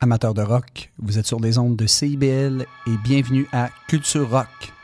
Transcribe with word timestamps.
Amateurs 0.00 0.34
de 0.34 0.42
rock, 0.42 0.90
vous 0.98 1.18
êtes 1.18 1.26
sur 1.26 1.40
les 1.40 1.56
ondes 1.56 1.76
de 1.76 1.86
CIBL 1.86 2.66
et 2.86 2.96
bienvenue 3.02 3.46
à 3.52 3.70
Culture 3.88 4.28
Rock. 4.28 4.74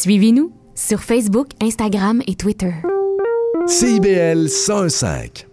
Suivez-nous 0.00 0.52
sur 0.76 1.00
Facebook, 1.00 1.48
Instagram 1.60 2.22
et 2.28 2.36
Twitter. 2.36 2.70
CIBL 3.66 4.48
105. 4.48 5.48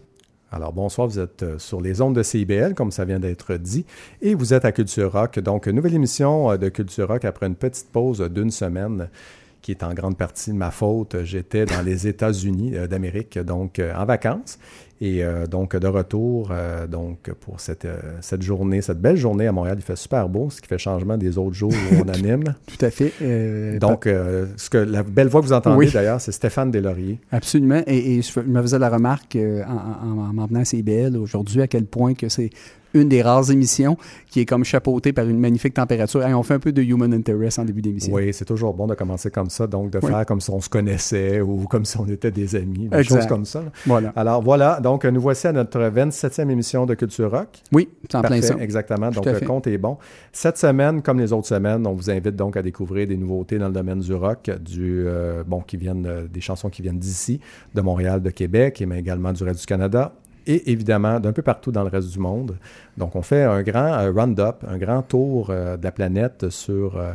Alors 0.51 0.71
bonsoir, 0.71 1.07
vous 1.07 1.18
êtes 1.18 1.42
euh, 1.42 1.57
sur 1.57 1.81
les 1.81 2.00
ondes 2.00 2.15
de 2.15 2.21
CIBL, 2.21 2.75
comme 2.75 2.92
ça 2.92 3.06
vient 3.06 3.19
d'être 3.19 3.56
dit, 3.56 3.88
et 4.21 4.36
vous 4.36 4.53
êtes 4.53 4.63
à 4.63 4.71
Culture 4.71 5.12
Rock. 5.12 5.39
Donc, 5.39 5.65
nouvelle 5.65 5.95
émission 5.95 6.51
euh, 6.51 6.57
de 6.57 6.69
Culture 6.69 7.07
Rock 7.07 7.25
après 7.25 7.47
une 7.47 7.56
petite 7.56 7.88
pause 7.92 8.21
d'une 8.21 8.51
semaine 8.51 9.09
qui 9.63 9.71
est 9.71 9.81
en 9.81 9.95
grande 9.95 10.15
partie 10.15 10.51
de 10.51 10.57
ma 10.57 10.69
faute. 10.69 11.24
J'étais 11.24 11.65
dans 11.65 11.81
les 11.81 12.06
États-Unis 12.06 12.77
euh, 12.77 12.86
d'Amérique, 12.86 13.39
donc 13.39 13.80
en 13.80 14.06
vacances. 14.06 14.59
Et 15.01 15.24
donc, 15.50 15.75
de 15.75 15.88
retour 15.88 16.51
donc 16.89 17.31
pour 17.42 17.59
cette, 17.59 17.88
cette 18.21 18.42
journée, 18.42 18.81
cette 18.81 19.01
belle 19.01 19.18
journée 19.18 19.47
à 19.47 19.51
Montréal. 19.51 19.77
Il 19.80 19.83
fait 19.83 19.97
super 19.97 20.30
beau, 20.30 20.50
ce 20.50 20.62
qui 20.62 20.68
fait 20.68 20.77
changement 20.77 21.18
des 21.18 21.38
autres 21.38 21.53
jours 21.53 21.71
où 21.71 21.95
on 22.03 22.07
anime. 22.13 22.56
Tout 22.65 22.86
à 22.86 22.89
fait. 22.89 23.12
donc, 23.80 24.06
ce 24.06 24.69
que, 24.69 24.77
la 24.77 25.03
belle 25.03 25.27
voix 25.27 25.42
que 25.42 25.47
vous 25.47 25.53
entendez 25.53 25.88
d'ailleurs, 25.88 26.21
c'est 26.21 26.31
Stéphane 26.31 26.71
Deslauriers. 26.71 27.19
Absolument. 27.31 27.81
Et, 27.88 28.21
je 28.21 28.39
me 28.39 28.62
faisais 28.62 28.80
la 28.80 28.89
remarque 28.89 29.36
en, 29.36 30.30
en, 30.31 30.38
en, 30.38 30.45
venant 30.45 30.62
à 30.62 30.65
CBL 30.65 31.18
aujourd'hui 31.18 31.62
à 31.62 31.68
quel 31.68 31.86
point 31.86 32.13
que 32.13 32.30
c'est 32.30 32.50
une 32.95 33.09
des 33.09 33.21
rares 33.21 33.51
émissions 33.51 33.97
qui 34.30 34.39
est 34.39 34.45
comme 34.45 34.63
chapeautée 34.63 35.13
par 35.13 35.27
une 35.27 35.39
magnifique 35.39 35.74
température. 35.74 36.21
on 36.21 36.44
fait 36.44 36.56
un 36.56 36.59
peu 36.59 36.71
de 36.71 36.81
human 36.81 37.13
interest 37.13 37.59
en 37.59 37.65
début 37.65 37.81
d'émission. 37.81 38.13
Oui, 38.13 38.33
c'est 38.33 38.45
toujours 38.45 38.74
bon 38.74 38.88
de 38.88 38.95
commencer 38.95 39.30
comme 39.30 39.50
ça, 39.50 39.68
donc 39.68 39.92
de 39.92 40.00
faire 40.00 40.25
comme 40.25 40.42
si 40.42 40.50
on 40.50 40.62
se 40.62 40.69
connaissait 40.69 41.42
ou 41.42 41.65
comme 41.65 41.86
si 41.86 41.97
on 42.00 42.07
était 42.07 42.31
des 42.31 42.56
amis, 42.56 42.88
des 42.88 43.03
choses 43.03 43.27
comme 43.27 43.45
ça. 43.45 43.63
Voilà. 43.86 44.13
Alors 44.15 44.42
voilà, 44.42 44.80
donc 44.86 45.04
nous 45.04 45.20
voici 45.20 45.48
à 45.48 45.52
notre 45.52 45.80
27e 45.80 46.48
émission 46.48 46.86
de 46.86 46.94
Culture 46.94 47.32
Rock. 47.32 47.48
Oui, 47.72 47.90
c'est 48.04 48.18
en 48.18 48.22
plein 48.22 48.40
ça. 48.40 48.56
Exactement, 48.60 49.10
donc 49.10 49.26
le 49.26 49.40
compte 49.40 49.66
est 49.66 49.80
bon. 49.80 49.98
Cette 50.32 50.60
semaine, 50.60 51.02
comme 51.02 51.20
les 51.20 51.34
autres 51.34 51.48
semaines, 51.48 51.88
on 51.88 51.94
vous 51.94 52.12
invite 52.12 52.36
donc 52.36 52.56
à 52.56 52.62
découvrir 52.62 53.08
des 53.08 53.18
nouveautés 53.18 53.58
dans 53.58 53.66
le 53.66 53.74
domaine 53.74 54.02
du 54.02 54.14
rock, 54.14 54.52
du, 54.64 55.06
euh, 55.08 55.44
bon, 55.44 55.62
qui 55.62 55.78
viennent, 55.78 56.06
euh, 56.06 56.28
des 56.28 56.40
chansons 56.40 56.70
qui 56.70 56.84
viennent 56.84 57.00
d'ici, 57.00 57.40
de 57.74 57.82
Montréal, 57.82 58.22
de 58.22 58.30
Québec, 58.30 58.84
mais 58.88 59.00
également 59.00 59.34
du 59.34 59.44
reste 59.44 59.62
du 59.62 59.66
Canada 59.66 60.14
et 60.48 60.72
évidemment 60.72 61.20
d'un 61.20 61.34
peu 61.34 61.42
partout 61.42 61.72
dans 61.72 61.84
le 61.84 61.90
reste 61.90 62.10
du 62.10 62.20
monde. 62.20 62.58
Donc, 62.98 63.16
on 63.16 63.22
fait 63.22 63.44
un 63.44 63.62
grand 63.64 63.94
euh, 63.94 64.12
round-up, 64.12 64.64
un 64.68 64.78
grand 64.78 65.02
tour 65.02 65.50
euh, 65.50 65.78
de 65.78 65.84
la 65.84 65.92
planète 65.92 66.50
sur 66.50 66.98
euh, 66.98 67.14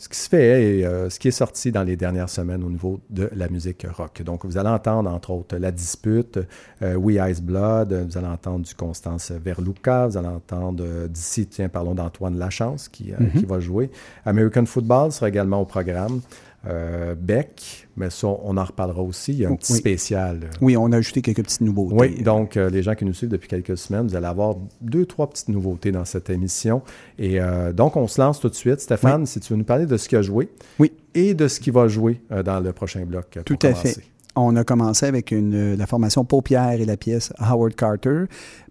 ce 0.00 0.08
qui 0.08 0.18
se 0.18 0.28
fait 0.30 0.78
et 0.78 0.82
ce 1.10 1.18
qui 1.18 1.28
est 1.28 1.30
sorti 1.30 1.70
dans 1.70 1.82
les 1.82 1.94
dernières 1.94 2.30
semaines 2.30 2.64
au 2.64 2.70
niveau 2.70 3.00
de 3.10 3.28
la 3.34 3.48
musique 3.48 3.86
rock. 3.94 4.22
Donc, 4.22 4.46
vous 4.46 4.56
allez 4.56 4.70
entendre, 4.70 5.10
entre 5.10 5.30
autres, 5.30 5.58
La 5.58 5.70
Dispute, 5.70 6.38
We 6.80 7.18
Ice 7.30 7.42
Blood, 7.42 7.92
vous 8.08 8.16
allez 8.16 8.26
entendre 8.26 8.64
du 8.64 8.74
Constance 8.74 9.30
Verluca, 9.30 10.06
vous 10.06 10.16
allez 10.16 10.28
entendre 10.28 11.06
d'ici, 11.06 11.46
tiens, 11.46 11.68
parlons 11.68 11.94
d'Antoine 11.94 12.38
Lachance 12.38 12.88
qui, 12.88 13.12
mm-hmm. 13.12 13.40
qui 13.40 13.44
va 13.44 13.60
jouer. 13.60 13.90
American 14.24 14.64
Football 14.64 15.12
sera 15.12 15.28
également 15.28 15.60
au 15.60 15.66
programme. 15.66 16.22
Euh, 16.66 17.14
Beck, 17.14 17.88
mais 17.96 18.10
ça, 18.10 18.28
on 18.28 18.56
en 18.58 18.64
reparlera 18.64 19.02
aussi. 19.02 19.32
Il 19.32 19.38
y 19.38 19.46
a 19.46 19.48
un 19.48 19.56
petit 19.56 19.72
spécial. 19.72 20.50
Oui, 20.60 20.76
on 20.76 20.92
a 20.92 20.98
ajouté 20.98 21.22
quelques 21.22 21.42
petites 21.42 21.62
nouveautés. 21.62 21.96
Oui, 21.98 22.22
donc 22.22 22.56
euh, 22.56 22.68
les 22.68 22.82
gens 22.82 22.94
qui 22.94 23.06
nous 23.06 23.14
suivent 23.14 23.30
depuis 23.30 23.48
quelques 23.48 23.78
semaines, 23.78 24.06
vous 24.06 24.14
allez 24.14 24.26
avoir 24.26 24.56
deux, 24.82 25.06
trois 25.06 25.30
petites 25.30 25.48
nouveautés 25.48 25.90
dans 25.90 26.04
cette 26.04 26.28
émission. 26.28 26.82
Et 27.18 27.40
euh, 27.40 27.72
donc, 27.72 27.96
on 27.96 28.06
se 28.06 28.20
lance 28.20 28.40
tout 28.40 28.50
de 28.50 28.54
suite. 28.54 28.80
Stéphane, 28.80 29.24
si 29.24 29.40
tu 29.40 29.52
veux 29.52 29.58
nous 29.58 29.64
parler 29.64 29.86
de 29.86 29.96
ce 29.96 30.08
qui 30.08 30.16
a 30.16 30.22
joué. 30.22 30.50
Oui. 30.78 30.92
Et 31.14 31.34
de 31.34 31.48
ce 31.48 31.60
qui 31.60 31.70
va 31.70 31.88
jouer 31.88 32.20
dans 32.44 32.60
le 32.60 32.72
prochain 32.72 33.04
bloc. 33.04 33.38
Tout 33.44 33.58
à 33.62 33.74
fait 33.74 33.96
on 34.36 34.54
a 34.56 34.64
commencé 34.64 35.06
avec 35.06 35.32
une, 35.32 35.74
la 35.74 35.86
formation 35.86 36.24
Paupière 36.24 36.72
et 36.72 36.84
la 36.84 36.96
pièce 36.96 37.32
Howard 37.38 37.74
Carter. 37.74 38.24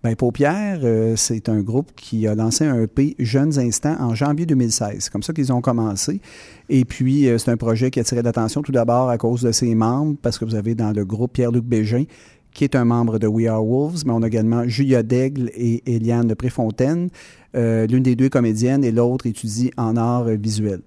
Ben, 0.04 0.16
Paupière, 0.16 0.80
euh, 0.84 1.16
c'est 1.18 1.50
un 1.50 1.60
groupe 1.60 1.92
qui 1.96 2.28
a 2.28 2.36
lancé 2.36 2.66
un 2.66 2.82
EP 2.84 3.16
Jeunes 3.20 3.60
Instants 3.60 3.98
en 4.00 4.16
janvier 4.16 4.46
2016. 4.46 4.96
C'est 5.00 5.12
comme 5.12 5.24
ça 5.24 5.34
qu'ils 5.34 5.52
ont 5.52 5.62
commencé. 5.62 6.22
Et 6.70 6.86
puis, 6.86 7.28
euh, 7.28 7.38
c'est 7.38 7.52
un 7.52 7.58
projet 7.58 7.92
qui 7.92 8.00
a 8.00 8.02
attiré 8.02 8.22
l'attention 8.22 8.62
tout 8.62 8.72
d'abord 8.72 9.10
à 9.10 9.18
cause 9.18 9.42
de 9.42 9.52
ses 9.52 9.76
membres, 9.76 10.16
parce 10.22 10.38
que 10.38 10.46
vous 10.46 10.56
avez 10.56 10.76
dans 10.76 10.92
le 10.92 11.04
groupe 11.04 11.34
Pierre-Luc 11.34 11.66
Bégin, 11.66 12.06
qui 12.54 12.64
est 12.64 12.76
un 12.76 12.86
membre 12.86 13.20
de 13.20 13.28
We 13.28 13.48
Are 13.48 13.64
Wolves, 13.64 14.04
mais 14.06 14.14
on 14.14 14.24
a 14.24 14.28
également 14.28 14.68
Julia 14.68 15.04
Daigle 15.04 15.52
et 15.54 15.84
Eliane 15.86 16.34
Préfontaine. 16.36 17.10
Euh, 17.56 17.88
l'une 17.88 18.04
des 18.04 18.16
deux 18.16 18.30
comédiennes 18.30 18.84
et 18.84 18.92
l'autre 18.92 19.26
étudie 19.26 19.72
en 19.76 19.98
art 19.98 20.26
visuel. 20.26 20.82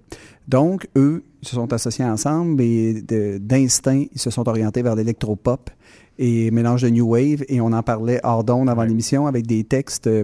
Donc, 0.47 0.87
eux, 0.95 1.23
ils 1.41 1.47
se 1.47 1.55
sont 1.55 1.71
associés 1.73 2.05
ensemble 2.05 2.61
et 2.61 3.01
d'instinct, 3.39 4.05
ils 4.13 4.19
se 4.19 4.29
sont 4.29 4.47
orientés 4.47 4.81
vers 4.81 4.95
l'électropop 4.95 5.69
et 6.19 6.51
mélange 6.51 6.83
de 6.83 6.89
New 6.89 7.05
Wave. 7.05 7.43
Et 7.49 7.59
on 7.61 7.73
en 7.73 7.83
parlait 7.83 8.19
hors 8.23 8.43
d'onde 8.43 8.69
avant 8.69 8.83
l'émission 8.83 9.27
avec 9.27 9.45
des 9.47 9.63
textes 9.63 10.07
euh, 10.07 10.23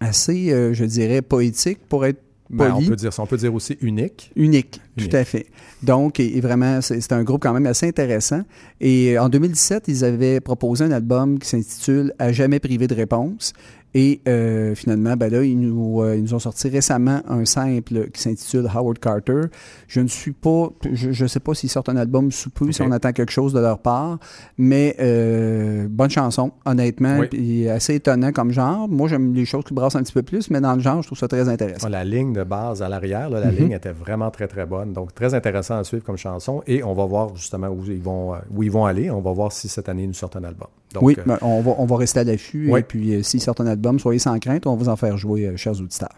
assez, 0.00 0.52
euh, 0.52 0.72
je 0.74 0.84
dirais, 0.84 1.22
poétiques 1.22 1.80
pour 1.88 2.04
être 2.04 2.20
ben, 2.50 2.72
on 2.74 2.82
peut 2.82 2.96
dire 2.96 3.12
ça. 3.12 3.22
On 3.22 3.26
peut 3.26 3.36
dire 3.36 3.52
aussi 3.52 3.76
unique. 3.82 4.32
Unique, 4.34 4.80
tout 4.96 5.08
à 5.12 5.22
fait. 5.24 5.46
Donc, 5.82 6.18
et, 6.18 6.40
vraiment, 6.40 6.80
c'est 6.80 7.12
un 7.12 7.22
groupe 7.22 7.42
quand 7.42 7.52
même 7.52 7.66
assez 7.66 7.86
intéressant. 7.86 8.40
Et 8.80 9.18
en 9.18 9.28
2017, 9.28 9.84
ils 9.88 10.02
avaient 10.02 10.40
proposé 10.40 10.84
un 10.84 10.92
album 10.92 11.38
qui 11.38 11.46
s'intitule 11.46 12.14
À 12.18 12.32
jamais 12.32 12.58
privé 12.58 12.86
de 12.86 12.94
réponse. 12.94 13.52
Et 14.00 14.20
euh, 14.28 14.76
finalement, 14.76 15.16
ben 15.16 15.28
là, 15.28 15.42
ils 15.42 15.58
nous, 15.58 16.02
euh, 16.02 16.14
ils 16.14 16.22
nous, 16.22 16.32
ont 16.32 16.38
sorti 16.38 16.68
récemment 16.68 17.20
un 17.28 17.44
simple 17.44 18.10
qui 18.10 18.22
s'intitule 18.22 18.70
Howard 18.72 19.00
Carter. 19.00 19.46
Je 19.88 19.98
ne 19.98 20.06
suis 20.06 20.30
pas, 20.30 20.68
je 20.92 21.20
ne 21.20 21.28
sais 21.28 21.40
pas 21.40 21.52
s'ils 21.52 21.68
sortent 21.68 21.88
un 21.88 21.96
album 21.96 22.30
sous 22.30 22.48
peu, 22.48 22.70
si 22.70 22.80
on 22.80 22.92
attend 22.92 23.10
quelque 23.10 23.32
chose 23.32 23.52
de 23.52 23.58
leur 23.58 23.80
part, 23.80 24.20
mais 24.56 24.94
euh, 25.00 25.88
bonne 25.90 26.10
chanson, 26.10 26.52
honnêtement, 26.64 27.22
puis 27.28 27.68
assez 27.68 27.96
étonnant 27.96 28.30
comme 28.30 28.52
genre. 28.52 28.88
Moi, 28.88 29.08
j'aime 29.08 29.34
les 29.34 29.44
choses 29.44 29.64
qui 29.64 29.74
brassent 29.74 29.96
un 29.96 30.04
petit 30.04 30.12
peu 30.12 30.22
plus, 30.22 30.48
mais 30.48 30.60
dans 30.60 30.76
le 30.76 30.80
genre, 30.80 31.02
je 31.02 31.08
trouve 31.08 31.18
ça 31.18 31.26
très 31.26 31.48
intéressant. 31.48 31.88
La 31.88 32.04
ligne 32.04 32.32
de 32.32 32.44
base 32.44 32.82
à 32.82 32.88
l'arrière, 32.88 33.28
la 33.30 33.50
mhm. 33.50 33.56
ligne 33.56 33.72
était 33.72 33.90
vraiment 33.90 34.30
très, 34.30 34.46
très 34.46 34.64
bonne. 34.64 34.92
Donc, 34.92 35.12
très 35.12 35.34
intéressant 35.34 35.76
à 35.76 35.82
suivre 35.82 36.04
comme 36.04 36.16
chanson. 36.16 36.62
Et 36.68 36.84
on 36.84 36.94
va 36.94 37.04
voir 37.04 37.34
justement 37.34 37.66
où 37.66 37.82
ils 37.84 38.00
vont, 38.00 38.34
où 38.54 38.62
ils 38.62 38.70
vont 38.70 38.84
aller. 38.84 39.10
On 39.10 39.20
va 39.20 39.32
voir 39.32 39.50
si 39.50 39.66
cette 39.68 39.88
année, 39.88 40.04
ils 40.04 40.08
nous 40.08 40.14
sortent 40.14 40.36
un 40.36 40.44
album. 40.44 40.68
oui, 41.02 41.16
ben, 41.26 41.38
on, 41.42 41.62
va, 41.62 41.74
on 41.78 41.84
va 41.84 41.96
rester 41.96 42.20
à 42.20 42.24
l'affût. 42.24 42.72
Et 42.78 42.82
puis, 42.82 43.24
s'ils 43.24 43.40
sortent 43.40 43.60
un 43.60 43.66
album, 43.66 43.87
soyez 43.96 44.18
sans 44.18 44.38
crainte, 44.38 44.66
on 44.66 44.74
va 44.74 44.82
vous 44.82 44.88
en 44.88 44.96
faire 44.96 45.16
jouer, 45.16 45.46
euh, 45.46 45.56
chers 45.56 45.80
auditeurs. 45.80 46.16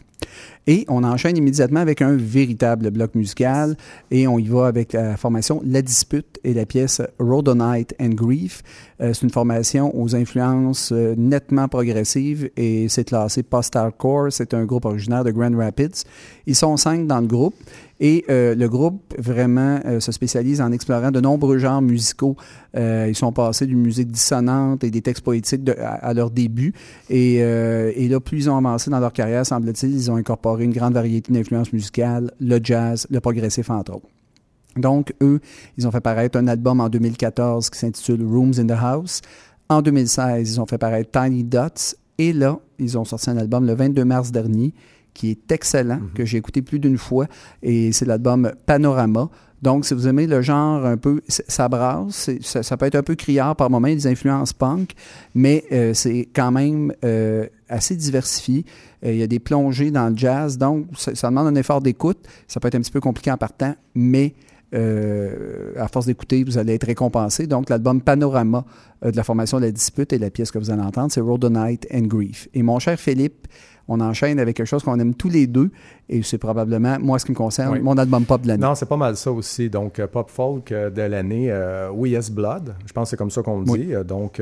Et 0.67 0.85
on 0.89 1.05
enchaîne 1.05 1.37
immédiatement 1.37 1.81
avec 1.81 2.03
un 2.03 2.17
véritable 2.17 2.91
bloc 2.91 3.15
musical 3.15 3.77
et 4.11 4.27
on 4.27 4.39
y 4.39 4.47
va 4.47 4.67
avec 4.67 4.93
la 4.93 5.17
formation 5.17 5.63
La 5.65 5.83
Dispute 5.83 6.39
et 6.45 6.53
la 6.53 6.67
pièce 6.67 7.01
Rhodonite 7.19 7.95
and 8.01 8.11
Grief. 8.11 8.63
Euh, 9.01 9.13
c'est 9.15 9.23
une 9.23 9.31
formation 9.31 9.99
aux 9.99 10.15
influences 10.15 10.93
euh, 10.93 11.15
nettement 11.17 11.69
progressives 11.69 12.51
et 12.57 12.89
c'est 12.89 13.05
classé 13.05 13.43
post-hardcore. 13.43 14.29
C'est 14.31 14.53
un 14.55 14.65
groupe 14.65 14.85
originaire 14.85 15.25
de 15.25 15.31
Grand 15.31 15.57
Rapids. 15.57 16.05
Ils 16.47 16.57
sont 16.57 16.77
cinq 16.77 17.07
dans 17.07 17.21
le 17.21 17.27
groupe 17.27 17.55
et 18.01 18.25
euh, 18.31 18.55
le 18.55 18.69
groupe 18.69 19.15
vraiment 19.19 19.81
se 20.01 20.11
spécialise 20.11 20.61
en 20.61 20.73
explorant 20.73 21.11
de 21.11 21.21
nombreux 21.21 21.59
genres 21.59 21.83
musicaux. 21.83 22.37
ils 22.75 23.15
sont 23.15 23.33
passés 23.33 23.67
d'une 23.67 23.83
musique 23.83 24.11
dissonante 24.11 24.83
et 24.85 24.91
des 24.91 25.03
textes 25.03 25.23
poétiques 25.23 25.71
à, 25.79 26.13
leur 26.15 26.31
début. 26.31 26.73
Et, 27.11 27.37
et, 27.37 28.09
là, 28.09 28.21
plus 28.21 28.39
ils 28.39 28.51
ont 28.51 28.57
avancé 28.57 28.91
dans 28.91 29.01
leur 29.01 29.13
carrière, 29.13 29.45
semble-t-il, 29.45 29.93
ils 29.93 30.11
ont 30.11 30.17
incorporé 30.17 30.65
une 30.65 30.73
grande 30.73 30.95
variété 30.95 31.33
d'influences 31.33 31.73
musicales, 31.73 32.31
le 32.41 32.59
jazz, 32.63 33.07
le 33.11 33.21
progressif, 33.21 33.71
entre 33.71 33.97
autres. 33.97 34.09
Donc, 34.77 35.13
eux, 35.23 35.41
ils 35.77 35.87
ont 35.87 35.91
fait 35.91 36.01
paraître 36.01 36.39
un 36.39 36.47
album 36.47 36.81
en 36.81 36.89
2014 36.89 37.71
qui 37.71 37.79
s'intitule 37.79 38.25
Rooms 38.25 38.55
in 38.59 38.67
the 38.67 38.79
House. 38.79 39.21
En 39.69 39.83
2016, 39.83 40.53
ils 40.53 40.61
ont 40.61 40.67
fait 40.67 40.79
paraître 40.79 41.11
Tiny 41.11 41.45
Dots. 41.45 41.97
Et 42.19 42.33
là, 42.33 42.59
ils 42.79 42.99
ont 42.99 43.05
sorti 43.05 43.31
un 43.31 43.37
album 43.37 43.67
le 43.67 43.75
22 43.75 44.05
mars 44.05 44.31
dernier 44.31 44.75
qui 45.15 45.31
est 45.31 45.53
excellent, 45.53 46.01
mhm. 46.01 46.13
que 46.15 46.25
j'ai 46.25 46.39
écouté 46.39 46.63
plus 46.63 46.79
d'une 46.79 46.99
fois. 46.99 47.27
Et 47.63 47.93
c'est 47.93 48.05
l'album 48.05 48.53
Panorama. 48.67 49.29
Donc, 49.63 49.85
si 49.85 49.93
vous 49.93 50.09
aimez 50.09 50.27
le 50.27 50.41
genre 50.41 50.87
un 50.87 50.97
peu, 50.97 51.21
ça 51.29 51.69
brasse, 51.69 52.31
ça, 52.41 52.77
peut 52.77 52.87
être 52.87 52.95
un 52.95 53.03
peu 53.03 53.15
criard 53.15 53.55
par 53.57 53.69
moments, 53.69 53.89
des 53.89 54.07
influences 54.07 54.53
punk, 54.53 54.93
mais 55.35 55.65
euh, 55.73 55.93
c'est 55.93 56.29
quand 56.35 56.51
même 56.51 56.95
euh, 57.05 57.47
assez 57.69 57.95
diversifié. 57.95 58.65
Euh, 59.05 59.13
il 59.13 59.19
y 59.19 59.23
a 59.23 59.27
des 59.27 59.39
plongées 59.39 59.91
dans 59.91 60.09
le 60.09 60.17
jazz, 60.17 60.57
donc 60.57 60.87
ça, 60.97 61.15
ça 61.15 61.29
demande 61.29 61.47
un 61.47 61.55
effort 61.57 61.83
d'écoute. 61.83 62.27
Ça 62.49 62.59
peut 62.59 62.69
être 62.69 62.75
un 62.77 62.81
petit 62.81 62.91
peu 62.91 63.01
compliqué 63.01 63.31
en 63.31 63.37
partant, 63.37 63.75
mais 63.95 64.35
à 64.73 65.89
force 65.89 66.07
d'écouter, 66.07 66.45
vous 66.45 66.57
allez 66.57 66.75
être 66.75 66.87
récompensé. 66.87 67.49
Donc, 67.49 67.69
l'album 67.69 68.01
Panorama 68.01 68.65
de 69.03 69.17
la 69.17 69.25
formation 69.25 69.59
La 69.59 69.73
Dispute 69.73 70.13
et 70.13 70.19
la 70.19 70.31
pièce 70.31 70.53
que 70.53 70.61
vous 70.61 70.71
allez 70.71 70.81
entendre, 70.81 71.11
c'est 71.11 71.21
Road 71.21 71.45
Night 71.51 71.89
and 71.93 72.03
Grief. 72.03 72.47
Et 72.55 72.63
mon 72.63 72.79
cher 72.79 72.97
Philippe, 72.97 73.49
on 73.91 74.01
enchaîne 74.01 74.39
avec 74.39 74.57
quelque 74.57 74.67
chose 74.67 74.83
qu'on 74.83 74.99
aime 74.99 75.15
tous 75.15 75.29
les 75.29 75.47
deux, 75.47 75.71
et 76.09 76.23
c'est 76.23 76.39
probablement, 76.39 76.99
moi, 76.99 77.19
ce 77.19 77.27
qui 77.27 77.33
me 77.33 77.37
concerne, 77.37 77.81
mon 77.81 77.99
album 77.99 78.25
pop 78.25 78.41
de 78.41 78.49
l'année. 78.49 78.63
Non, 78.63 78.75
c'est 78.75 78.89
pas 78.89 78.97
mal 78.97 79.17
ça 79.17 79.31
aussi. 79.31 79.69
Donc, 79.69 79.99
euh, 79.99 80.07
pop 80.07 80.31
folk 80.31 80.73
de 80.73 81.03
l'année, 81.03 81.53
We 81.93 82.13
Yes 82.13 82.31
Blood, 82.31 82.75
je 82.87 82.93
pense 82.93 83.09
que 83.09 83.11
c'est 83.11 83.17
comme 83.17 83.31
ça 83.31 83.43
qu'on 83.43 83.61
le 83.61 83.67
dit. 83.67 83.93
Donc, 84.07 84.41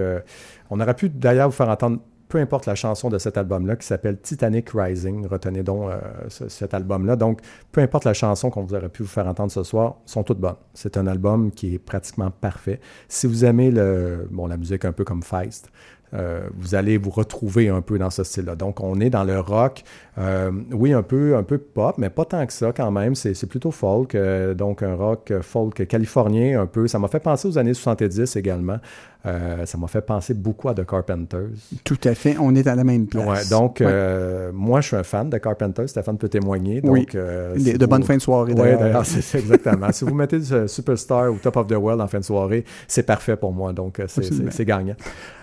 on 0.70 0.80
aurait 0.80 0.94
pu 0.94 1.08
d'ailleurs 1.08 1.48
vous 1.48 1.56
faire 1.56 1.68
entendre 1.68 1.98
peu 2.28 2.38
importe 2.38 2.66
la 2.66 2.74
chanson 2.74 3.08
de 3.08 3.18
cet 3.18 3.36
album-là, 3.38 3.76
qui 3.76 3.86
s'appelle 3.86 4.18
Titanic 4.20 4.70
Rising. 4.74 5.26
Retenez 5.26 5.62
donc 5.62 5.90
euh, 5.90 5.98
cet 6.28 6.74
album-là. 6.74 7.16
Donc, 7.16 7.40
peu 7.72 7.80
importe 7.80 8.04
la 8.04 8.14
chanson 8.14 8.50
qu'on 8.50 8.62
vous 8.62 8.74
aurait 8.74 8.88
pu 8.88 9.02
vous 9.02 9.08
faire 9.08 9.26
entendre 9.26 9.50
ce 9.50 9.62
soir, 9.62 9.96
sont 10.04 10.22
toutes 10.22 10.38
bonnes. 10.38 10.56
C'est 10.74 10.96
un 10.96 11.06
album 11.06 11.50
qui 11.50 11.74
est 11.74 11.78
pratiquement 11.78 12.30
parfait. 12.30 12.80
Si 13.08 13.26
vous 13.26 13.44
aimez 13.44 13.70
le, 13.70 14.28
bon, 14.30 14.46
la 14.46 14.56
musique 14.56 14.84
un 14.84 14.92
peu 14.92 15.04
comme 15.04 15.22
Feist, 15.22 15.70
euh, 16.14 16.48
vous 16.56 16.74
allez 16.74 16.96
vous 16.96 17.10
retrouver 17.10 17.68
un 17.68 17.80
peu 17.80 17.98
dans 17.98 18.10
ce 18.10 18.24
style-là. 18.24 18.56
Donc, 18.56 18.80
on 18.80 19.00
est 19.00 19.10
dans 19.10 19.24
le 19.24 19.38
rock, 19.40 19.82
euh, 20.18 20.50
oui, 20.72 20.92
un 20.92 21.02
peu, 21.02 21.36
un 21.36 21.42
peu 21.42 21.58
pop, 21.58 21.96
mais 21.98 22.10
pas 22.10 22.24
tant 22.24 22.46
que 22.46 22.52
ça 22.52 22.72
quand 22.72 22.90
même. 22.90 23.14
C'est 23.14 23.46
plutôt 23.46 23.70
folk, 23.70 24.16
donc 24.56 24.82
un 24.82 24.94
rock 24.94 25.32
folk 25.42 25.86
californien 25.86 26.60
un 26.60 26.66
peu. 26.66 26.88
Ça 26.88 26.98
m'a 26.98 27.08
fait 27.08 27.20
penser 27.20 27.48
aux 27.48 27.58
années 27.58 27.74
70 27.74 28.36
également. 28.36 28.78
Euh, 29.26 29.66
ça 29.66 29.76
m'a 29.76 29.88
fait 29.88 30.00
penser 30.00 30.32
beaucoup 30.32 30.68
à 30.68 30.74
The 30.74 30.86
Carpenters. 30.86 31.48
Tout 31.82 31.98
à 32.04 32.14
fait. 32.14 32.36
On 32.38 32.54
est 32.54 32.66
à 32.68 32.76
la 32.76 32.84
même 32.84 33.06
place. 33.06 33.26
Ouais, 33.26 33.48
donc, 33.50 33.80
euh, 33.80 34.52
moi, 34.54 34.80
je 34.80 34.88
suis 34.88 34.96
un 34.96 35.02
fan 35.02 35.28
de 35.28 35.38
Carpenters. 35.38 35.88
Stéphane 35.88 36.16
peut 36.16 36.28
témoigner. 36.28 36.80
Donc, 36.80 36.92
oui. 36.92 37.06
Euh, 37.16 37.56
de 37.56 37.86
bonnes 37.86 38.04
fins 38.04 38.16
de 38.16 38.22
soirée. 38.22 38.52
Oui, 38.52 38.76
d'ailleurs, 38.78 39.04
c'est 39.04 39.38
exactement. 39.38 39.90
si 39.92 40.04
vous 40.04 40.14
mettez 40.14 40.40
Superstar 40.68 41.32
ou 41.32 41.36
Top 41.36 41.56
of 41.56 41.66
the 41.66 41.72
World 41.72 42.00
en 42.00 42.06
fin 42.06 42.20
de 42.20 42.24
soirée, 42.24 42.64
c'est 42.86 43.02
parfait 43.02 43.36
pour 43.36 43.52
moi. 43.52 43.72
Donc, 43.72 44.00
c'est 44.06 44.64
gagnant. 44.64 44.96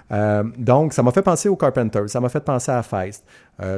Donc, 0.09 0.93
ça 0.93 1.03
m'a 1.03 1.11
fait 1.11 1.21
penser 1.21 1.49
aux 1.49 1.55
Carpenters. 1.55 2.09
Ça 2.09 2.19
m'a 2.19 2.29
fait 2.29 2.43
penser 2.43 2.71
à 2.71 2.83
Feist. 2.83 3.23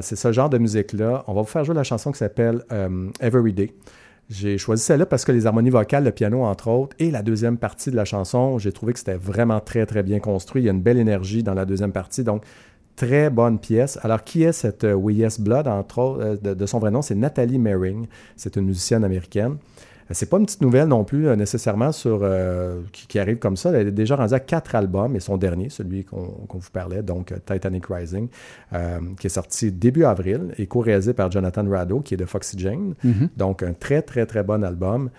c'est 0.02 0.16
ce 0.16 0.32
genre 0.32 0.50
de 0.50 0.58
musique-là. 0.58 1.24
On 1.28 1.34
va 1.34 1.42
vous 1.42 1.48
faire 1.48 1.64
jouer 1.64 1.76
la 1.76 1.84
chanson 1.84 2.12
qui 2.12 2.18
s'appelle 2.18 2.64
Everyday. 3.20 3.74
J'ai 4.30 4.58
choisi 4.58 4.84
celle-là 4.84 5.06
parce 5.06 5.24
que 5.24 5.32
les 5.32 5.46
harmonies 5.46 5.70
vocales, 5.70 6.04
le 6.04 6.12
piano 6.12 6.44
entre 6.44 6.68
autres, 6.68 6.96
et 7.00 7.12
la 7.12 7.22
deuxième 7.22 7.58
partie 7.58 7.92
de 7.92 7.96
la 7.96 8.04
chanson, 8.04 8.58
j'ai 8.58 8.74
trouvé 8.74 8.92
que 8.92 9.00
c'était 9.00 9.16
vraiment 9.16 9.62
très 9.62 9.86
très 9.86 10.04
bien 10.04 10.20
construit. 10.20 10.64
Il 10.64 10.66
y 10.66 10.70
a 10.70 10.74
une 10.74 10.82
belle 10.82 10.98
énergie 10.98 11.44
dans 11.44 11.54
la 11.54 11.66
deuxième 11.66 11.94
partie, 11.94 12.26
donc 12.26 12.44
très 12.98 13.30
bonne 13.30 13.58
pièce. 13.58 13.98
Alors 14.04 14.26
qui 14.26 14.44
est 14.44 14.52
cette 14.52 14.84
euh, 14.84 14.94
We 14.94 15.16
Yes 15.16 15.40
Blood 15.40 15.68
entre 15.68 16.00
autres, 16.00 16.40
euh, 16.46 16.56
de, 16.56 16.66
son 16.66 16.80
vrai 16.80 16.92
nom, 16.92 17.02
c'est 17.02 17.16
Nathalie 17.16 17.58
Mering. 17.58 18.08
C'est 18.36 18.58
une 18.58 18.66
musicienne 18.66 19.06
américaine. 19.06 19.58
C'est 20.12 20.30
pas 20.30 20.38
une 20.38 20.46
petite 20.46 20.62
nouvelle 20.62 20.88
non 20.88 21.04
plus 21.04 21.28
euh, 21.28 21.36
nécessairement 21.36 21.92
sur 21.92 22.20
euh, 22.22 22.82
qui, 22.92 23.20
arrive 23.20 23.38
comme 23.40 23.58
ça. 23.58 23.72
Elle 23.72 23.88
est 23.88 23.92
déjà 23.92 24.16
rendue 24.16 24.34
à 24.34 24.40
quatre 24.40 24.76
albums 24.76 25.16
et 25.16 25.20
son 25.20 25.38
dernier, 25.38 25.70
celui 25.70 26.06
qu'on 26.06 26.48
vous 26.50 26.70
parlait, 26.72 27.04
donc 27.04 27.32
euh, 27.32 27.38
Titanic 27.46 27.86
Rising, 27.88 28.30
qui 29.20 29.28
est 29.28 29.30
sorti 29.30 29.72
début 29.72 30.06
avril 30.06 30.54
et 30.58 30.68
co-réalisé 30.68 31.14
par 31.14 31.32
Jonathan 31.32 31.68
Rado, 31.70 32.00
qui 32.00 32.14
est 32.14 32.18
de 32.18 32.26
Foxy 32.26 32.58
Jane. 32.58 32.94
Mm-hmm. 33.06 33.30
Donc 33.38 33.64
un 33.64 33.74
très 33.74 34.02
très 34.02 34.26
très 34.26 34.44
bon 34.44 34.64
album. 34.64 35.10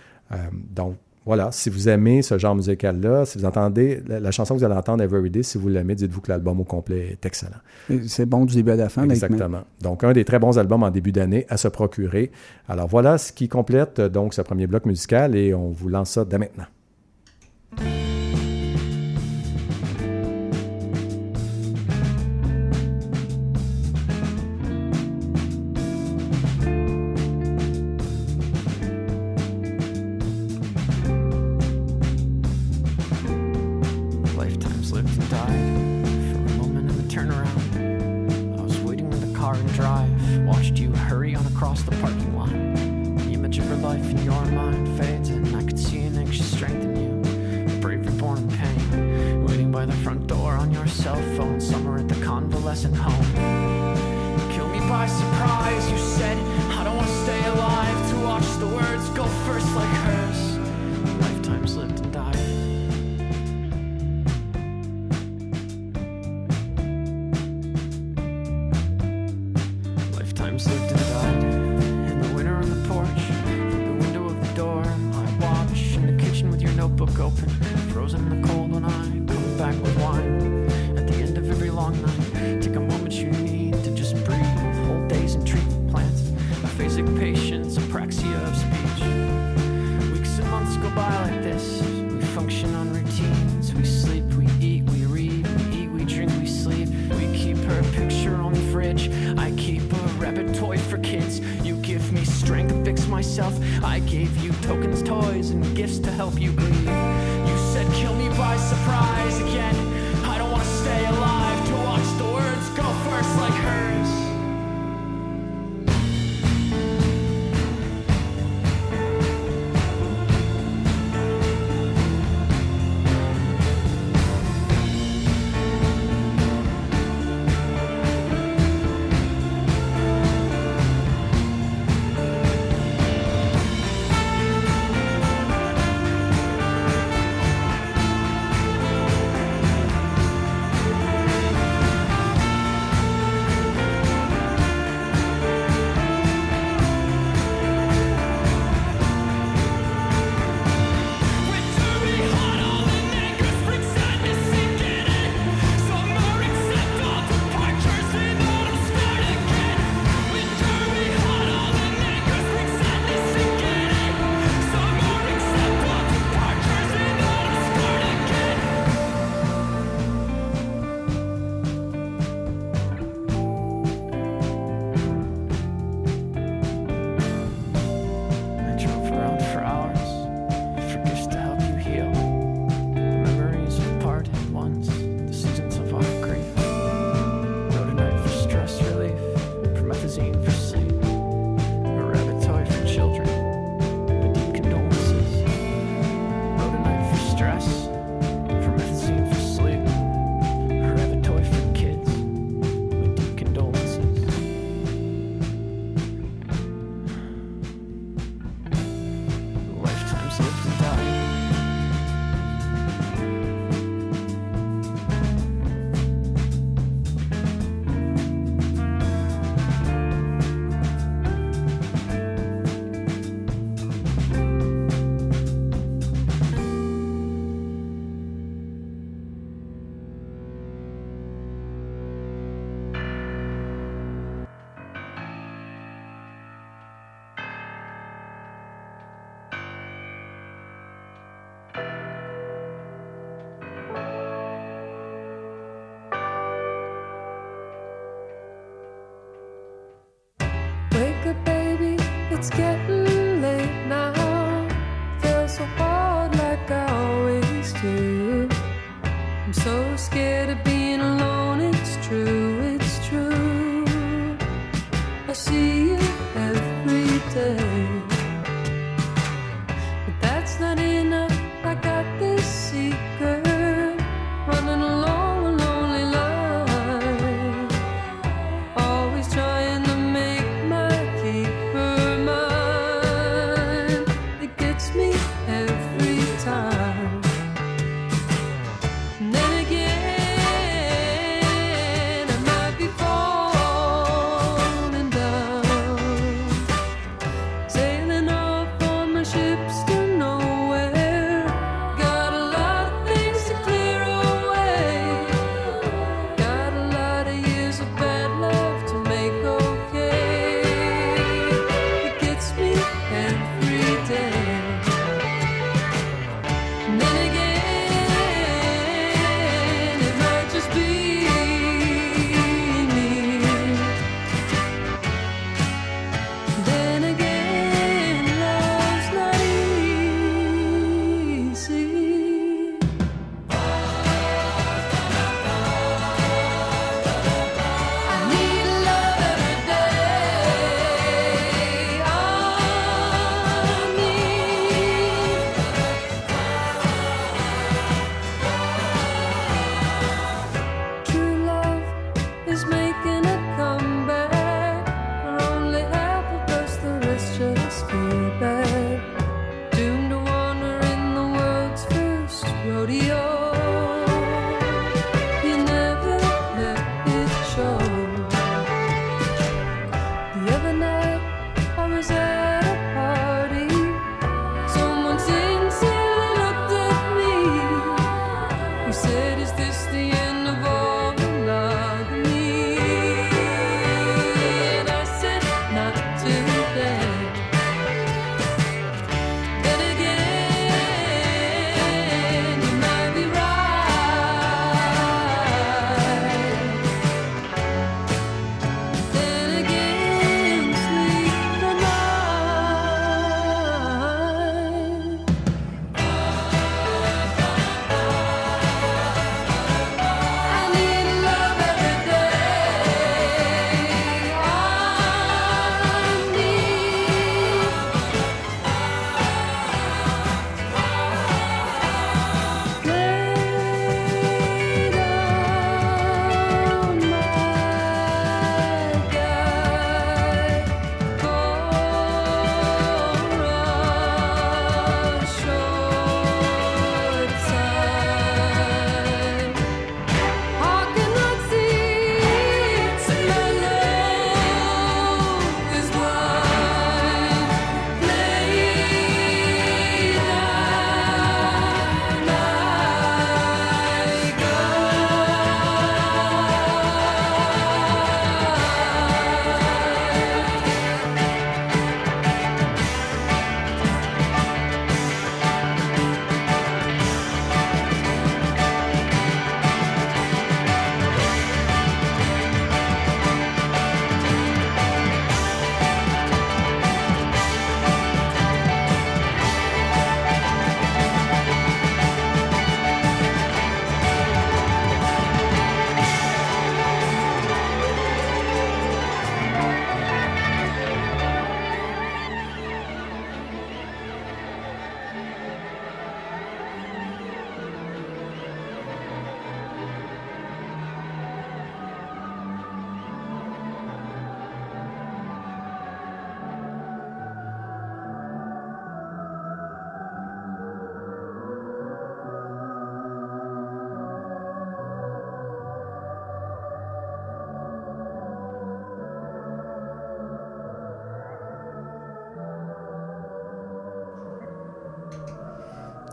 donc 0.52 0.96
voilà, 1.28 1.52
si 1.52 1.68
vous 1.68 1.90
aimez 1.90 2.22
ce 2.22 2.38
genre 2.38 2.54
musical-là, 2.54 3.26
si 3.26 3.36
vous 3.36 3.44
entendez 3.44 4.02
la, 4.08 4.30
chanson 4.30 4.54
que 4.54 4.60
vous 4.60 4.64
allez 4.64 4.74
entendre 4.74 5.04
Everyday, 5.04 5.42
si 5.42 5.58
vous 5.58 5.68
l'aimez, 5.68 5.94
dites-vous 5.94 6.22
que 6.22 6.30
l'album 6.32 6.58
au 6.58 6.64
complet 6.64 7.08
est 7.10 7.26
excellent. 7.26 7.58
C'est 8.06 8.24
bon 8.24 8.46
du 8.46 8.54
début 8.54 8.70
à 8.70 8.76
la 8.76 8.88
fin. 8.88 9.06
Exactement. 9.06 9.60
Donc, 9.82 10.04
un 10.04 10.14
des 10.14 10.24
très 10.24 10.38
bons 10.38 10.58
albums 10.58 10.84
en 10.84 10.90
début 10.90 11.12
d'année 11.12 11.44
à 11.50 11.58
se 11.58 11.68
procurer. 11.68 12.32
Alors 12.66 12.88
voilà 12.88 13.18
ce 13.18 13.32
qui 13.32 13.46
complète 13.46 14.00
donc 14.00 14.32
ce 14.32 14.40
premier 14.40 14.66
bloc 14.66 14.86
musical 14.86 15.36
et 15.36 15.52
on 15.52 15.68
vous 15.68 15.90
lance 15.90 16.12
ça 16.12 16.24
dès 16.24 16.38
maintenant. 16.38 16.64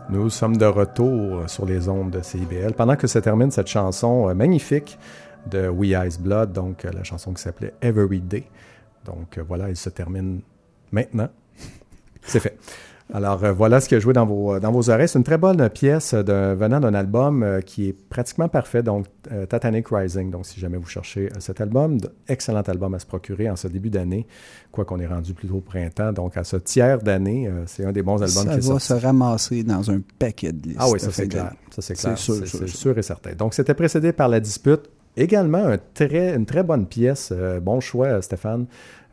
Nous 0.08 0.30
sommes 0.30 0.56
de 0.56 0.66
retour 0.66 1.50
sur 1.50 1.66
les 1.66 1.88
ondes 1.88 2.12
de 2.12 2.22
CIBL. 2.22 2.74
Pendant 2.74 2.94
que 2.94 3.08
se 3.08 3.18
termine 3.18 3.50
cette 3.50 3.66
chanson 3.66 4.28
euh, 4.28 4.34
magnifique 4.34 4.98
de 5.50 5.68
We 5.68 5.90
Eyes 5.90 6.20
Blood, 6.20 6.52
donc 6.52 6.84
euh, 6.84 6.92
la 6.92 7.02
chanson 7.02 7.32
qui 7.32 7.42
s'appelait 7.42 7.74
Every 7.82 8.20
Day. 8.20 8.44
Donc 9.04 9.36
euh, 9.36 9.42
voilà, 9.42 9.68
elle 9.68 9.76
se 9.76 9.90
termine 9.90 10.42
maintenant. 10.92 11.28
C'est 12.22 12.38
fait. 12.38 12.56
Alors 13.12 13.44
euh, 13.44 13.52
voilà 13.52 13.80
ce 13.80 13.88
qui 13.88 13.94
a 13.94 14.00
joué 14.00 14.12
dans 14.12 14.26
vos, 14.26 14.58
dans 14.58 14.72
vos 14.72 14.90
oreilles. 14.90 15.08
C'est 15.08 15.18
une 15.18 15.24
très 15.24 15.38
bonne 15.38 15.68
pièce 15.70 16.12
de, 16.12 16.54
venant 16.54 16.80
d'un 16.80 16.94
album 16.94 17.42
euh, 17.42 17.60
qui 17.60 17.88
est 17.88 17.92
pratiquement 17.92 18.48
parfait, 18.48 18.82
donc 18.82 19.06
euh, 19.30 19.46
Titanic 19.46 19.86
Rising. 19.88 20.30
Donc 20.30 20.44
si 20.44 20.58
jamais 20.58 20.76
vous 20.76 20.88
cherchez 20.88 21.28
cet 21.38 21.60
album, 21.60 21.98
excellent 22.26 22.62
album 22.62 22.94
à 22.94 22.98
se 22.98 23.06
procurer 23.06 23.48
en 23.48 23.54
ce 23.54 23.68
début 23.68 23.90
d'année, 23.90 24.26
quoi 24.72 24.84
qu'on 24.84 24.98
est 24.98 25.06
rendu 25.06 25.34
plutôt 25.34 25.56
au 25.56 25.60
printemps. 25.60 26.12
Donc 26.12 26.36
à 26.36 26.42
ce 26.42 26.56
tiers 26.56 27.00
d'année, 27.00 27.48
c'est 27.66 27.84
un 27.84 27.92
des 27.92 28.02
bons 28.02 28.22
albums 28.22 28.44
ça 28.44 28.58
qui 28.58 28.66
est 28.66 28.72
va 28.72 28.78
se 28.80 28.94
ramasser 28.94 29.62
dans 29.62 29.88
un 29.88 30.00
paquet 30.18 30.52
de 30.52 30.68
listes. 30.68 30.78
Ah 30.80 30.90
oui, 30.90 30.98
ça 30.98 31.12
c'est 31.12 31.28
clair. 31.28 31.52
Ça 31.70 31.82
c'est 31.82 31.94
clair. 31.94 32.18
C'est 32.18 32.66
sûr, 32.66 32.98
et 32.98 33.02
certain. 33.02 33.34
Donc 33.34 33.54
c'était 33.54 33.74
précédé 33.74 34.12
par 34.12 34.28
La 34.28 34.40
Dispute. 34.40 34.90
Également, 35.18 35.64
un 35.64 35.78
très, 35.94 36.34
une 36.34 36.44
très 36.44 36.62
bonne 36.62 36.86
pièce. 36.86 37.32
bon 37.62 37.80
choix, 37.80 38.20
Stéphane. 38.20 38.66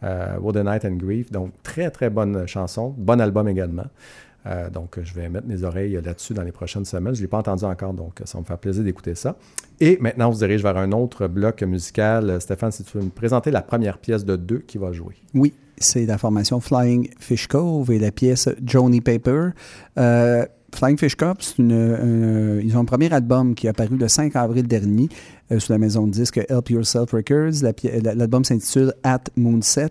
Euh, 0.03 0.63
Night 0.63 0.85
and 0.85 0.95
Grief. 0.95 1.31
Donc, 1.31 1.51
très, 1.63 1.89
très 1.89 2.09
bonne 2.09 2.47
chanson. 2.47 2.93
Bon 2.97 3.19
album 3.19 3.47
également. 3.47 3.85
Euh, 4.45 4.69
donc, 4.69 4.99
je 5.01 5.13
vais 5.13 5.29
mettre 5.29 5.47
mes 5.47 5.63
oreilles 5.63 5.99
là-dessus 6.03 6.33
dans 6.33 6.43
les 6.43 6.51
prochaines 6.51 6.85
semaines. 6.85 7.13
Je 7.13 7.19
ne 7.19 7.23
l'ai 7.23 7.29
pas 7.29 7.37
entendu 7.37 7.63
encore, 7.63 7.93
donc 7.93 8.19
ça 8.25 8.37
va 8.37 8.41
me 8.41 8.45
faire 8.45 8.57
plaisir 8.57 8.83
d'écouter 8.83 9.15
ça. 9.15 9.37
Et 9.79 9.97
maintenant, 10.01 10.29
on 10.29 10.33
se 10.33 10.39
dirige 10.39 10.61
vers 10.61 10.77
un 10.77 10.91
autre 10.91 11.27
bloc 11.27 11.63
musical. 11.63 12.41
Stéphane, 12.41 12.71
si 12.71 12.83
tu 12.83 12.97
veux 12.97 13.03
me 13.05 13.09
présenter 13.09 13.51
la 13.51 13.61
première 13.61 13.97
pièce 13.97 14.25
de 14.25 14.35
deux 14.35 14.59
qui 14.59 14.77
va 14.77 14.91
jouer. 14.91 15.15
Oui, 15.33 15.53
c'est 15.77 16.05
la 16.05 16.17
formation 16.17 16.59
Flying 16.59 17.09
Fish 17.19 17.47
Cove 17.47 17.91
et 17.91 17.99
la 17.99 18.11
pièce 18.11 18.49
Joni 18.65 19.01
Paper. 19.01 19.49
Euh, 19.97 20.45
Flying 20.73 20.97
Fish 20.97 21.15
Cove, 21.15 21.37
ils 21.59 22.73
ont 22.75 22.79
un 22.79 22.85
premier 22.85 23.13
album 23.13 23.53
qui 23.53 23.67
est 23.67 23.69
apparu 23.69 23.95
le 23.95 24.07
5 24.07 24.35
avril 24.35 24.67
dernier 24.67 25.07
sous 25.59 25.71
la 25.71 25.77
maison 25.77 26.07
de 26.07 26.11
disques 26.11 26.39
Help 26.49 26.69
Yourself 26.69 27.11
Records. 27.11 27.63
L'album 28.03 28.43
s'intitule 28.43 28.93
At 29.03 29.23
Moonset 29.35 29.89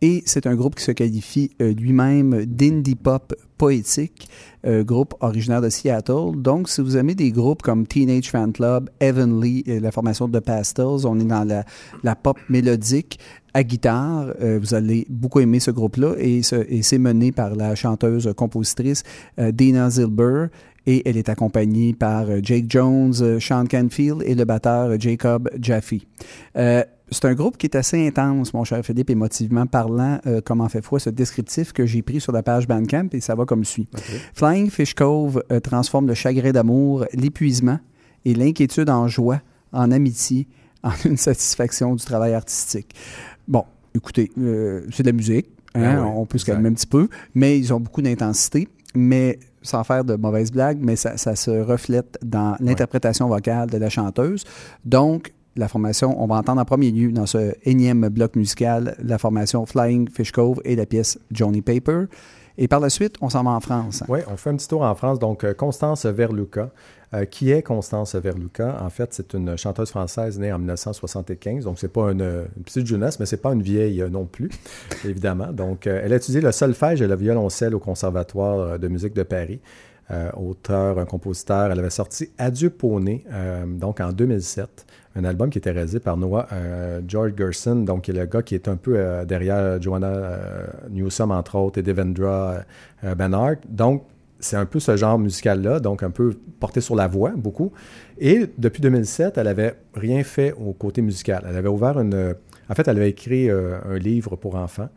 et 0.00 0.22
c'est 0.26 0.46
un 0.46 0.54
groupe 0.54 0.76
qui 0.76 0.84
se 0.84 0.92
qualifie 0.92 1.50
euh, 1.60 1.72
lui-même 1.72 2.44
d'indie 2.44 2.94
pop 2.94 3.34
poétique, 3.56 4.28
euh, 4.64 4.84
groupe 4.84 5.14
originaire 5.18 5.60
de 5.60 5.68
Seattle. 5.68 6.36
Donc, 6.36 6.68
si 6.68 6.80
vous 6.80 6.96
aimez 6.96 7.16
des 7.16 7.32
groupes 7.32 7.62
comme 7.62 7.84
Teenage 7.84 8.30
Fan 8.30 8.52
Club, 8.52 8.90
Heavenly, 9.00 9.64
la 9.66 9.90
formation 9.90 10.28
de 10.28 10.38
Pastels, 10.38 11.04
on 11.04 11.18
est 11.18 11.24
dans 11.24 11.44
la, 11.44 12.14
pop 12.14 12.38
mélodique 12.48 13.18
à 13.54 13.64
guitare. 13.64 14.26
vous 14.60 14.74
allez 14.74 15.04
beaucoup 15.08 15.40
aimer 15.40 15.58
ce 15.58 15.72
groupe-là 15.72 16.14
et, 16.18 16.42
c'est 16.42 16.98
mené 16.98 17.32
par 17.32 17.56
la 17.56 17.74
chanteuse-compositrice 17.74 19.02
Dana 19.36 19.90
Zilber 19.90 20.46
et 20.88 21.06
elle 21.06 21.18
est 21.18 21.28
accompagnée 21.28 21.92
par 21.92 22.30
euh, 22.30 22.40
Jake 22.42 22.64
Jones, 22.66 23.12
euh, 23.20 23.38
Sean 23.38 23.66
Canfield 23.66 24.22
et 24.24 24.34
le 24.34 24.46
batteur 24.46 24.88
euh, 24.88 24.96
Jacob 24.98 25.50
Jaffe. 25.60 25.92
c'est 26.54 27.24
un 27.24 27.34
groupe 27.34 27.58
qui 27.58 27.66
est 27.66 27.76
assez 27.76 28.06
intense, 28.06 28.54
mon 28.54 28.64
cher 28.64 28.82
Philippe, 28.82 29.10
émotivement 29.10 29.66
parlant, 29.66 30.18
comme 30.44 30.60
en 30.60 30.68
fait 30.68 30.82
foi, 30.82 31.00
ce 31.00 31.08
descriptif 31.08 31.72
que 31.72 31.86
j'ai 31.86 32.02
pris 32.02 32.20
sur 32.20 32.32
la 32.32 32.42
page 32.42 32.68
Bandcamp 32.68 33.08
et 33.12 33.20
ça 33.20 33.34
va 33.34 33.46
comme 33.46 33.64
suit. 33.64 33.88
Flying 34.34 34.68
Fish 34.68 34.92
Cove 34.92 35.42
transforme 35.62 36.06
le 36.06 36.12
chagrin 36.12 36.50
d'amour, 36.50 37.06
l'épuisement 37.14 37.78
et 38.26 38.34
l'inquiétude 38.34 38.90
en 38.90 39.08
joie, 39.08 39.40
en 39.72 39.90
amitié, 39.90 40.48
en 40.82 40.92
une 41.06 41.16
satisfaction 41.16 41.94
du 41.94 42.04
travail 42.04 42.34
artistique. 42.34 42.94
Bon, 43.46 43.64
écoutez, 43.94 44.30
c'est 44.36 45.02
de 45.02 45.06
la 45.06 45.12
musique, 45.12 45.46
hein, 45.74 45.96
ben 45.96 46.04
on 46.04 46.26
peut 46.26 46.36
se 46.36 46.44
calmer 46.44 46.68
un 46.68 46.74
petit 46.74 46.86
peu, 46.86 47.08
mais 47.34 47.58
ils 47.58 47.72
ont 47.72 47.80
beaucoup 47.80 48.02
d'intensité. 48.02 48.68
Mais 48.94 49.38
sans 49.68 49.84
faire 49.84 50.04
de 50.04 50.16
mauvaises 50.16 50.50
blagues, 50.50 50.78
mais 50.80 50.96
ça, 50.96 51.16
se 51.16 51.50
reflète 51.50 52.18
dans 52.24 52.56
l'interprétation 52.60 53.28
vocale 53.28 53.68
de 53.68 53.78
la 53.78 53.90
chanteuse. 53.90 54.44
Donc, 54.84 55.32
la 55.56 55.68
formation, 55.68 56.22
on 56.22 56.26
va 56.26 56.36
entendre 56.36 56.60
en 56.60 56.64
premier 56.64 56.90
lieu 56.90 57.12
dans 57.12 57.26
ce 57.26 57.52
énième 57.64 58.08
bloc 58.08 58.36
musical 58.36 58.96
la 59.02 59.18
formation 59.18 59.66
Flying 59.66 60.08
Fish 60.08 60.32
Cove 60.32 60.60
et 60.64 60.76
la 60.76 60.86
pièce 60.86 61.18
Johnny 61.30 61.62
Paper. 61.62 62.04
Et 62.56 62.66
par 62.66 62.80
la 62.80 62.90
suite, 62.90 63.16
on 63.20 63.28
s'en 63.28 63.44
va 63.44 63.50
en 63.50 63.60
France. 63.60 64.02
Oui, 64.08 64.20
on 64.28 64.36
fait 64.36 64.50
un 64.50 64.56
petit 64.56 64.66
tour 64.66 64.82
en 64.82 64.94
France. 64.94 65.18
Donc, 65.18 65.44
euh, 65.44 65.54
Constance 65.54 66.06
Verluca. 66.06 66.70
Euh, 67.14 67.24
qui 67.24 67.50
est 67.50 67.62
Constance 67.62 68.14
Verluca? 68.14 68.82
En 68.82 68.90
fait, 68.90 69.14
c'est 69.14 69.32
une 69.32 69.56
chanteuse 69.56 69.90
française 69.90 70.38
née 70.38 70.52
en 70.52 70.58
1975. 70.58 71.64
Donc, 71.64 71.78
c'est 71.78 71.92
pas 71.92 72.12
une, 72.12 72.44
petite 72.64 72.86
jeunesse, 72.86 73.18
mais 73.18 73.26
c'est 73.26 73.40
pas 73.40 73.52
une 73.52 73.62
vieille 73.62 74.02
euh, 74.02 74.08
non 74.08 74.26
plus, 74.26 74.50
évidemment. 75.04 75.52
Donc, 75.52 75.86
elle 75.86 76.12
a 76.12 76.16
étudié 76.16 76.40
le 76.40 76.52
solfège 76.52 77.00
et 77.00 77.06
le 77.06 77.16
violoncelle 77.16 77.74
au 77.74 77.78
Conservatoire 77.78 78.78
de 78.78 78.88
musique 78.88 79.14
de 79.14 79.22
Paris. 79.22 79.60
auteur, 80.36 81.06
compositeur. 81.06 81.70
Elle 81.70 81.78
avait 81.78 81.90
sorti 81.90 82.30
Adieu 82.38 82.70
Poney, 82.70 83.24
donc 83.66 84.00
en 84.00 84.12
2007 84.12 84.86
un 85.18 85.24
album 85.24 85.50
qui 85.50 85.58
était 85.58 85.70
réalisé 85.70 86.00
par 86.00 86.16
Noah 86.16 86.46
euh, 86.52 87.00
George 87.06 87.32
Gerson, 87.36 87.76
donc 87.76 88.02
qui 88.02 88.12
est 88.12 88.14
le 88.14 88.26
gars 88.26 88.42
qui 88.42 88.54
est 88.54 88.68
un 88.68 88.76
peu 88.76 88.94
euh, 88.96 89.24
derrière 89.24 89.80
Joanna 89.82 90.06
euh, 90.06 90.66
Newsom, 90.90 91.30
entre 91.30 91.56
autres, 91.56 91.78
et 91.78 91.82
Devendra 91.82 92.58
Bennard. 93.16 93.56
Donc, 93.68 94.04
c'est 94.40 94.56
un 94.56 94.66
peu 94.66 94.80
ce 94.80 94.96
genre 94.96 95.18
musical-là, 95.18 95.80
donc 95.80 96.02
un 96.02 96.10
peu 96.10 96.34
porté 96.60 96.80
sur 96.80 96.94
la 96.94 97.08
voix, 97.08 97.32
beaucoup. 97.36 97.72
Et 98.18 98.46
depuis 98.58 98.80
2007, 98.80 99.38
elle 99.38 99.44
n'avait 99.44 99.74
rien 99.94 100.22
fait 100.24 100.52
au 100.52 100.72
côté 100.72 101.02
musical. 101.02 101.44
Elle 101.48 101.56
avait 101.56 101.68
ouvert 101.68 101.98
une... 101.98 102.34
En 102.68 102.74
fait, 102.74 102.86
elle 102.86 102.96
avait 102.98 103.10
écrit 103.10 103.50
un 103.50 103.98
livre 103.98 104.36
pour 104.36 104.56
enfants. 104.56 104.88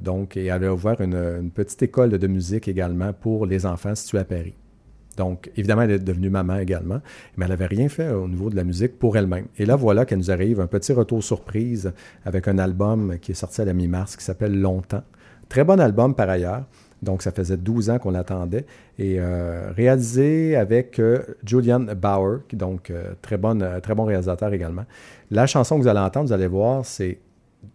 donc, 0.00 0.36
et 0.36 0.46
elle 0.46 0.52
avait 0.52 0.68
ouvert 0.68 1.00
une, 1.00 1.14
une, 1.14 1.50
petite 1.50 1.82
école 1.82 2.10
de 2.10 2.26
musique 2.26 2.68
également 2.68 3.12
pour 3.12 3.46
les 3.46 3.66
enfants 3.66 3.94
située 3.94 4.18
à 4.18 4.24
Paris. 4.24 4.54
Donc, 5.18 5.50
évidemment, 5.56 5.82
elle 5.82 5.90
est 5.90 5.98
devenue 5.98 6.30
maman 6.30 6.56
également, 6.58 7.00
mais 7.36 7.44
elle 7.44 7.50
n'avait 7.50 7.66
rien 7.66 7.88
fait 7.88 8.10
au 8.10 8.28
niveau 8.28 8.50
de 8.50 8.56
la 8.56 8.62
musique 8.62 8.98
pour 9.00 9.16
elle-même. 9.16 9.46
Et 9.58 9.66
là, 9.66 9.74
voilà 9.74 10.06
qu'elle 10.06 10.18
nous 10.18 10.30
arrive 10.30 10.60
un 10.60 10.68
petit 10.68 10.92
retour 10.92 11.22
surprise 11.22 11.92
avec 12.24 12.46
un 12.46 12.56
album 12.58 13.18
qui 13.20 13.32
est 13.32 13.34
sorti 13.34 13.60
à 13.60 13.64
la 13.64 13.72
mi-mars 13.72 14.16
qui 14.16 14.24
s'appelle 14.24 14.58
Longtemps. 14.58 15.02
Très 15.48 15.64
bon 15.64 15.80
album 15.80 16.14
par 16.14 16.30
ailleurs. 16.30 16.64
Donc, 17.02 17.22
ça 17.22 17.30
faisait 17.30 17.56
12 17.56 17.90
ans 17.90 17.98
qu'on 17.98 18.10
l'attendait. 18.10 18.66
Et 18.98 19.16
euh, 19.18 19.70
réalisé 19.76 20.56
avec 20.56 20.98
euh, 20.98 21.22
Julian 21.44 21.80
Bauer, 21.80 22.40
donc 22.52 22.90
euh, 22.90 23.12
très, 23.22 23.36
bonne, 23.36 23.80
très 23.82 23.94
bon 23.94 24.04
réalisateur 24.04 24.52
également. 24.52 24.84
La 25.30 25.46
chanson 25.46 25.76
que 25.76 25.82
vous 25.82 25.88
allez 25.88 26.00
entendre, 26.00 26.26
vous 26.26 26.32
allez 26.32 26.46
voir, 26.46 26.84
c'est 26.84 27.18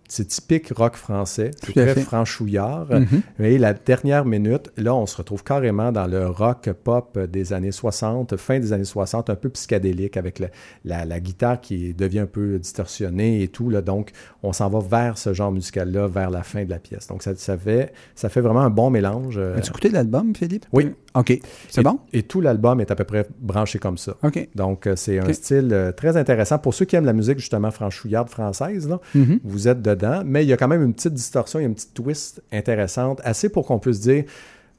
c'est 0.08 0.28
typique 0.28 0.70
rock 0.76 0.96
français, 0.96 1.52
c'est 1.64 1.74
très 1.74 1.96
franchouillard. 1.96 2.90
Mm-hmm. 2.90 3.22
Mais 3.40 3.58
la 3.58 3.74
dernière 3.74 4.26
minute, 4.26 4.72
là, 4.78 4.94
on 4.94 5.06
se 5.06 5.18
retrouve 5.18 5.44
carrément 5.44 5.92
dans 5.92 6.08
le 6.08 6.28
rock 6.28 6.70
pop 6.84 7.18
des 7.18 7.54
années 7.54 7.72
60, 7.72 8.38
fin 8.38 8.60
des 8.60 8.74
années 8.74 8.84
60, 8.84 9.30
un 9.30 9.36
peu 9.36 9.50
psychédélique 9.50 10.18
avec 10.18 10.42
la, 10.86 11.20
guitare 11.20 11.62
qui 11.62 11.94
devient 11.94 12.20
un 12.20 12.26
peu 12.26 12.60
distorsionnée 12.60 13.44
et 13.44 13.48
tout. 13.48 13.70
Là, 13.70 13.82
donc, 13.82 14.12
on 14.44 14.54
s'en 14.54 14.70
va 14.70 14.80
vers 14.80 15.18
ce 15.18 15.34
genre 15.34 15.52
musical-là, 15.52 16.08
vers 16.08 16.30
la 16.30 16.44
fin 16.44 16.64
de 16.64 16.70
la 16.70 16.80
pièce. 16.80 17.08
Donc, 17.08 17.24
ça, 17.24 17.36
ça, 17.36 17.58
fait, 17.58 17.94
ça 18.16 18.30
fait 18.30 18.42
vraiment 18.42 18.62
un 18.62 18.70
bon 18.70 18.90
mélange. 18.90 19.38
As-tu 19.38 19.70
écouté 19.70 19.90
l'album, 19.90 20.36
Philippe? 20.36 20.66
Oui. 20.74 20.92
OK. 21.16 21.40
C'est 21.70 21.84
bon? 21.84 22.00
Et 22.12 22.24
tout 22.24 22.42
l'album 22.42 22.82
est 22.82 22.92
à 22.92 22.96
peu 22.96 23.04
près 23.04 23.28
branché 23.40 23.80
comme 23.80 23.98
ça. 23.98 24.16
OK. 24.24 24.50
Donc, 24.56 24.88
euh, 24.88 24.96
c'est 24.96 25.20
un 25.20 25.32
style 25.34 25.70
euh, 25.72 25.92
très 25.92 26.18
intéressant. 26.18 26.58
Pour 26.58 26.74
ceux 26.74 26.86
qui 26.86 26.96
aiment 26.96 27.06
la 27.06 27.14
musique, 27.14 27.40
justement, 27.40 27.72
franchouillarde 27.72 28.30
française, 28.30 28.88
là, 28.88 29.00
mm-hmm. 29.16 29.40
vous 29.44 29.68
êtes 29.68 29.82
dedans. 30.04 30.24
Mais 30.26 30.44
il 30.44 30.50
y 30.50 30.54
a 30.54 30.58
quand 30.58 30.68
même 30.68 30.84
une 30.84 30.94
petite 30.94 31.14
distorsion, 31.14 31.60
il 31.60 31.64
y 31.64 31.66
a 31.66 31.70
une 31.70 31.76
petite 31.76 31.94
twist 31.94 32.44
intéressante, 32.52 33.22
assez 33.24 33.50
pour 33.50 33.66
qu'on 33.66 33.80
puisse 33.80 34.00
dire 34.00 34.26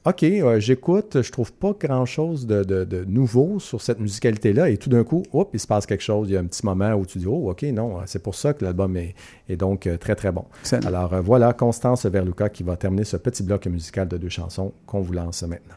OK, 0.07 0.23
euh, 0.23 0.61
j'écoute, 0.61 1.23
je 1.23 1.33
trouve 1.33 1.51
pas 1.51 1.73
grand-chose 1.81 2.47
de, 2.47 3.05
nouveau 3.09 3.59
sur 3.59 3.81
cette 3.81 4.01
musicalité-là, 4.01 4.69
et 4.69 4.77
tout 4.77 4.91
d'un 4.91 5.03
coup, 5.03 5.23
hop, 5.33 5.49
il 5.55 5.61
se 5.61 5.67
passe 5.67 5.87
quelque 5.87 6.03
chose. 6.03 6.29
Il 6.29 6.35
y 6.35 6.37
a 6.37 6.41
un 6.41 6.45
petit 6.45 6.65
moment 6.65 6.93
où 6.93 7.07
tu 7.07 7.17
dis 7.17 7.27
Oh, 7.27 7.51
OK, 7.51 7.63
non, 7.63 8.01
c'est 8.05 8.23
pour 8.23 8.35
ça 8.35 8.53
que 8.53 8.65
l'album 8.65 8.99
est, 8.99 9.57
donc 9.57 9.89
très, 9.99 10.15
très 10.15 10.31
bon. 10.31 10.45
Alors 10.85 11.23
voilà, 11.23 11.55
Constance 11.55 12.05
Verluca 12.05 12.51
qui 12.51 12.63
va 12.63 12.77
terminer 12.77 13.05
ce 13.05 13.17
petit 13.17 13.43
bloc 13.43 13.67
musical 13.67 14.07
de 14.07 14.19
deux 14.19 14.29
chansons 14.29 14.73
qu'on 14.85 15.01
vous 15.01 15.15
lance 15.15 15.43
maintenant. 15.43 15.77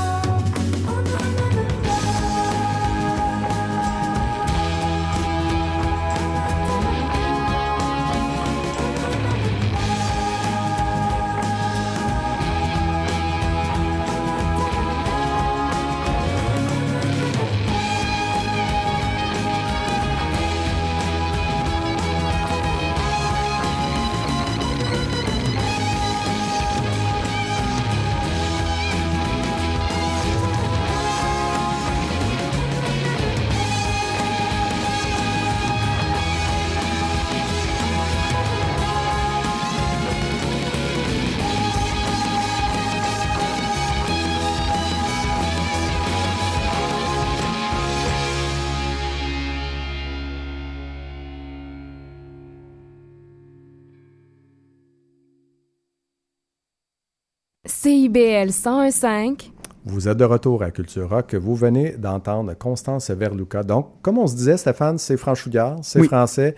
CIBL 58.11 58.49
101.5. 58.49 59.51
Vous 59.85 60.09
êtes 60.09 60.17
de 60.17 60.25
retour 60.25 60.63
à 60.63 60.71
Culture 60.71 61.09
Rock. 61.09 61.33
Vous 61.35 61.55
venez 61.55 61.91
d'entendre 61.91 62.53
Constance 62.55 63.09
Verluca. 63.09 63.63
Donc, 63.63 64.01
comme 64.01 64.17
on 64.17 64.27
se 64.27 64.35
disait, 64.35 64.57
Stéphane, 64.57 64.97
c'est 64.97 65.15
franchouillard, 65.15 65.77
c'est 65.81 66.03
français, 66.03 66.55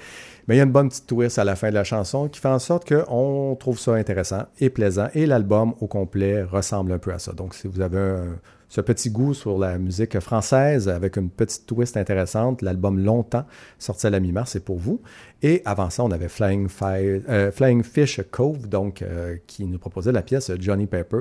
mais 0.47 0.55
il 0.55 0.57
y 0.57 0.61
a 0.61 0.63
une 0.63 0.71
bonne 0.71 0.89
petite 0.89 1.05
twist 1.05 1.37
à 1.37 1.43
la 1.43 1.55
fin 1.55 1.69
de 1.69 1.75
la 1.75 1.83
chanson 1.83 2.27
qui 2.27 2.39
fait 2.39 2.47
en 2.47 2.57
sorte 2.57 2.91
qu'on 2.91 3.55
trouve 3.59 3.77
ça 3.77 3.93
intéressant 3.93 4.45
et 4.59 4.71
plaisant. 4.71 5.09
Et 5.13 5.27
l'album 5.27 5.75
au 5.79 5.85
complet 5.85 6.41
ressemble 6.41 6.91
un 6.91 6.97
peu 6.97 7.13
à 7.13 7.19
ça. 7.19 7.33
Donc, 7.33 7.53
si 7.53 7.67
vous 7.67 7.81
avez 7.81 7.99
un, 7.99 8.39
ce 8.73 8.81
petit 8.81 9.11
goût 9.11 9.35
sur 9.35 9.59
la 9.59 9.77
musique 9.77 10.19
française 10.19 10.89
avec 10.89 11.17
une 11.17 11.29
petite 11.29 11.67
twist 11.67 11.95
intéressante. 11.95 12.63
L'album 12.63 12.97
Longtemps, 12.97 13.45
sorti 13.77 14.07
à 14.07 14.09
la 14.09 14.19
mi-mars, 14.19 14.49
c'est 14.53 14.65
pour 14.65 14.79
vous. 14.79 14.99
Et 15.43 15.61
avant 15.63 15.91
ça, 15.91 16.03
on 16.03 16.09
avait 16.09 16.27
Flying, 16.27 16.67
euh, 16.81 17.83
Fish 17.83 18.19
Cove, 18.31 18.67
donc, 18.67 19.03
euh, 19.03 19.37
qui 19.45 19.65
nous 19.65 19.77
proposait 19.77 20.11
la 20.11 20.23
pièce 20.23 20.51
Johnny 20.59 20.87
Pepper, 20.87 21.19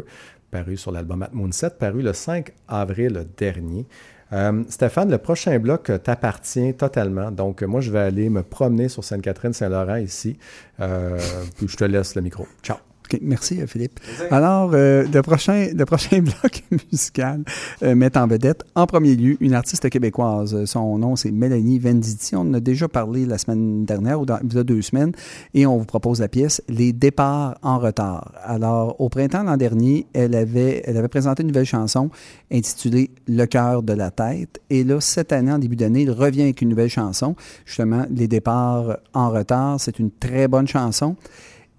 paru 0.51 0.79
sur 0.79 0.93
l'album 0.93 1.23
At 1.23 1.29
Moonset, 1.35 1.73
paru 1.79 2.01
le 2.01 2.15
5 2.15 2.55
avril 2.69 3.27
dernier. 3.37 3.87
Euh, 4.33 4.65
Stéphane, 4.71 5.11
le 5.11 5.19
prochain 5.19 5.59
bloc 5.59 5.93
t'appartient 6.03 6.73
totalement. 6.73 7.31
Donc, 7.31 7.63
moi, 7.63 7.83
je 7.83 7.91
vais 7.91 8.01
aller 8.01 8.31
me 8.31 8.43
promener 8.43 8.89
sur 8.89 9.05
Sainte-Catherine-Saint-Laurent 9.05 9.97
ici. 9.97 10.39
puis 10.79 11.69
je 11.69 11.77
te 11.77 11.85
laisse 11.85 12.15
le 12.15 12.23
micro. 12.23 12.47
Ciao. 12.63 12.79
Merci 13.21 13.61
euh, 13.61 13.67
Philippe. 13.67 14.01
Alors, 14.31 14.71
euh, 14.75 15.05
le, 15.13 15.23
prochain, 15.23 15.69
le 15.75 15.85
prochain 15.85 16.21
bloc 16.23 16.65
musical 16.91 17.43
euh, 17.83 17.95
met 17.95 18.17
en 18.17 18.27
vedette, 18.27 18.65
en 18.75 18.87
premier 18.87 19.15
lieu, 19.17 19.37
une 19.41 19.55
artiste 19.55 19.89
québécoise. 19.91 20.65
Son 20.65 20.99
nom, 20.99 21.17
c'est 21.17 21.31
Mélanie 21.31 21.79
Venditti. 21.79 22.37
On 22.37 22.41
en 22.41 22.55
a 22.55 22.61
déjà 22.61 22.89
parlé 22.89 23.27
la 23.27 23.39
semaine 23.39 23.85
dernière, 23.85 24.21
ou 24.21 24.27
dans, 24.27 24.39
il 24.43 24.55
y 24.55 24.59
a 24.59 24.65
deux 24.65 24.83
semaines, 24.83 25.13
et 25.55 25.67
on 25.67 25.79
vous 25.79 25.85
propose 25.85 26.21
la 26.21 26.29
pièce 26.29 26.63
Les 26.69 26.93
départs 26.93 27.59
en 27.63 27.79
retard. 27.79 28.33
Alors, 28.45 29.01
au 29.01 29.09
printemps 29.09 29.43
l'an 29.43 29.57
dernier, 29.57 30.07
elle 30.13 30.35
avait, 30.35 30.83
elle 30.85 30.97
avait 30.97 31.09
présenté 31.09 31.43
une 31.43 31.49
nouvelle 31.49 31.67
chanson 31.67 32.11
intitulée 32.53 33.11
Le 33.27 33.45
cœur 33.47 33.83
de 33.83 33.93
la 33.93 34.11
tête. 34.11 34.61
Et 34.71 34.85
là, 34.85 35.01
cette 35.01 35.33
année, 35.33 35.53
en 35.53 35.59
début 35.59 35.77
d'année, 35.77 36.03
il 36.03 36.11
revient 36.11 36.43
avec 36.43 36.63
une 36.63 36.69
nouvelle 36.69 36.91
chanson, 36.91 37.37
justement, 37.65 38.07
Les 38.11 38.29
départs 38.29 38.99
en 39.13 39.31
retard. 39.31 39.81
C'est 39.81 39.99
une 39.99 40.11
très 40.11 40.49
bonne 40.49 40.69
chanson. 40.69 41.17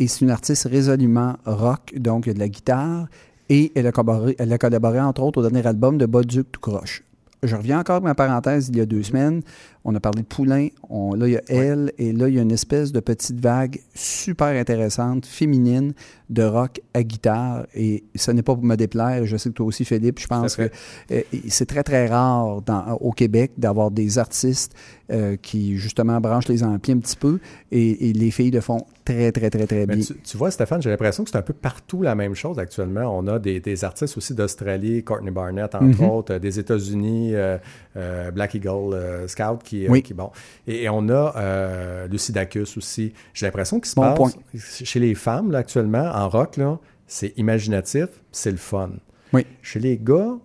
Et 0.04 0.08
c'est 0.08 0.20
une 0.20 0.32
artiste 0.32 0.68
résolument 0.70 1.38
rock, 1.46 1.94
donc 1.96 2.28
de 2.28 2.38
la 2.38 2.50
guitare. 2.50 3.08
Et 3.48 3.72
elle 3.74 3.88
a, 3.88 3.94
collaboré, 3.94 4.36
elle 4.38 4.52
a 4.52 4.58
collaboré, 4.58 5.00
entre 5.00 5.24
autres, 5.24 5.40
au 5.40 5.50
dernier 5.50 5.66
album 5.66 5.98
de 5.98 6.06
Bolduc 6.06 6.52
tout 6.52 6.60
croche. 6.60 7.06
Je 7.42 7.56
reviens 7.56 7.80
encore 7.80 7.96
à 7.96 8.00
ma 8.02 8.14
parenthèse 8.14 8.68
il 8.68 8.76
y 8.76 8.82
a 8.82 8.86
deux 8.86 9.02
semaines. 9.02 9.44
On 9.86 9.94
a 9.96 10.00
parlé 10.00 10.22
de 10.22 10.28
Poulain. 10.28 10.68
On, 10.90 11.14
là, 11.14 11.28
il 11.28 11.34
y 11.34 11.38
a 11.38 11.42
elle. 11.50 11.92
Et 11.98 12.14
là, 12.14 12.30
il 12.30 12.36
y 12.36 12.40
a 12.40 12.42
une 12.42 12.52
espèce 12.52 12.92
de 12.92 13.00
petite 13.00 13.40
vague 13.40 13.80
super 13.94 14.48
intéressante, 14.48 15.26
féminine, 15.26 15.94
de 16.30 16.44
rock 16.44 16.80
à 16.94 17.04
guitare. 17.04 17.66
Et 17.76 18.04
ce 18.16 18.32
n'est 18.32 18.44
pas 18.44 18.56
pour 18.56 18.64
me 18.64 18.76
déplaire. 18.76 19.26
Je 19.26 19.36
sais 19.38 19.50
que 19.50 19.56
toi 19.56 19.66
aussi, 19.66 19.84
Philippe, 19.86 20.20
je 20.20 20.28
pense 20.28 20.56
que 20.56 20.70
euh, 21.12 21.22
c'est 21.50 21.66
très, 21.66 21.84
très 21.84 22.08
rare 22.08 22.62
dans, 22.62 22.94
au 23.02 23.12
Québec 23.12 23.52
d'avoir 23.58 23.92
des 23.92 24.18
artistes 24.18 24.74
euh, 25.12 25.36
qui, 25.36 25.78
justement, 25.78 26.22
branchent 26.22 26.48
les 26.48 26.64
amplis 26.64 26.94
un 26.94 27.00
petit 27.00 27.18
peu. 27.18 27.40
Et, 27.72 28.10
et, 28.10 28.14
les 28.14 28.32
filles 28.32 28.52
le 28.52 28.62
font 28.62 28.86
très, 29.04 29.34
très, 29.34 29.50
très, 29.50 29.68
très 29.68 29.86
bien. 29.86 29.98
Tu, 29.98 30.16
tu, 30.16 30.38
vois, 30.38 30.50
Stéphane, 30.50 30.82
j'ai 30.82 30.90
l'impression 30.90 31.26
que 31.26 31.30
c'est 31.30 31.38
un 31.38 31.42
peu 31.42 31.54
partout 31.54 32.02
la 32.02 32.16
même 32.16 32.36
chose 32.36 32.58
actuellement. 32.58 33.02
On 33.18 33.28
a 33.28 33.38
des, 33.38 33.60
des 33.60 33.84
artistes 33.84 34.18
aussi 34.18 34.34
d'Australie, 34.34 35.04
Courtney 35.04 35.30
Barnett, 35.32 35.76
entre 35.76 35.84
mm 35.84 35.92
-hmm. 35.92 36.10
autres, 36.10 36.38
des 36.38 36.58
États-Unis, 36.58 37.36
euh, 37.36 37.58
euh, 37.98 38.32
Black 38.32 38.56
Eagle 38.56 39.28
Scout, 39.28 39.62
qui, 39.64 39.73
oui. 39.90 40.04
qui 40.04 40.14
bon. 40.14 40.32
Et, 40.68 40.84
et 40.84 40.90
on 40.90 41.10
a 41.10 41.34
euh, 41.36 42.08
Lucidacus 42.08 42.78
aussi. 42.78 43.14
J'ai 43.34 43.46
l'impression 43.46 43.80
qu'il 43.80 43.90
se 43.90 43.96
bon 43.96 44.02
passe 44.02 44.18
point. 44.18 44.32
chez 44.60 45.00
les 45.00 45.16
femmes, 45.16 45.52
là, 45.52 45.60
actuellement, 45.60 46.12
en 46.14 46.30
rock, 46.30 46.58
là, 46.58 46.80
c'est 47.08 47.34
imaginatif, 47.38 48.08
c'est 48.32 48.52
le 48.52 48.58
fun. 48.58 48.92
Oui. 49.34 49.46
Chez 49.62 49.80
les 49.80 49.98
gars, 49.98 50.38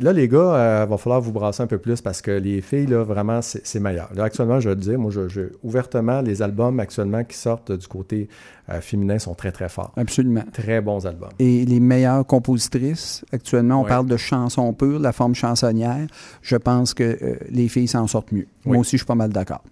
là, 0.00 0.12
les 0.12 0.28
gars, 0.28 0.38
il 0.38 0.82
euh, 0.82 0.86
va 0.86 0.96
falloir 0.96 1.20
vous 1.20 1.32
brasser 1.32 1.62
un 1.62 1.66
peu 1.66 1.78
plus 1.78 2.00
parce 2.00 2.22
que 2.22 2.30
les 2.30 2.60
filles, 2.60 2.86
là, 2.86 3.02
vraiment, 3.02 3.40
c'est 3.42 3.80
meilleur. 3.80 4.08
Là, 4.14 4.24
actuellement, 4.24 4.60
je 4.60 4.70
veux 4.70 4.76
dire, 4.76 4.98
moi, 4.98 5.10
je, 5.10 5.28
je, 5.28 5.42
ouvertement, 5.62 6.20
les 6.20 6.42
albums 6.42 6.78
actuellement 6.80 7.24
qui 7.24 7.36
sortent 7.36 7.72
du 7.72 7.86
côté 7.86 8.28
euh, 8.70 8.80
féminin 8.80 9.18
sont 9.18 9.34
très, 9.34 9.52
très 9.52 9.68
forts. 9.68 9.92
Absolument. 9.96 10.44
Très 10.52 10.80
bons 10.80 11.06
albums. 11.06 11.30
Et 11.38 11.64
les 11.64 11.80
meilleures 11.80 12.26
compositrices, 12.26 13.24
actuellement, 13.32 13.80
on 13.80 13.84
oui. 13.84 13.88
parle 13.88 14.06
de 14.06 14.16
chansons 14.16 14.72
pures, 14.72 14.98
la 14.98 15.12
forme 15.12 15.34
chansonnière. 15.34 16.06
Je 16.42 16.56
pense 16.56 16.94
que 16.94 17.04
euh, 17.04 17.36
les 17.50 17.68
filles 17.68 17.88
s'en 17.88 18.06
sortent 18.06 18.32
mieux. 18.32 18.46
Oui. 18.64 18.72
Moi 18.72 18.78
aussi, 18.78 18.92
je 18.92 18.98
suis 18.98 19.06
pas 19.06 19.14
mal 19.14 19.30
d'accord. 19.30 19.62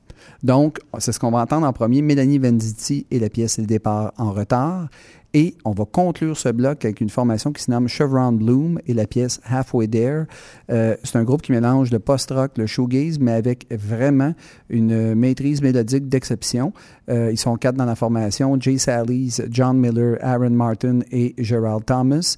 Donc, 0.43 0.79
c'est 0.99 1.13
ce 1.13 1.21
qu'on 1.21 1.31
va 1.31 1.41
entendre 1.41 1.67
en 1.67 1.73
premier. 1.73 2.03
Mélanie 2.03 2.39
Venditti 2.39 3.07
et 3.11 3.19
la 3.19 3.29
pièce 3.29 3.59
Le 3.59 3.67
départ 3.67 4.13
en 4.17 4.33
retard. 4.33 4.89
Et 5.35 5.55
on 5.67 5.73
va 5.73 5.85
conclure 5.85 6.35
ce 6.35 6.49
bloc 6.49 6.83
avec 6.87 7.03
une 7.03 7.11
formation 7.11 7.53
qui 7.53 7.63
se 7.63 7.71
nomme 7.71 7.89
Chevron 7.89 8.33
Bloom 8.33 8.79
et 8.87 8.95
la 8.95 9.07
pièce 9.07 9.39
Halfway 9.45 9.87
There. 9.87 10.25
Euh, 10.71 10.97
c'est 11.05 11.17
un 11.17 11.25
groupe 11.25 11.43
qui 11.43 11.53
mélange 11.53 11.91
le 11.91 11.99
post-rock, 11.99 12.53
le 12.57 12.67
shoegaze, 12.67 13.19
mais 13.19 13.33
avec 13.33 13.67
vraiment 13.71 14.33
une 14.71 15.15
maîtrise 15.15 15.61
mélodique 15.61 16.09
d'exception. 16.09 16.73
Euh, 17.11 17.31
ils 17.31 17.37
sont 17.37 17.57
quatre 17.57 17.77
dans 17.77 17.85
la 17.85 17.97
formation, 17.97 18.59
Jay 18.59 18.79
Sally's, 18.79 19.43
John 19.51 19.79
Miller, 19.79 20.17
Aaron 20.23 20.51
Martin 20.51 21.01
et 21.11 21.35
Gerald 21.37 21.85
Thomas. 21.85 22.37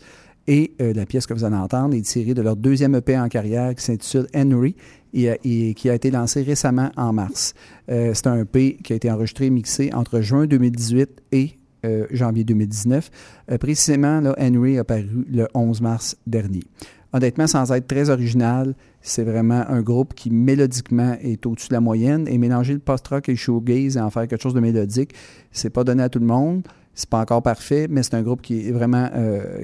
Et 0.49 0.73
euh, 0.81 0.95
la 0.95 1.05
pièce 1.05 1.27
que 1.27 1.35
vous 1.35 1.45
allez 1.45 1.57
entendre 1.57 1.95
est 1.95 2.01
tirée 2.01 2.33
de 2.33 2.41
leur 2.41 2.57
deuxième 2.57 2.95
EP 2.95 3.19
en 3.19 3.29
carrière 3.29 3.75
qui 3.75 3.85
s'intitule 3.85 4.27
Henry 4.35 4.75
et, 5.15 5.75
qui 5.75 5.91
a 5.91 5.95
été 5.95 6.11
lancé 6.11 6.43
récemment 6.43 6.91
en 6.97 7.13
mars. 7.13 7.55
Euh, 7.91 8.13
c'est 8.15 8.27
un 8.27 8.41
EP 8.41 8.79
qui 8.83 8.93
a 8.93 8.97
été 8.97 9.11
enregistré 9.11 9.47
et 9.47 9.51
mixé 9.51 9.91
entre 9.93 10.21
juin 10.21 10.47
2018 10.47 11.23
et 11.33 11.53
euh, 11.85 12.07
janvier 12.11 12.45
2019. 12.45 13.11
Euh, 13.51 13.59
précisément, 13.59 14.21
Henry 14.39 14.79
a 14.79 14.85
paru 14.85 15.27
le 15.31 15.47
11 15.55 15.81
mars 15.81 16.17
dernier. 16.27 16.65
Honnêtement, 17.13 17.47
sans 17.47 17.73
être 17.73 17.87
très 17.87 18.11
original, 18.11 18.75
c'est 19.01 19.25
vraiment 19.25 19.65
un 19.69 19.81
groupe 19.81 20.13
qui 20.15 20.31
mélodiquement 20.31 21.17
est 21.23 21.47
au-dessus 21.47 21.69
de 21.69 21.75
la 21.75 21.81
moyenne 21.81 22.29
et 22.29 22.37
mélanger 22.37 22.75
le 22.75 22.81
post-rock 22.81 23.31
et 23.31 23.33
le 23.33 23.39
shoegaze 23.39 23.97
et 23.97 24.01
en 24.01 24.11
faire 24.11 24.29
quelque 24.29 24.43
chose 24.43 24.53
de 24.53 24.61
mélodique, 24.61 25.15
c'est 25.51 25.71
pas 25.71 25.85
donné 25.85 26.03
à 26.03 26.11
tout 26.11 26.19
le 26.19 26.27
monde. 26.27 26.67
C'est 26.93 27.09
pas 27.09 27.21
encore 27.21 27.43
parfait, 27.43 27.87
mais 27.89 28.03
c'est 28.03 28.15
un 28.15 28.23
groupe 28.23 28.43
qui 28.43 28.69
est 28.69 28.73
vraiment 28.73 29.09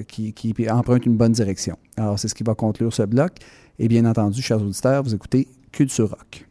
qui, 0.07 0.55
emprunte 0.69 1.05
une 1.05 1.17
bonne 1.17 1.33
direction. 1.33 1.77
Alors, 1.97 2.17
c'est 2.17 2.29
ce 2.29 2.33
qui 2.33 2.43
va 2.43 2.55
conclure 2.55 2.93
ce 2.93 3.03
bloc. 3.03 3.33
Et 3.77 3.87
bien 3.89 4.05
entendu, 4.05 4.41
chers 4.41 4.61
auditeurs, 4.61 5.03
vous 5.03 5.13
écoutez 5.13 5.47
Culture 5.71 6.09
Rock. 6.09 6.45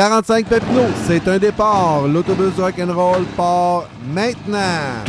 45 0.00 0.46
Pepino, 0.46 0.80
c'est 1.06 1.28
un 1.28 1.36
départ. 1.36 2.08
L'autobus 2.08 2.56
rock'n'roll 2.56 3.26
part 3.36 3.84
maintenant. 4.14 5.04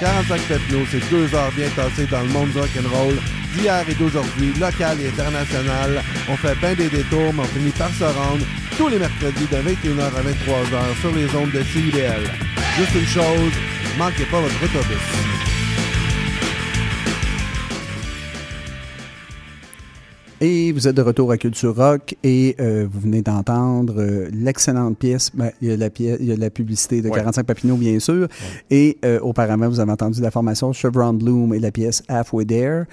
45 0.00 0.40
Pepino, 0.40 0.80
c'est 0.90 1.08
deux 1.08 1.32
heures 1.32 1.52
bien 1.54 1.68
passées 1.76 2.06
dans 2.10 2.22
le 2.22 2.28
monde 2.30 2.50
du 2.50 2.58
rock'n'roll 2.58 3.14
d'hier 3.54 3.84
et 3.88 3.94
d'aujourd'hui, 3.94 4.52
local 4.58 5.00
et 5.00 5.06
international. 5.10 6.02
On 6.28 6.36
fait 6.36 6.56
bien 6.56 6.74
des 6.74 6.88
détours, 6.88 7.32
mais 7.32 7.42
on 7.42 7.44
finit 7.44 7.70
par 7.70 7.90
se 7.90 8.02
rendre 8.02 8.44
tous 8.76 8.88
les 8.88 8.98
mercredis 8.98 9.46
de 9.46 9.56
21h 9.56 10.02
à 10.02 10.22
23h 10.22 11.00
sur 11.00 11.12
les 11.12 11.32
ondes 11.36 11.52
de 11.52 11.62
CIBL. 11.62 12.28
Juste 12.76 12.94
une 12.96 13.06
chose, 13.06 13.52
manquez 13.96 14.24
pas 14.24 14.40
votre 14.40 14.64
autobus. 14.64 15.49
Vous 20.80 20.88
êtes 20.88 20.96
de 20.96 21.02
retour 21.02 21.30
à 21.30 21.36
Culture 21.36 21.76
Rock 21.76 22.16
et 22.22 22.56
euh, 22.58 22.88
vous 22.90 23.00
venez 23.00 23.20
d'entendre 23.20 23.96
euh, 23.98 24.30
l'excellente 24.32 24.96
pièce. 24.96 25.30
Ben, 25.34 25.50
il, 25.60 25.68
y 25.68 25.72
a 25.72 25.76
la 25.76 25.90
pièce 25.90 26.16
il 26.20 26.26
y 26.26 26.32
a 26.32 26.36
la 26.36 26.48
publicité 26.48 27.02
de 27.02 27.10
45 27.10 27.44
Papineau, 27.44 27.76
bien 27.76 27.98
sûr. 27.98 28.28
Et 28.70 28.96
euh, 29.04 29.20
auparavant, 29.20 29.68
vous 29.68 29.78
avez 29.78 29.92
entendu 29.92 30.22
la 30.22 30.30
formation 30.30 30.72
Chevron 30.72 31.12
Bloom 31.12 31.52
et 31.52 31.58
la 31.58 31.70
pièce 31.70 32.02
Halfway 32.08 32.46
There. 32.46 32.84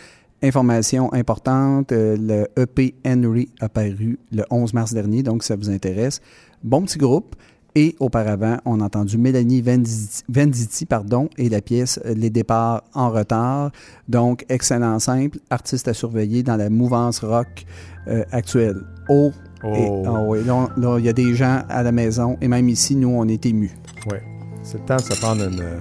Information 0.44 1.14
importante, 1.14 1.94
le 1.94 2.48
EP 2.58 2.94
Henry 3.06 3.48
a 3.62 3.70
paru 3.70 4.20
le 4.34 4.44
11 4.50 4.74
mars 4.74 4.94
dernier, 4.94 5.24
donc 5.24 5.44
ça 5.44 5.56
vous 5.56 5.70
intéresse. 5.70 6.20
Bon 6.66 6.82
petit 6.82 6.98
groupe. 6.98 7.38
Et 7.80 7.96
auparavant, 8.00 8.58
on 8.66 8.82
a 8.82 8.86
entendu 8.86 9.20
Mélanie 9.20 9.62
Venditti, 9.62 10.88
pardon, 10.88 11.30
et 11.38 11.48
la 11.48 11.62
pièce 11.62 12.00
euh, 12.08 12.16
Les 12.16 12.32
départs 12.32 12.82
en 12.96 13.12
retard. 13.12 13.70
Donc, 14.08 14.48
excellent 14.50 14.98
simple, 14.98 15.38
artiste 15.52 15.88
à 15.88 15.94
surveiller 15.94 16.42
dans 16.42 16.56
la 16.56 16.72
mouvance 16.72 17.20
rock 17.20 17.68
euh, 18.08 18.24
actuelle. 18.32 18.82
Oh! 19.10 19.32
oh. 19.64 20.04
Ah 20.08 20.24
oui, 20.24 20.44
là, 20.44 20.98
il 20.98 21.06
y 21.06 21.10
a 21.10 21.14
des 21.14 21.36
gens 21.36 21.62
à 21.70 21.84
la 21.84 21.92
maison, 21.92 22.36
et 22.42 22.48
même 22.48 22.68
ici, 22.68 22.96
nous, 22.96 23.10
on 23.10 23.28
est 23.28 23.46
émus. 23.46 23.78
Oui. 24.10 24.18
C'est 24.64 24.80
le 24.80 24.86
temps 24.86 24.96
de 24.96 25.02
se 25.02 25.22
prendre 25.22 25.48
une. 25.48 25.62
Euh, 25.62 25.80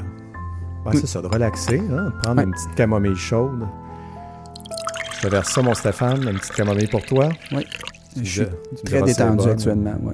c'est 0.92 1.06
ça, 1.06 1.22
de 1.22 1.28
relaxer, 1.28 1.80
hein, 1.90 2.12
de 2.14 2.22
prendre 2.22 2.42
une 2.42 2.50
petite 2.50 2.74
camomille 2.74 3.16
chaude. 3.16 3.66
Je 5.14 5.22
te 5.22 5.28
verse 5.28 5.50
ça, 5.50 5.62
mon 5.62 5.72
Stéphane, 5.72 6.28
une 6.28 6.38
petite 6.38 6.52
camomille 6.52 6.88
pour 6.88 7.06
toi. 7.06 7.30
Oui. 7.52 7.64
Je 8.22 8.42
suis 8.42 8.84
très 8.84 9.00
détendu 9.00 9.48
actuellement, 9.48 9.96
oui. 10.02 10.12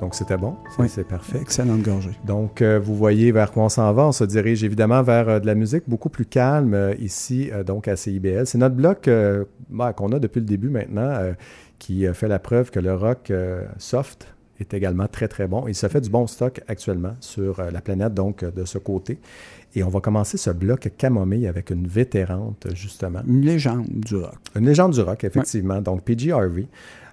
Donc, 0.00 0.14
c'était 0.14 0.38
bon. 0.38 0.56
C'est 0.88 1.06
parfait. 1.06 1.38
Excellente 1.42 1.82
gorgée. 1.82 2.18
Donc, 2.24 2.62
euh, 2.62 2.80
vous 2.82 2.96
voyez 2.96 3.32
vers 3.32 3.52
quoi 3.52 3.64
on 3.64 3.68
s'en 3.68 3.92
va. 3.92 4.06
On 4.06 4.12
se 4.12 4.24
dirige 4.24 4.64
évidemment 4.64 5.02
vers 5.02 5.28
euh, 5.28 5.40
de 5.40 5.46
la 5.46 5.54
musique 5.54 5.84
beaucoup 5.86 6.08
plus 6.08 6.24
calme 6.24 6.72
euh, 6.72 6.94
ici, 6.98 7.50
donc 7.66 7.86
à 7.86 7.96
CIBL. 7.96 8.46
C'est 8.46 8.58
notre 8.58 8.74
bloc 8.74 9.08
bah, 9.68 9.92
qu'on 9.92 10.12
a 10.12 10.18
depuis 10.18 10.40
le 10.40 10.46
début 10.46 10.70
maintenant 10.70 11.32
qui 11.78 12.06
fait 12.12 12.28
la 12.28 12.38
preuve 12.38 12.70
que 12.70 12.80
le 12.80 12.94
rock 12.94 13.32
soft 13.78 14.26
est 14.58 14.74
également 14.74 15.06
très, 15.06 15.28
très 15.28 15.46
bon. 15.46 15.66
Il 15.66 15.74
se 15.74 15.88
fait 15.88 16.00
du 16.00 16.10
bon 16.10 16.26
stock 16.26 16.60
actuellement 16.68 17.14
sur 17.20 17.62
la 17.62 17.80
planète, 17.80 18.14
donc 18.14 18.44
de 18.44 18.64
ce 18.64 18.78
côté. 18.78 19.18
Et 19.74 19.82
on 19.82 19.88
va 19.88 20.00
commencer 20.00 20.36
ce 20.36 20.50
bloc 20.50 20.90
camomille 20.96 21.46
avec 21.46 21.70
une 21.70 21.86
vétérante, 21.86 22.66
justement. 22.74 23.20
Une 23.26 23.42
légende 23.42 23.86
du 23.88 24.16
rock. 24.16 24.38
Une 24.56 24.66
légende 24.66 24.92
du 24.92 25.00
rock, 25.00 25.24
effectivement. 25.24 25.80
Donc, 25.80 26.02
PG 26.02 26.32
Harvey. 26.32 26.66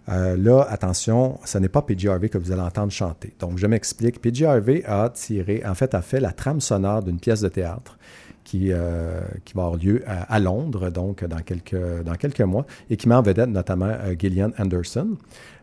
Euh, 0.10 0.38
là, 0.38 0.66
attention, 0.70 1.38
ce 1.44 1.58
n'est 1.58 1.70
pas 1.70 1.82
PG 1.82 2.08
Harvey 2.08 2.30
que 2.30 2.38
vous 2.38 2.52
allez 2.52 2.62
entendre 2.62 2.92
chanter. 2.92 3.34
Donc, 3.40 3.58
je 3.58 3.68
m'explique. 3.68 4.22
PG 4.22 4.46
Harvey 4.46 4.84
a 4.86 5.10
tiré, 5.10 5.64
en 5.66 5.76
fait, 5.76 5.94
a 5.94 6.02
fait 6.02 6.20
la 6.20 6.32
trame 6.32 6.62
sonore 6.62 7.04
d'une 7.04 7.20
pièce 7.20 7.42
de 7.42 7.50
théâtre 7.50 7.98
qui, 8.46 8.72
euh, 8.72 9.20
qui 9.44 9.54
va 9.54 9.64
avoir 9.64 9.78
lieu 9.78 10.04
à, 10.08 10.40
Londres, 10.40 10.90
donc 10.90 11.26
dans 11.26 11.42
quelques, 11.42 12.04
dans 12.06 12.16
quelques 12.16 12.42
mois, 12.42 12.66
et 12.90 12.96
qui 12.96 13.10
met 13.10 13.16
en 13.16 13.22
vedette 13.22 13.50
notamment 13.50 13.88
euh, 13.90 14.16
Gillian 14.18 14.52
Anderson. 14.58 15.18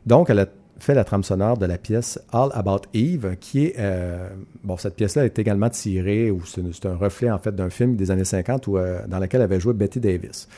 Donc, 0.05 0.29
elle 0.29 0.41
a 0.41 0.47
fait 0.79 0.93
la 0.95 1.05
trame 1.05 1.25
sonore 1.25 1.57
de 1.57 1.65
la 1.65 1.79
pièce 1.79 2.21
All 2.31 2.51
About 2.53 2.83
Eve, 2.93 3.37
qui 3.41 3.67
est... 3.67 3.77
bon, 4.65 4.77
cette 4.77 4.97
pièce-là 4.97 5.25
est 5.25 5.39
également 5.39 5.71
tirée, 5.71 6.31
ou 6.31 6.43
c'est 6.45 6.85
un 6.85 6.97
reflet, 6.97 7.31
en 7.31 7.39
fait, 7.39 7.55
d'un 7.55 7.71
film 7.71 7.97
des 7.97 8.11
années 8.11 8.25
50 8.25 8.67
où, 8.67 8.77
dans 9.07 9.19
lequel 9.19 9.41
avait 9.41 9.61
joué 9.61 9.73
Betty 9.73 10.01
Davis. 10.01 10.49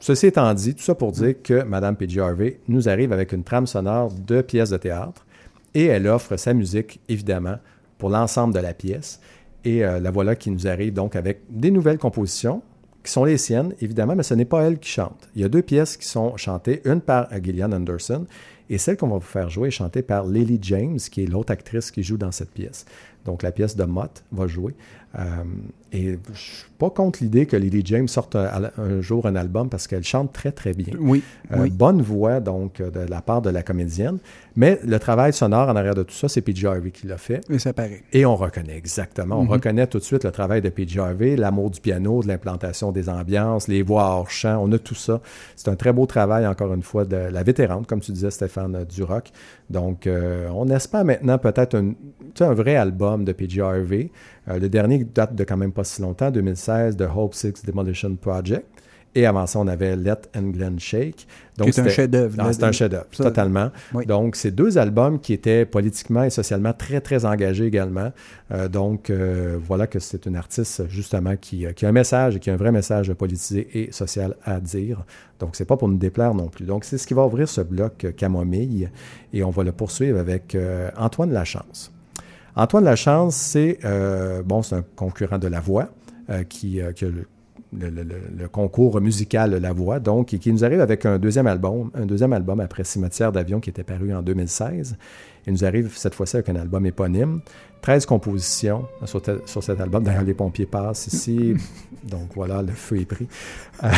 Ceci 0.00 0.28
étant 0.28 0.52
dit, 0.54 0.74
tout 0.74 0.82
ça 0.82 0.94
pour 0.94 1.12
dire 1.12 1.34
que 1.42 1.62
Mme 1.62 1.94
P.J. 1.94 2.20
Harvey 2.20 2.58
nous 2.68 2.88
arrive 2.88 3.12
avec 3.12 3.32
une 3.32 3.44
trame 3.44 3.66
sonore 3.66 4.10
de 4.10 4.40
pièces 4.40 4.70
de 4.70 4.78
théâtre 4.78 5.26
et 5.74 5.84
elle 5.84 6.08
offre 6.08 6.38
sa 6.38 6.54
musique, 6.54 7.00
évidemment, 7.08 7.56
pour 7.98 8.08
l'ensemble 8.08 8.54
de 8.54 8.60
la 8.60 8.72
pièce. 8.72 9.20
Et 9.62 9.84
euh, 9.84 10.00
la 10.00 10.10
voilà 10.10 10.36
qui 10.36 10.50
nous 10.50 10.66
arrive 10.66 10.94
donc 10.94 11.16
avec 11.16 11.42
des 11.50 11.70
nouvelles 11.70 11.98
compositions 11.98 12.62
qui 13.04 13.12
sont 13.12 13.24
les 13.24 13.36
siennes, 13.36 13.74
évidemment, 13.80 14.16
mais 14.16 14.22
ce 14.22 14.32
n'est 14.32 14.46
pas 14.46 14.62
elle 14.62 14.78
qui 14.78 14.90
chante. 14.90 15.28
Il 15.34 15.42
y 15.42 15.44
a 15.44 15.48
deux 15.48 15.62
pièces 15.62 15.98
qui 15.98 16.06
sont 16.06 16.34
chantées, 16.38 16.80
une 16.86 17.02
par 17.02 17.28
Gillian 17.42 17.70
Anderson 17.72 18.26
et 18.70 18.78
celle 18.78 18.96
qu'on 18.96 19.08
va 19.08 19.16
vous 19.16 19.20
faire 19.20 19.50
jouer 19.50 19.68
est 19.68 19.72
chantée 19.72 20.00
par 20.02 20.26
Lily 20.26 20.58
James, 20.62 20.96
qui 20.96 21.24
est 21.24 21.26
l'autre 21.26 21.52
actrice 21.52 21.90
qui 21.90 22.02
joue 22.02 22.16
dans 22.16 22.30
cette 22.30 22.52
pièce. 22.52 22.86
Donc 23.24 23.42
la 23.42 23.52
pièce 23.52 23.76
de 23.76 23.84
Mott 23.84 24.22
va 24.30 24.46
jouer. 24.46 24.74
Euh, 25.18 25.44
et 25.92 26.18
je 26.32 26.38
suis 26.38 26.64
pas 26.78 26.90
contre 26.90 27.22
l'idée 27.22 27.46
que 27.46 27.56
Lily 27.56 27.82
James 27.84 28.08
sorte 28.08 28.36
un, 28.36 28.70
jour 29.00 29.26
un 29.26 29.36
album 29.36 29.68
parce 29.68 29.86
qu'elle 29.86 30.04
chante 30.04 30.32
très 30.32 30.52
très 30.52 30.72
bien. 30.72 30.94
Oui, 30.98 31.22
euh, 31.52 31.68
Bonne 31.70 32.00
voix 32.00 32.40
donc 32.40 32.80
de 32.80 33.00
la 33.00 33.20
part 33.20 33.42
de 33.42 33.50
la 33.50 33.62
comédienne. 33.62 34.18
Mais 34.56 34.80
le 34.84 34.98
travail 34.98 35.32
sonore 35.32 35.68
en 35.68 35.76
arrière 35.76 35.94
de 35.94 36.02
tout 36.02 36.14
ça, 36.14 36.28
c'est 36.28 36.40
PJ 36.40 36.64
Harvey 36.64 36.90
qui 36.90 37.06
l'a 37.06 37.18
fait. 37.18 37.40
Et 37.50 37.58
ça 37.58 37.72
paraît. 37.72 38.02
Et 38.12 38.24
on 38.24 38.36
reconnaît 38.36 38.76
exactement. 38.76 39.36
On 39.38 39.44
mhm. 39.44 39.50
reconnaît 39.50 39.86
tout 39.86 39.98
de 39.98 40.04
suite 40.04 40.24
le 40.24 40.30
travail 40.30 40.60
de 40.60 40.68
PJ 40.68 40.98
Harvey, 40.98 41.36
l'amour 41.36 41.70
du 41.70 41.80
piano, 41.80 42.22
de 42.22 42.28
l'implantation 42.28 42.92
des 42.92 43.08
ambiances, 43.08 43.68
les 43.68 43.82
voix 43.82 44.04
hors 44.04 44.30
champ. 44.30 44.60
On 44.62 44.70
a 44.72 44.78
tout 44.78 44.94
ça. 44.94 45.20
C'est 45.56 45.68
un 45.68 45.76
très 45.76 45.92
beau 45.92 46.06
travail 46.06 46.46
encore 46.46 46.72
une 46.72 46.82
fois 46.82 47.04
de 47.04 47.16
la 47.16 47.42
vétérante, 47.42 47.86
comme 47.86 48.00
tu 48.00 48.12
disais 48.12 48.30
Stéphane, 48.30 48.84
du 48.84 49.02
rock. 49.02 49.30
Donc 49.68 50.06
euh, 50.06 50.48
on 50.54 50.68
espère 50.68 51.04
maintenant 51.04 51.38
peut-être 51.38 51.76
un, 51.76 51.92
un 52.40 52.54
vrai 52.54 52.76
album 52.76 53.24
de 53.24 53.32
PJ 53.32 53.58
Harvey. 53.58 54.10
Euh, 54.48 54.58
le 54.58 54.68
dernier 54.68 55.04
date 55.04 55.34
de 55.34 55.44
quand 55.44 55.56
même 55.56 55.72
pas 55.72 55.79
si 55.84 56.02
longtemps, 56.02 56.30
2016, 56.30 56.96
The 56.96 57.06
Hope 57.14 57.34
Six 57.34 57.64
Demolition 57.64 58.14
Project. 58.16 58.66
Et 59.14 59.26
avant 59.26 59.46
ça, 59.46 59.58
on 59.58 59.66
avait 59.66 59.96
Let 59.96 60.20
and 60.36 60.50
Glenn 60.50 60.78
Shake. 60.78 61.26
Donc 61.58 61.70
c'est 61.72 61.80
un 61.80 61.88
chef-d'œuvre. 61.88 62.36
C'est 62.52 62.62
un 62.62 62.70
chef-d'œuvre, 62.70 63.06
totalement. 63.10 63.70
Donc, 64.06 64.36
c'est 64.36 64.52
deux 64.52 64.78
albums 64.78 65.18
qui 65.18 65.32
étaient 65.32 65.66
politiquement 65.66 66.22
et 66.22 66.30
socialement 66.30 66.72
très, 66.72 67.00
très 67.00 67.24
engagés 67.24 67.66
également. 67.66 68.12
Euh, 68.52 68.68
donc, 68.68 69.10
euh, 69.10 69.58
voilà 69.60 69.88
que 69.88 69.98
c'est 69.98 70.26
une 70.26 70.36
artiste, 70.36 70.88
justement, 70.88 71.36
qui, 71.36 71.66
qui, 71.74 71.86
a 71.86 71.88
un 71.88 71.92
message 71.92 72.36
et 72.36 72.38
qui 72.38 72.50
a 72.50 72.52
un 72.52 72.56
vrai 72.56 72.70
message 72.70 73.12
politisé 73.14 73.68
et 73.74 73.90
social 73.90 74.36
à 74.44 74.60
dire. 74.60 75.04
Donc, 75.40 75.56
c'est 75.56 75.64
pas 75.64 75.76
pour 75.76 75.88
nous 75.88 75.98
déplaire 75.98 76.34
non 76.34 76.46
plus. 76.46 76.64
Donc, 76.64 76.84
c'est 76.84 76.96
ce 76.96 77.06
qui 77.06 77.14
va 77.14 77.26
ouvrir 77.26 77.48
ce 77.48 77.62
bloc 77.62 78.06
Camomille. 78.16 78.90
Et 79.32 79.42
on 79.42 79.50
va 79.50 79.64
le 79.64 79.72
poursuivre 79.72 80.20
avec 80.20 80.56
Antoine 80.96 81.32
Lachance. 81.32 81.92
Antoine 82.56 82.84
Lachance, 82.84 83.36
c'est 83.36 83.78
euh, 83.84 84.42
c'est 84.62 84.76
un 84.76 84.84
concurrent 84.96 85.38
de 85.38 85.48
La 85.48 85.60
Voix 85.60 85.88
euh, 86.30 86.42
qui, 86.44 86.80
euh, 86.80 86.92
qui, 86.92 87.04
a 87.04 87.08
le, 87.08 88.48
concours 88.48 89.00
musical 89.00 89.54
La 89.54 89.72
Voix, 89.72 90.00
donc, 90.00 90.28
qui 90.28 90.52
nous 90.52 90.64
arrive 90.64 90.80
avec 90.80 91.06
un 91.06 91.18
deuxième 91.18 91.46
album, 91.46 91.90
un 91.94 92.06
deuxième 92.06 92.32
album 92.32 92.60
après 92.60 92.82
Cimetière 92.84 93.30
d'avion 93.30 93.60
qui 93.60 93.70
était 93.70 93.84
paru 93.84 94.12
en 94.14 94.22
2016. 94.22 94.96
Il 95.46 95.52
nous 95.52 95.64
arrive 95.64 95.96
cette 95.96 96.14
fois-ci 96.14 96.36
avec 96.36 96.48
un 96.48 96.56
album 96.56 96.84
éponyme. 96.86 97.40
13 97.82 98.06
compositions 98.06 98.86
sur, 99.04 99.22
cet 99.62 99.80
album. 99.80 100.02
D'ailleurs, 100.02 100.22
les 100.22 100.34
pompiers 100.34 100.66
passent 100.66 101.06
ici. 101.06 101.54
donc 102.04 102.30
voilà, 102.34 102.62
le 102.62 102.72
feu 102.72 103.00
est 103.00 103.04
pris. 103.04 103.26
Euh, 103.82 103.88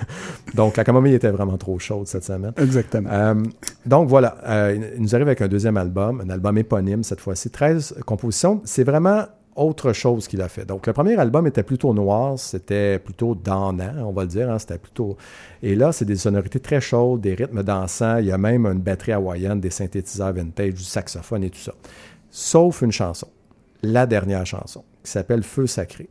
donc 0.54 0.76
la 0.76 0.84
camomille 0.84 1.14
était 1.14 1.30
vraiment 1.30 1.56
trop 1.56 1.78
chaude 1.78 2.06
cette 2.06 2.24
semaine. 2.24 2.52
Exactement. 2.56 3.08
Euh, 3.10 3.34
donc 3.86 4.08
voilà, 4.08 4.36
euh, 4.46 4.92
il 4.96 5.02
nous 5.02 5.14
arrive 5.14 5.28
avec 5.28 5.42
un 5.42 5.48
deuxième 5.48 5.76
album, 5.76 6.22
un 6.24 6.30
album 6.30 6.56
éponyme 6.58 7.02
cette 7.02 7.20
fois-ci. 7.20 7.50
13 7.50 7.96
compositions. 8.06 8.60
C'est 8.64 8.84
vraiment 8.84 9.24
autre 9.56 9.92
chose 9.92 10.28
qu'il 10.28 10.40
a 10.40 10.48
fait. 10.48 10.64
Donc, 10.64 10.86
le 10.86 10.92
premier 10.92 11.16
album 11.16 11.46
était 11.46 11.62
plutôt 11.62 11.92
noir, 11.92 12.38
c'était 12.38 12.98
plutôt 12.98 13.34
dansant, 13.34 13.92
on 13.98 14.12
va 14.12 14.22
le 14.22 14.28
dire. 14.28 14.50
Hein, 14.50 14.58
c'était 14.58 14.78
plutôt. 14.78 15.16
Et 15.62 15.74
là, 15.74 15.92
c'est 15.92 16.04
des 16.04 16.16
sonorités 16.16 16.60
très 16.60 16.80
chaudes, 16.80 17.20
des 17.20 17.34
rythmes 17.34 17.62
dansants. 17.62 18.18
Il 18.18 18.26
y 18.26 18.32
a 18.32 18.38
même 18.38 18.66
une 18.66 18.80
batterie 18.80 19.12
hawaïenne, 19.12 19.60
des 19.60 19.70
synthétiseurs 19.70 20.32
vintage, 20.32 20.74
du 20.74 20.82
saxophone 20.82 21.44
et 21.44 21.50
tout 21.50 21.58
ça. 21.58 21.74
Sauf 22.34 22.80
une 22.80 22.92
chanson, 22.92 23.28
la 23.82 24.06
dernière 24.06 24.46
chanson, 24.46 24.82
qui 25.04 25.10
s'appelle 25.10 25.42
Feu 25.42 25.66
sacré, 25.66 26.08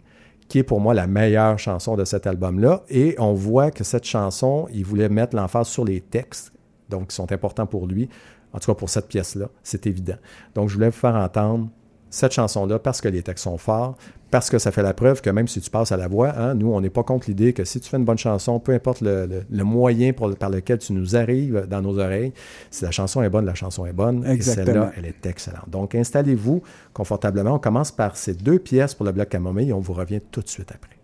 qui 0.47 0.59
est 0.59 0.63
pour 0.63 0.79
moi 0.79 0.93
la 0.93 1.07
meilleure 1.07 1.57
chanson 1.57 1.95
de 1.95 2.05
cet 2.05 2.27
album-là. 2.27 2.83
Et 2.89 3.15
on 3.17 3.33
voit 3.33 3.71
que 3.71 3.83
cette 3.83 4.03
chanson, 4.03 4.67
il 4.71 4.85
voulait 4.85 5.09
mettre 5.09 5.35
l'emphase 5.35 5.67
sur 5.67 5.83
les 5.83 5.99
textes, 5.99 6.53
donc 6.89 7.07
qui 7.07 7.15
sont 7.15 7.31
importants 7.31 7.65
pour 7.65 7.87
lui. 7.87 8.07
En 8.53 8.59
tout 8.59 8.71
cas, 8.71 8.77
pour 8.77 8.91
cette 8.91 9.07
pièce-là, 9.07 9.49
c'est 9.63 9.87
évident. 9.87 10.17
Donc, 10.53 10.69
je 10.69 10.75
voulais 10.75 10.91
vous 10.91 10.95
faire 10.95 11.15
entendre 11.15 11.69
cette 12.11 12.33
chanson-là 12.33 12.77
parce 12.77 13.01
que 13.01 13.07
les 13.07 13.23
textes 13.23 13.45
sont 13.45 13.57
forts, 13.57 13.97
parce 14.29 14.49
que 14.49 14.59
ça 14.59 14.71
fait 14.71 14.83
la 14.83 14.93
preuve 14.93 15.21
que 15.21 15.29
même 15.29 15.47
si 15.47 15.59
tu 15.59 15.69
passes 15.69 15.91
à 15.91 15.97
la 15.97 16.07
voix, 16.07 16.37
hein, 16.37 16.53
nous, 16.53 16.71
on 16.71 16.79
n'est 16.79 16.89
pas 16.89 17.03
contre 17.03 17.27
l'idée 17.29 17.53
que 17.53 17.63
si 17.65 17.79
tu 17.79 17.89
fais 17.89 17.97
une 17.97 18.05
bonne 18.05 18.17
chanson, 18.17 18.59
peu 18.59 18.73
importe 18.73 19.01
le, 19.01 19.43
moyen 19.63 20.13
par 20.13 20.49
lequel 20.49 20.77
tu 20.77 20.93
nous 20.93 21.15
arrives 21.15 21.65
dans 21.69 21.81
nos 21.81 21.97
oreilles, 21.97 22.33
si 22.69 22.83
la 22.83 22.91
chanson 22.91 23.23
est 23.23 23.29
bonne, 23.29 23.45
la 23.45 23.55
chanson 23.55 23.85
est 23.85 23.93
bonne. 23.93 24.25
Et 24.25 24.39
celle-là, 24.41 24.91
elle 24.95 25.05
est 25.05 25.25
excellente. 25.25 25.69
Donc, 25.69 25.95
installez-vous 25.95 26.61
confortablement. 26.93 27.55
On 27.55 27.59
commence 27.59 27.91
par 27.91 28.15
ces 28.15 28.33
deux 28.33 28.59
pièces 28.59 28.93
pour 28.93 29.05
le 29.05 29.11
bloc 29.11 29.29
camomille 29.29 29.69
et 29.69 29.73
on 29.73 29.79
vous 29.79 29.93
revient 29.93 30.21
tout 30.31 30.41
de 30.41 30.49
suite 30.49 30.71
après. 30.71 31.00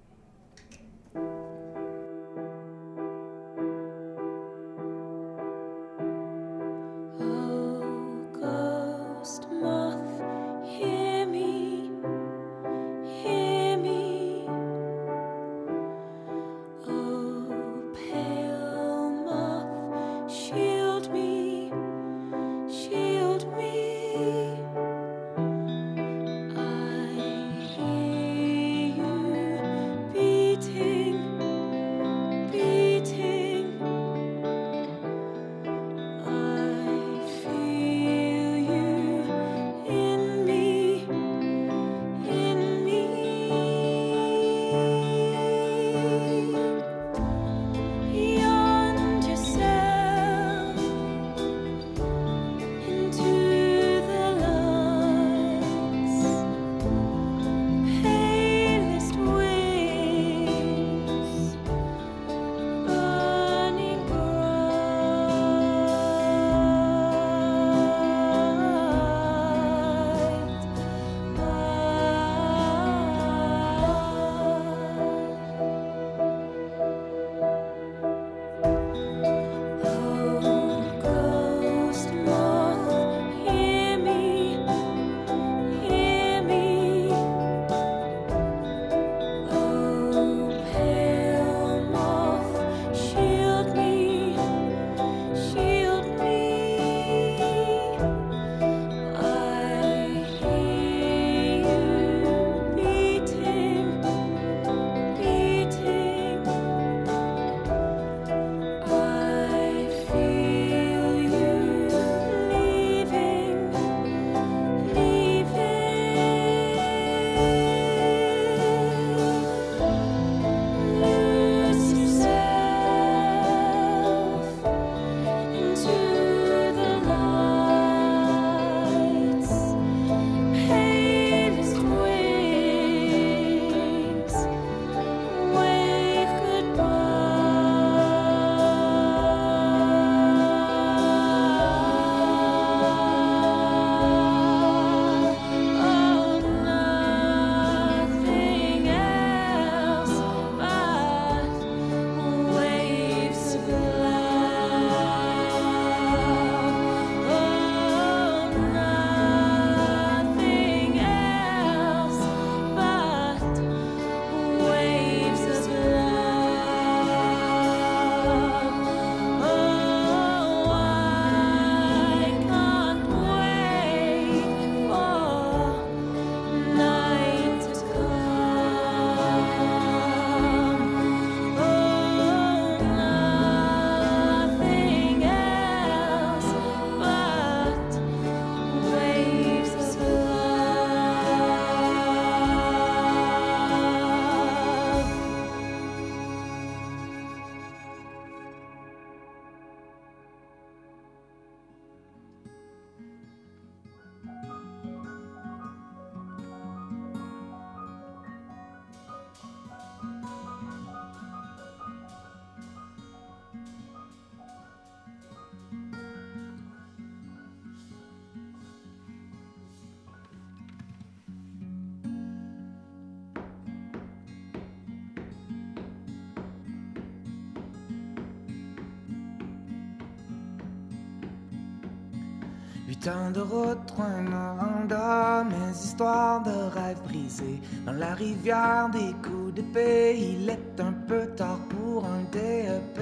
Tant 233.07 233.31
de 233.31 233.39
route, 233.39 233.93
un 233.99 235.45
mes 235.45 235.71
histoires 235.71 236.43
de 236.43 236.51
rêves 236.77 237.01
brisés. 237.05 237.61
Dans 237.85 237.93
la 237.93 238.13
rivière 238.13 238.89
des 238.91 239.13
coups 239.25 239.53
d'épée, 239.53 240.17
il 240.19 240.49
est 240.49 240.81
un 240.81 240.91
peu 241.07 241.25
tard 241.27 241.59
pour 241.69 242.03
un 242.03 242.23
DEP. 242.33 242.97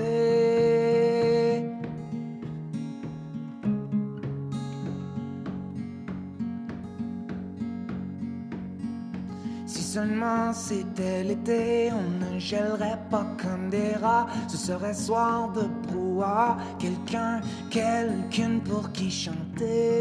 Si 9.65 9.81
seulement 9.81 10.53
c'était 10.53 11.23
l'été, 11.23 11.91
on 11.91 12.25
ne 12.25 12.37
gèlerait 12.37 12.99
pas 13.09 13.25
comme 13.41 13.69
des 13.71 13.95
rats. 13.95 14.27
Ce 14.47 14.57
serait 14.57 14.93
soir 14.93 15.51
de 15.53 15.63
brouhaha, 15.87 16.57
quelqu'un, 16.77 17.41
quelqu'une 17.71 18.61
pour 18.61 18.91
qui 18.91 19.09
chanter. 19.09 19.94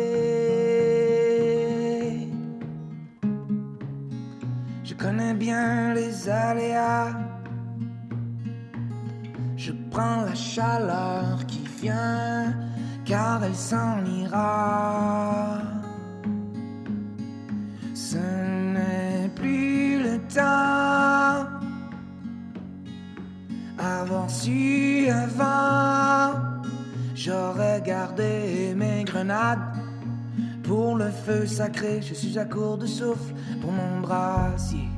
Sacré, 31.47 32.01
je 32.01 32.15
suis 32.15 32.39
à 32.39 32.47
court 32.47 32.79
de 32.79 32.87
souffle 32.87 33.35
pour 33.61 33.71
mon 33.71 34.01
brasier. 34.01 34.89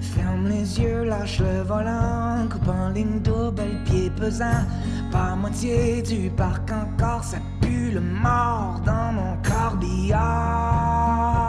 Ferme 0.00 0.48
les 0.48 0.78
yeux, 0.78 1.04
lâche 1.04 1.40
le 1.40 1.62
volant, 1.62 2.46
coupe 2.50 2.68
en 2.68 2.90
ligne 2.90 3.20
double, 3.20 3.62
pied 3.86 4.10
pesant. 4.10 4.66
Pas 5.10 5.34
moitié 5.34 6.02
du 6.02 6.30
parc 6.30 6.70
encore, 6.70 7.24
ça 7.24 7.38
pue 7.60 7.92
le 7.92 8.00
mort 8.00 8.80
dans 8.84 9.12
mon 9.12 9.36
corbillard. 9.42 11.41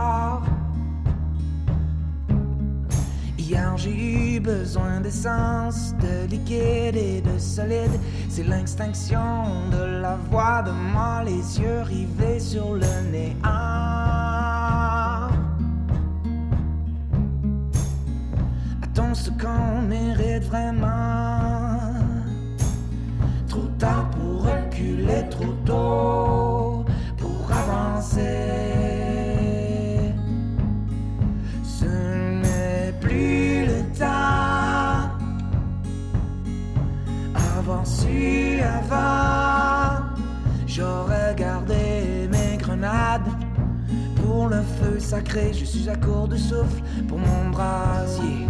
Hier 3.54 3.78
j'ai 3.78 3.92
eu 4.36 4.40
besoin 4.40 5.00
d'essence, 5.00 5.94
de 6.02 6.26
liquide 6.28 6.96
et 6.96 7.22
de 7.22 7.38
solide. 7.38 8.00
C'est 8.28 8.48
l'extinction 8.48 9.70
de 9.72 10.02
la 10.02 10.16
voix 10.32 10.64
de 10.64 10.72
moi, 10.72 11.22
les 11.24 11.60
yeux 11.60 11.84
rivés 11.84 12.40
sur 12.40 12.74
le 12.74 13.12
néant. 13.12 13.44
Attends 18.82 19.14
ce 19.14 19.30
qu'on 19.30 19.84
mérite 19.84 20.46
vraiment? 20.46 21.94
Trop 23.48 23.70
tard 23.78 24.10
pour 24.10 24.48
reculer, 24.48 25.30
trop 25.30 25.54
tôt 25.64 26.63
je 45.54 45.66
suis 45.66 45.90
à 45.90 45.96
court 45.96 46.28
de 46.28 46.36
souffle 46.36 46.82
pour 47.08 47.20
mon 47.20 47.50
brasier. 47.52 48.48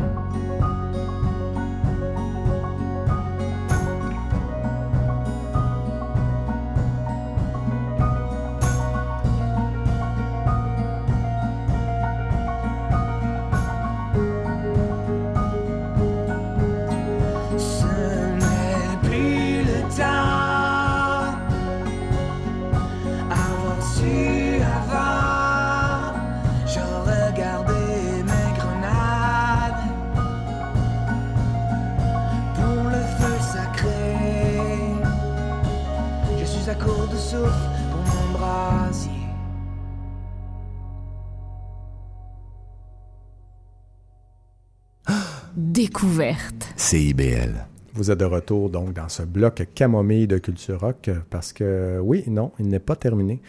Vous 48.04 48.12
êtes 48.12 48.20
de 48.20 48.26
retour 48.26 48.70
donc 48.70 48.92
dans 48.92 49.08
ce 49.08 49.24
bloc 49.24 49.66
camomille 49.76 50.28
de 50.28 50.38
Culture 50.38 50.78
Rock 50.82 51.10
parce 51.30 51.54
que 51.54 52.00
oui, 52.04 52.26
non, 52.28 52.52
il 52.60 52.68
n'est 52.68 52.80
pas 52.80 52.98
terminé. 52.98 53.40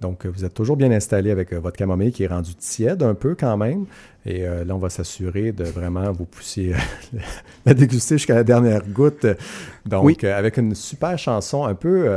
Donc 0.00 0.24
vous 0.26 0.44
êtes 0.44 0.54
toujours 0.54 0.76
bien 0.76 0.92
installé 0.92 1.32
avec 1.32 1.52
euh, 1.52 1.58
votre 1.58 1.76
camomille 1.76 2.12
qui 2.12 2.22
est 2.22 2.28
rendu 2.28 2.54
tiède 2.54 3.02
un 3.02 3.14
peu 3.14 3.34
quand 3.34 3.56
même. 3.56 3.86
Et 4.24 4.46
euh, 4.46 4.64
là, 4.64 4.76
on 4.76 4.78
va 4.78 4.88
s'assurer 4.88 5.50
de 5.50 5.64
vraiment 5.64 6.12
vous 6.12 6.26
pousser 6.26 6.74
euh, 6.74 7.18
la 7.66 7.74
déguster 7.74 8.14
jusqu'à 8.16 8.36
la 8.36 8.44
dernière 8.44 8.86
goutte. 8.88 9.26
Donc 9.84 10.04
Oui. 10.04 10.16
euh, 10.22 10.38
avec 10.38 10.58
une 10.58 10.76
super 10.76 11.18
chanson 11.18 11.64
un 11.64 11.74
peu... 11.74 12.08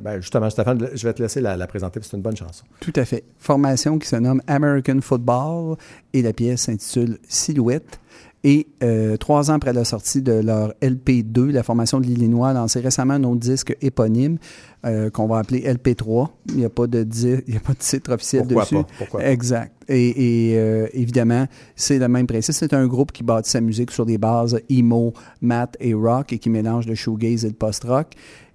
ben, 0.00 0.20
justement, 0.20 0.48
Stéphane, 0.48 0.90
je 0.94 1.04
vais 1.08 1.12
te 1.12 1.22
laisser 1.22 1.40
la, 1.40 1.56
la 1.56 1.66
présenter 1.66 1.98
parce 1.98 2.06
que 2.06 2.10
c'est 2.12 2.16
une 2.18 2.22
bonne 2.22 2.36
chanson. 2.36 2.64
Tout 2.78 2.92
à 2.94 3.04
fait. 3.04 3.24
Formation 3.40 3.98
qui 3.98 4.06
se 4.06 4.14
nomme 4.14 4.42
American 4.46 5.00
Football 5.00 5.76
et 6.12 6.22
la 6.22 6.32
pièce 6.32 6.62
s'intitule 6.62 7.18
Silhouette. 7.28 7.98
Et 8.44 8.66
euh, 8.82 9.16
trois 9.16 9.50
ans 9.52 9.54
après 9.54 9.72
la 9.72 9.84
sortie 9.84 10.20
de 10.20 10.32
leur 10.32 10.74
LP2, 10.82 11.50
la 11.52 11.62
formation 11.62 12.00
de 12.00 12.06
l'Illinois 12.06 12.48
a 12.48 12.52
lancé 12.54 12.80
récemment 12.80 13.14
un 13.14 13.22
autre 13.24 13.38
disque 13.38 13.76
éponyme 13.80 14.38
euh, 14.84 15.10
qu'on 15.10 15.28
va 15.28 15.38
appeler 15.38 15.60
LP3. 15.60 16.28
Il 16.48 16.56
n'y 16.56 16.64
a 16.64 16.68
pas 16.68 16.88
de 16.88 17.04
di- 17.04 17.36
il 17.46 17.54
y 17.54 17.56
a 17.56 17.60
pas 17.60 17.72
de 17.72 17.78
titre 17.78 18.12
officiel 18.12 18.42
Pourquoi 18.42 18.62
dessus. 18.64 18.74
pas? 18.74 18.86
Pourquoi 18.98 19.20
pas? 19.20 19.30
Exact. 19.30 19.72
Et, 19.88 20.50
et, 20.50 20.58
euh, 20.58 20.86
évidemment, 20.92 21.46
c'est 21.76 21.98
le 22.00 22.08
même 22.08 22.26
principe. 22.26 22.54
C'est 22.54 22.72
un 22.74 22.86
groupe 22.88 23.12
qui 23.12 23.22
bâtit 23.22 23.50
sa 23.50 23.60
musique 23.60 23.92
sur 23.92 24.06
des 24.06 24.18
bases 24.18 24.58
emo, 24.68 25.12
math 25.40 25.76
et 25.78 25.94
rock 25.94 26.32
et 26.32 26.38
qui 26.38 26.50
mélange 26.50 26.86
le 26.86 26.96
shoegaze 26.96 27.44
et 27.44 27.48
le 27.48 27.54
post-rock. 27.54 28.08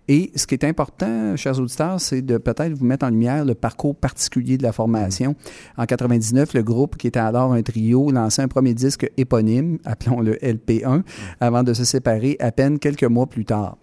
Et 0.07 0.31
ce 0.35 0.47
qui 0.47 0.55
est 0.55 0.63
important, 0.63 1.35
chers 1.35 1.59
auditeurs, 1.59 1.99
c'est 1.99 2.21
de 2.21 2.37
peut-être 2.37 2.73
vous 2.73 2.85
mettre 2.85 3.05
en 3.05 3.09
lumière 3.09 3.43
le 3.43 3.55
parcours 3.55 3.95
particulier 3.95 4.57
de 4.57 4.63
la 4.63 4.71
formation. 4.71 5.35
En 5.77 5.85
99, 5.85 6.53
le 6.53 6.63
groupe, 6.63 6.95
qui 6.95 7.07
était 7.07 7.19
alors 7.19 7.51
un 7.51 7.61
trio, 7.61 8.09
lançait 8.11 8.41
un 8.41 8.47
premier 8.47 8.73
disque 8.73 9.11
éponyme, 9.17 9.79
appelons-le 9.85 10.35
LP1, 10.35 11.03
avant 11.41 11.63
de 11.63 11.73
se 11.73 11.83
séparer 11.83 12.37
à 12.39 12.51
peine 12.51 12.79
quelques 12.79 13.03
mois 13.03 13.27
plus 13.27 13.45
tard. 13.45 13.77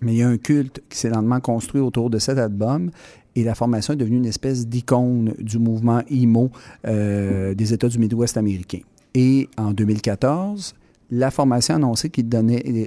Mais 0.00 0.12
il 0.12 0.18
y 0.18 0.22
a 0.22 0.28
un 0.28 0.36
culte 0.36 0.80
qui 0.88 0.96
s'est 0.96 1.10
lentement 1.10 1.40
construit 1.40 1.80
autour 1.80 2.08
de 2.08 2.20
cet 2.20 2.38
album 2.38 2.90
et 3.34 3.42
la 3.42 3.54
formation 3.54 3.94
est 3.94 3.96
devenue 3.96 4.16
une 4.16 4.26
espèce 4.26 4.66
d'icône 4.66 5.34
du 5.38 5.58
mouvement 5.58 6.02
emo 6.10 6.50
euh, 6.86 7.54
des 7.54 7.72
États 7.72 7.88
du 7.88 7.98
Midwest 7.98 8.36
américain. 8.36 8.80
Et 9.14 9.48
en 9.56 9.72
2014, 9.72 10.74
la 11.10 11.30
formation 11.30 11.74
a 11.74 11.76
annoncé 11.76 12.10
qu'il 12.10 12.28
euh, 12.34 12.86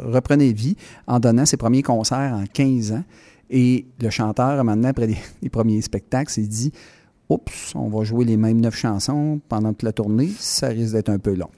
reprenait 0.00 0.52
vie 0.52 0.76
en 1.06 1.18
donnant 1.20 1.46
ses 1.46 1.56
premiers 1.56 1.82
concerts 1.82 2.34
en 2.34 2.44
15 2.52 2.92
ans. 2.92 3.04
Et 3.50 3.86
le 4.00 4.10
chanteur, 4.10 4.62
maintenant, 4.64 4.88
après 4.88 5.06
les, 5.42 5.48
premiers 5.48 5.80
spectacles, 5.80 6.30
s'est 6.30 6.42
dit 6.42 6.72
Oups, 7.30 7.74
on 7.74 7.88
va 7.88 8.04
jouer 8.04 8.24
les 8.24 8.38
mêmes 8.38 8.60
neuf 8.60 8.74
chansons 8.74 9.38
pendant 9.50 9.70
toute 9.70 9.82
la 9.82 9.92
tournée, 9.92 10.30
ça 10.38 10.68
risque 10.68 10.94
d'être 10.94 11.10
un 11.10 11.18
peu 11.18 11.34
long. 11.34 11.50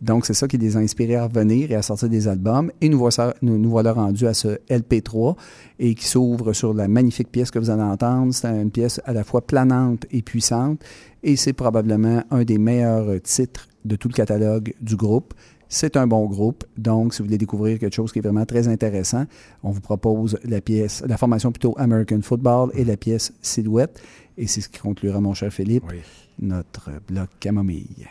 Donc, 0.00 0.24
c'est 0.24 0.32
ça 0.32 0.48
qui 0.48 0.56
les 0.56 0.78
a 0.78 0.80
inspirés 0.80 1.16
à 1.16 1.26
revenir 1.26 1.70
et 1.70 1.74
à 1.74 1.82
sortir 1.82 2.08
des 2.08 2.26
albums. 2.26 2.72
Et 2.80 2.88
nous, 2.88 2.98
voilà, 2.98 3.34
nous, 3.42 3.58
nous 3.58 3.68
voilà 3.68 3.92
rendus 3.92 4.26
à 4.26 4.32
ce 4.32 4.58
LP3 4.70 5.36
et 5.78 5.94
qui 5.94 6.06
s'ouvre 6.06 6.54
sur 6.54 6.72
la 6.72 6.88
magnifique 6.88 7.30
pièce 7.30 7.50
que 7.50 7.58
vous 7.58 7.68
allez 7.68 7.82
entendre. 7.82 8.32
C'est 8.32 8.48
une 8.48 8.70
pièce 8.70 8.98
à 9.04 9.12
la 9.12 9.22
fois 9.22 9.42
planante 9.42 10.06
et 10.10 10.22
puissante 10.22 10.82
et 11.22 11.36
c'est 11.36 11.52
probablement 11.52 12.22
un 12.30 12.44
des 12.44 12.56
meilleurs 12.56 13.20
titres 13.22 13.68
de 13.84 13.96
tout 13.96 14.08
le 14.08 14.14
catalogue 14.14 14.74
du 14.80 14.96
groupe. 14.96 15.34
C'est 15.68 15.96
un 15.96 16.06
bon 16.08 16.26
groupe, 16.26 16.64
donc 16.76 17.14
si 17.14 17.20
vous 17.22 17.26
voulez 17.26 17.38
découvrir 17.38 17.78
quelque 17.78 17.94
chose 17.94 18.10
qui 18.12 18.18
est 18.18 18.22
vraiment 18.22 18.44
très 18.44 18.66
intéressant, 18.66 19.24
on 19.62 19.70
vous 19.70 19.80
propose 19.80 20.36
la 20.44 20.60
pièce, 20.60 21.02
la 21.06 21.16
formation 21.16 21.52
plutôt 21.52 21.74
American 21.78 22.20
Football 22.22 22.70
et 22.74 22.84
la 22.84 22.96
pièce 22.96 23.32
Silhouette. 23.40 24.02
Et 24.36 24.48
c'est 24.48 24.60
ce 24.62 24.68
qui 24.68 24.80
conclura, 24.80 25.20
mon 25.20 25.32
cher 25.34 25.52
Philippe, 25.52 25.84
Oui. 25.88 25.98
notre 26.40 26.90
bloc 27.06 27.28
camomille. 27.38 28.08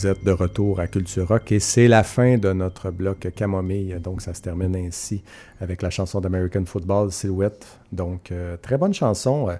Vous 0.00 0.06
êtes 0.06 0.24
de 0.24 0.30
retour 0.32 0.80
à 0.80 0.86
Culture 0.86 1.28
Rock 1.28 1.52
et 1.52 1.60
c'est 1.60 1.86
la 1.86 2.02
fin 2.02 2.38
de 2.38 2.54
notre 2.54 2.90
bloc 2.90 3.28
Camomille. 3.36 3.98
Donc, 4.02 4.22
ça 4.22 4.32
se 4.32 4.40
termine 4.40 4.74
ainsi 4.74 5.22
avec 5.60 5.82
la 5.82 5.90
chanson 5.90 6.22
d'American 6.22 6.64
Football, 6.64 7.12
Silhouette. 7.12 7.66
Donc, 7.92 8.32
euh, 8.32 8.56
très 8.56 8.78
bonne 8.78 8.94
chanson. 8.94 9.50
Euh, 9.50 9.56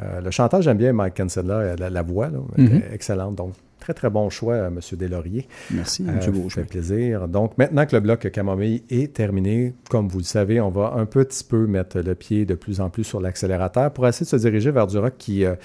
euh, 0.00 0.22
le 0.22 0.30
chanteur, 0.30 0.62
j'aime 0.62 0.78
bien 0.78 0.94
Mike 0.94 1.12
Kinsella, 1.12 1.76
la, 1.76 1.90
la 1.90 2.02
voix, 2.02 2.28
là, 2.30 2.38
Mhm. 2.56 2.80
excellente. 2.90 3.34
Donc, 3.34 3.52
Très, 3.82 3.94
très 3.94 4.10
bon 4.10 4.30
choix, 4.30 4.58
M. 4.68 4.78
Deslauriers. 4.92 5.48
Merci, 5.72 6.04
Euh, 6.08 6.12
M. 6.12 6.22
ça 6.22 6.30
Beauchamp. 6.30 6.48
fait 6.50 6.64
plaisir. 6.68 7.26
Donc, 7.26 7.58
maintenant 7.58 7.84
que 7.84 7.96
le 7.96 8.00
bloc 8.00 8.30
camomille 8.30 8.84
est 8.90 9.12
terminé, 9.12 9.74
comme 9.90 10.06
vous 10.06 10.18
le 10.18 10.24
savez, 10.24 10.60
on 10.60 10.70
va 10.70 10.92
un 10.94 11.04
petit 11.04 11.42
peu 11.42 11.66
mettre 11.66 11.98
le 11.98 12.14
pied 12.14 12.44
de 12.46 12.54
plus 12.54 12.80
en 12.80 12.90
plus 12.90 13.02
sur 13.02 13.20
l'accélérateur 13.20 13.92
pour 13.92 14.06
essayer 14.06 14.24
de 14.24 14.30
se 14.30 14.36
diriger 14.36 14.70
vers 14.70 14.86
du 14.86 14.98
rock 14.98 15.14
qui, 15.18 15.44
euh, 15.44 15.56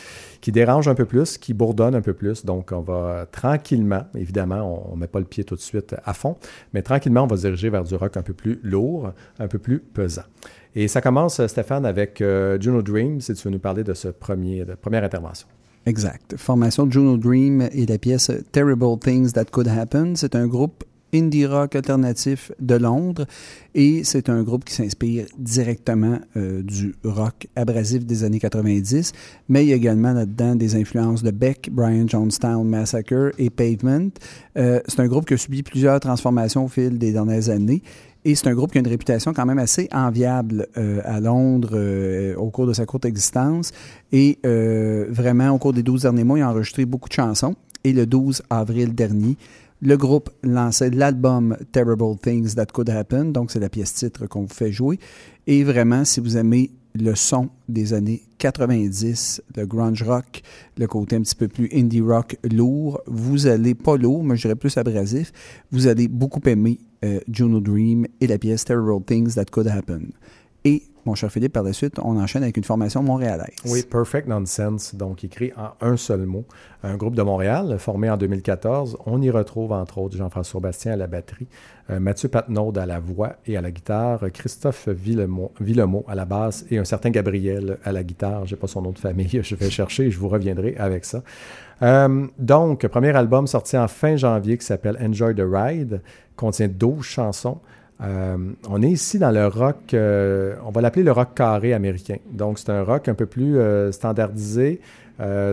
qui 0.41 0.51
dérange 0.51 0.87
un 0.87 0.95
peu 0.95 1.05
plus, 1.05 1.37
qui 1.37 1.53
bourdonne 1.53 1.93
un 1.93 2.01
peu 2.01 2.13
plus. 2.13 2.43
Donc, 2.43 2.71
on 2.71 2.81
va 2.81 3.27
tranquillement, 3.31 4.05
évidemment, 4.15 4.89
on 4.91 4.95
ne 4.95 5.01
met 5.01 5.07
pas 5.07 5.19
le 5.19 5.25
pied 5.25 5.43
tout 5.43 5.55
de 5.55 5.59
suite 5.61 5.95
à 6.03 6.13
fond, 6.15 6.37
mais 6.73 6.81
tranquillement, 6.81 7.25
on 7.25 7.27
va 7.27 7.35
se 7.37 7.41
diriger 7.43 7.69
vers 7.69 7.83
du 7.83 7.93
rock 7.93 8.17
un 8.17 8.23
peu 8.23 8.33
plus 8.33 8.59
lourd, 8.63 9.11
un 9.37 9.47
peu 9.47 9.59
plus 9.59 9.77
pesant. 9.77 10.23
Et 10.75 10.87
ça 10.87 11.01
commence, 11.01 11.45
Stéphane, 11.45 11.85
avec 11.85 12.19
euh, 12.21 12.59
Juno 12.59 12.81
Dream, 12.81 13.21
si 13.21 13.33
tu 13.35 13.47
veux 13.47 13.51
nous 13.53 13.59
parler 13.59 13.83
de 13.83 13.93
ce 13.93 14.07
premier, 14.07 14.65
de 14.65 14.73
première 14.73 15.03
intervention. 15.03 15.47
Exact. 15.87 16.35
Formation 16.35 16.91
Juno 16.91 17.15
Dream 17.15 17.69
et 17.71 17.85
la 17.85 17.97
pièce 17.97 18.29
Terrible 18.51 18.99
Things 18.99 19.31
That 19.31 19.45
Could 19.45 19.69
Happen. 19.69 20.15
C'est 20.17 20.35
un 20.35 20.45
groupe 20.45 20.83
indie 21.13 21.45
rock 21.45 21.77
alternatif 21.77 22.51
de 22.59 22.75
Londres 22.75 23.25
et 23.73 24.03
c'est 24.03 24.27
un 24.27 24.43
groupe 24.43 24.65
qui 24.65 24.73
s'inspire 24.73 25.25
directement 25.37 26.19
euh, 26.35 26.61
du 26.61 26.93
rock 27.05 27.47
abrasif 27.55 28.05
des 28.05 28.25
années 28.25 28.41
90, 28.41 29.13
mais 29.47 29.63
il 29.63 29.69
y 29.69 29.73
a 29.73 29.77
également 29.77 30.11
là-dedans 30.11 30.55
des 30.55 30.75
influences 30.75 31.23
de 31.23 31.31
Beck, 31.31 31.69
Brian 31.71 32.05
Jonestown 32.05 32.67
Massacre 32.67 33.31
et 33.37 33.49
Pavement. 33.49 34.09
Euh, 34.57 34.81
c'est 34.89 34.99
un 34.99 35.07
groupe 35.07 35.25
qui 35.25 35.35
a 35.35 35.37
subi 35.37 35.63
plusieurs 35.63 36.01
transformations 36.01 36.65
au 36.65 36.67
fil 36.67 36.97
des 36.97 37.13
dernières 37.13 37.49
années 37.49 37.81
et 38.25 38.35
c'est 38.35 38.47
un 38.47 38.53
groupe 38.53 38.71
qui 38.71 38.77
a 38.77 38.81
une 38.81 38.87
réputation 38.87 39.33
quand 39.33 39.45
même 39.45 39.59
assez 39.59 39.87
enviable 39.91 40.67
euh, 40.77 41.01
à 41.05 41.19
Londres 41.19 41.71
euh, 41.73 42.35
au 42.35 42.49
cours 42.49 42.67
de 42.67 42.73
sa 42.73 42.85
courte 42.85 43.05
existence. 43.05 43.71
Et 44.11 44.39
euh, 44.45 45.05
vraiment, 45.09 45.49
au 45.51 45.57
cours 45.57 45.73
des 45.73 45.83
12 45.83 46.01
derniers 46.01 46.23
mois, 46.23 46.39
il 46.39 46.41
a 46.41 46.49
enregistré 46.49 46.85
beaucoup 46.85 47.09
de 47.09 47.13
chansons. 47.13 47.55
Et 47.83 47.93
le 47.93 48.05
12 48.05 48.43
avril 48.49 48.93
dernier, 48.93 49.37
le 49.81 49.95
groupe 49.95 50.29
lançait 50.43 50.89
l'album 50.89 51.55
Terrible 51.71 52.17
Things 52.21 52.55
That 52.55 52.67
Could 52.67 52.89
Happen. 52.89 53.31
Donc, 53.31 53.51
c'est 53.51 53.59
la 53.59 53.69
pièce 53.69 53.93
titre 53.93 54.25
qu'on 54.27 54.41
vous 54.41 54.53
fait 54.53 54.71
jouer. 54.71 54.99
Et 55.45 55.63
vraiment, 55.63 56.03
si 56.03 56.19
vous 56.19 56.35
aimez 56.35 56.71
le 56.95 57.15
son 57.15 57.49
des 57.69 57.93
années 57.93 58.23
90, 58.39 59.41
le 59.55 59.65
grunge 59.65 60.03
rock, 60.03 60.41
le 60.77 60.87
côté 60.87 61.15
un 61.15 61.21
petit 61.21 61.35
peu 61.35 61.47
plus 61.47 61.69
indie 61.73 62.01
rock 62.01 62.37
lourd, 62.43 63.01
vous 63.05 63.47
allez, 63.47 63.75
pas 63.75 63.97
lourd, 63.97 64.23
mais 64.23 64.35
je 64.35 64.41
dirais 64.43 64.55
plus 64.55 64.75
abrasif, 64.77 65.31
vous 65.71 65.87
allez 65.87 66.07
beaucoup 66.07 66.41
aimer 66.45 66.79
euh, 67.03 67.19
Juno 67.31 67.59
Dream 67.59 68.07
et 68.21 68.27
la 68.27 68.37
pièce 68.37 68.65
Terrible 68.65 69.03
Things 69.05 69.35
That 69.35 69.45
Could 69.45 69.67
Happen. 69.67 70.11
Et, 70.65 70.83
mon 71.05 71.15
cher 71.15 71.31
Philippe, 71.31 71.53
par 71.53 71.63
la 71.63 71.71
suite, 71.71 71.99
on 71.99 72.17
enchaîne 72.17 72.43
avec 72.43 72.57
une 72.57 72.65
formation 72.65 73.01
montréalaise. 73.01 73.55
Oui, 73.65 73.83
Perfect 73.89 74.27
Nonsense, 74.27 74.95
donc 74.95 75.23
écrit 75.23 75.53
en 75.55 75.69
un 75.79 75.95
seul 75.95 76.25
mot. 76.25 76.43
Un 76.83 76.97
groupe 76.97 77.15
de 77.15 77.21
Montréal, 77.21 77.77
formé 77.79 78.09
en 78.09 78.17
2014. 78.17 78.97
On 79.05 79.21
y 79.21 79.29
retrouve, 79.29 79.71
entre 79.71 79.99
autres, 79.99 80.17
Jean-François 80.17 80.59
Bastien 80.59 80.93
à 80.93 80.95
la 80.97 81.07
batterie, 81.07 81.47
euh, 81.89 81.99
Mathieu 81.99 82.27
Patnaud 82.27 82.73
à 82.75 82.85
la 82.85 82.99
voix 82.99 83.37
et 83.45 83.55
à 83.55 83.61
la 83.61 83.71
guitare, 83.71 84.25
Christophe 84.33 84.89
Villemot, 84.89 85.53
à 86.07 86.15
la 86.15 86.25
basse 86.25 86.65
et 86.69 86.77
un 86.77 86.85
certain 86.85 87.11
Gabriel 87.11 87.77
à 87.85 87.93
la 87.93 88.03
guitare. 88.03 88.45
Je 88.45 88.55
n'ai 88.55 88.59
pas 88.59 88.67
son 88.67 88.81
nom 88.81 88.91
de 88.91 88.99
famille, 88.99 89.39
je 89.41 89.55
vais 89.55 89.69
chercher 89.69 90.07
et 90.07 90.11
je 90.11 90.19
vous 90.19 90.27
reviendrai 90.27 90.75
avec 90.77 91.05
ça. 91.05 91.23
Euh, 91.81 92.27
donc, 92.37 92.87
premier 92.87 93.15
album 93.15 93.47
sorti 93.47 93.77
en 93.77 93.87
fin 93.87 94.15
janvier 94.15 94.57
qui 94.57 94.65
s'appelle 94.65 94.97
Enjoy 95.01 95.35
the 95.35 95.43
Ride, 95.43 96.01
contient 96.35 96.67
12 96.67 97.03
chansons. 97.03 97.59
Euh, 98.01 98.37
on 98.69 98.81
est 98.83 98.89
ici 98.89 99.17
dans 99.17 99.31
le 99.31 99.47
rock, 99.47 99.93
euh, 99.93 100.55
on 100.63 100.69
va 100.69 100.81
l'appeler 100.81 101.03
le 101.03 101.11
rock 101.11 101.29
carré 101.35 101.73
américain. 101.73 102.17
Donc, 102.31 102.59
c'est 102.59 102.69
un 102.69 102.83
rock 102.83 103.07
un 103.07 103.15
peu 103.15 103.25
plus 103.25 103.57
standardisé. 103.91 104.81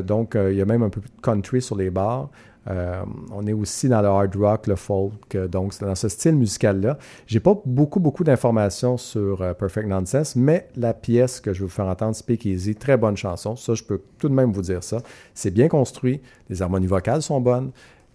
Donc, 0.05 0.37
il 0.37 0.55
y 0.55 0.61
a 0.61 0.67
même 0.67 0.83
un 0.83 0.91
peu 0.91 1.01
plus 1.01 1.11
de 1.11 1.23
country 1.23 1.63
sur 1.63 1.77
les 1.77 1.91
bars. 1.91 2.29
Euh, 2.69 3.05
on 3.33 3.47
est 3.47 3.53
aussi 3.53 3.89
dans 3.89 4.01
le 4.01 4.09
hard 4.09 4.37
rock, 4.37 4.67
le 4.67 4.77
folk. 4.77 5.35
euh, 5.35 5.49
donc, 5.49 5.79
dans 5.81 5.95
ce 5.95 6.09
style 6.09 6.37
musical-là. 6.37 6.99
J'ai 7.27 7.41
pas 7.41 7.61
beaucoup, 7.65 8.01
beaucoup 8.01 8.25
d'informations 8.25 8.97
sur 8.97 9.43
euh, 9.43 9.55
Perfect 9.55 9.89
Nonsense, 9.89 10.37
mais 10.37 10.69
la 10.77 10.95
pièce 10.95 11.41
que 11.41 11.53
je 11.53 11.61
vais 11.61 11.67
vous 11.67 11.71
faire 11.71 11.87
entendre, 11.87 12.15
Speak 12.15 12.47
Easy, 12.47 12.75
très 12.75 12.97
bonne 12.97 13.17
chanson. 13.17 13.57
Ça, 13.57 13.75
je 13.75 13.83
peux 13.83 14.01
tout 14.19 14.29
de 14.29 14.35
même 14.35 14.53
vous 14.53 14.63
dire 14.63 14.83
ça. 14.83 14.99
C'est 15.35 15.51
bien 15.51 15.69
construit. 15.69 16.21
Les 16.49 16.63
harmonies 16.63 16.87
vocales 16.87 17.23
sont 17.23 17.41
bonnes. 17.41 17.71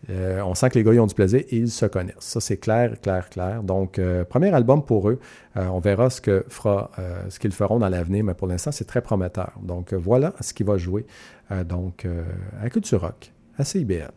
On 0.08 0.56
sent 0.56 0.70
que 0.70 0.76
les 0.76 0.84
gars 0.84 0.94
ils 0.94 1.00
ont 1.02 1.08
du 1.08 1.14
plaisir 1.14 1.42
et 1.42 1.58
ils 1.58 1.70
se 1.70 1.86
connaissent. 1.86 2.16
Ça, 2.20 2.40
c'est 2.40 2.56
clair, 2.56 3.00
clair, 3.02 3.30
clair. 3.30 3.62
Donc, 3.62 4.00
premier 4.30 4.52
album 4.54 4.82
pour 4.84 5.10
eux. 5.10 5.20
On 5.56 5.80
verra 5.80 6.10
ce 6.10 6.22
que 6.22 6.46
fera, 6.48 6.90
ce 7.28 7.38
qu'ils 7.38 7.52
feront 7.52 7.80
dans 7.80 7.90
l'avenir, 7.90 8.24
mais 8.24 8.34
pour 8.34 8.48
l'instant, 8.48 8.72
c'est 8.72 8.86
très 8.86 9.02
prometteur. 9.02 9.52
Donc, 9.62 9.94
voilà 9.94 10.34
ce 10.40 10.54
qui 10.54 10.64
va 10.64 10.78
jouer 10.78 11.06
donc, 11.66 12.08
à 12.64 12.70
Culture 12.70 13.02
Rock, 13.02 13.34
à 13.58 13.66
CIBL. 13.66 14.10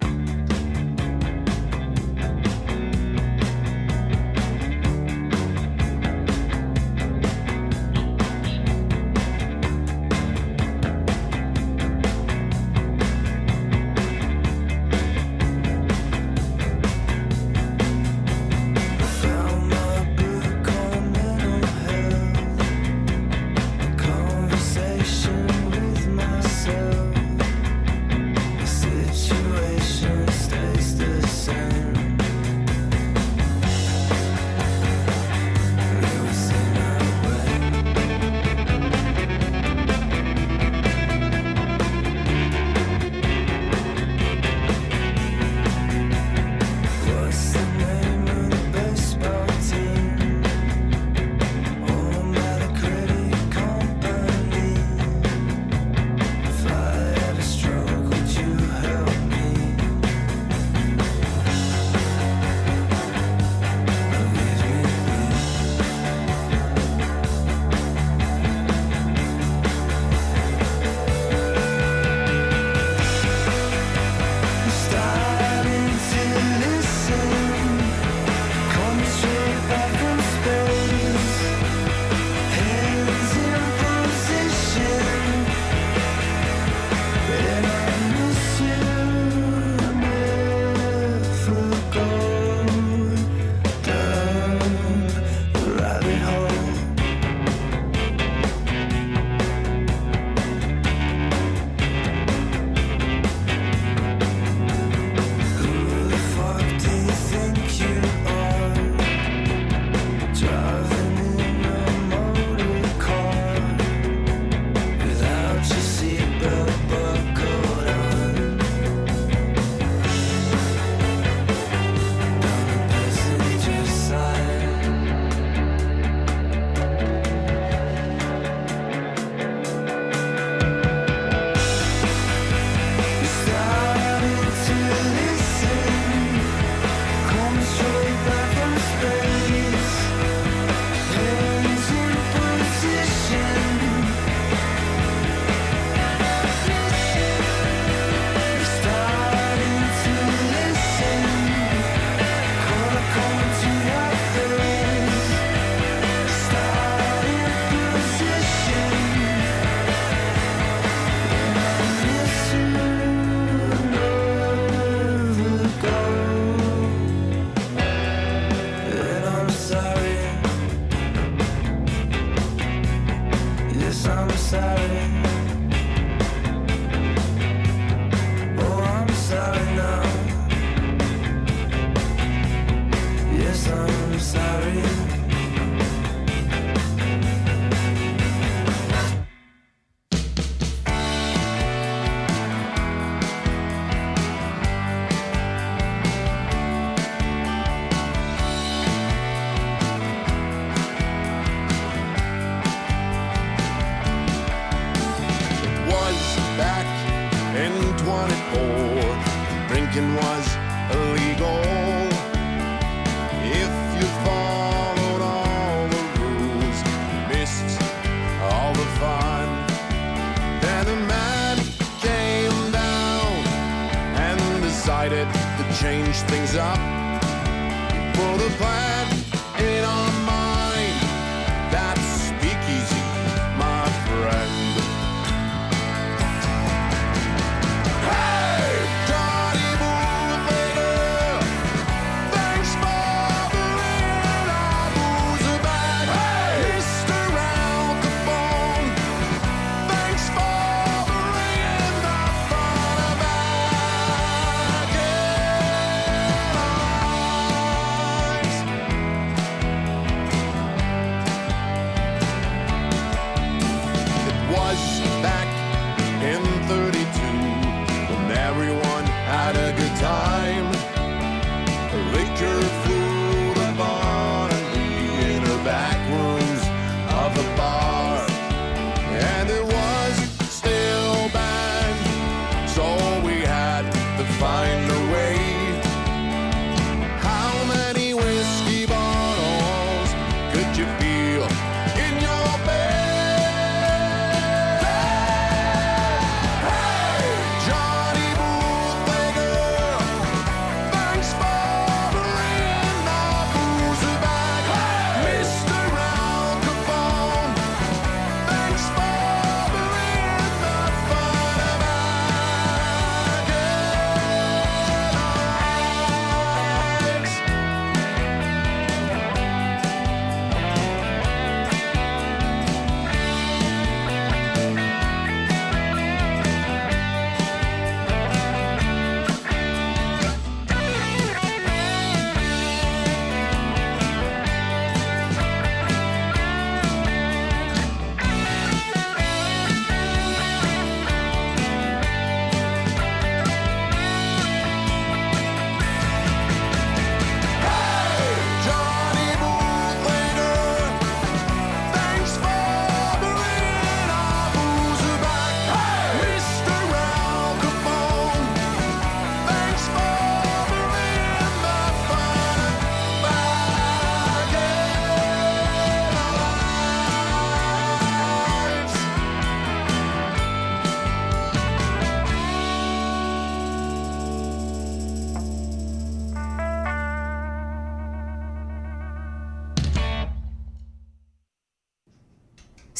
Bye. 0.00 0.57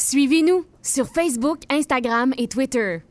Suivez-nous 0.09 0.65
sur 0.81 1.05
Facebook, 1.05 1.59
Instagram 1.69 2.33
et 2.39 2.47
Twitter. 2.47 3.03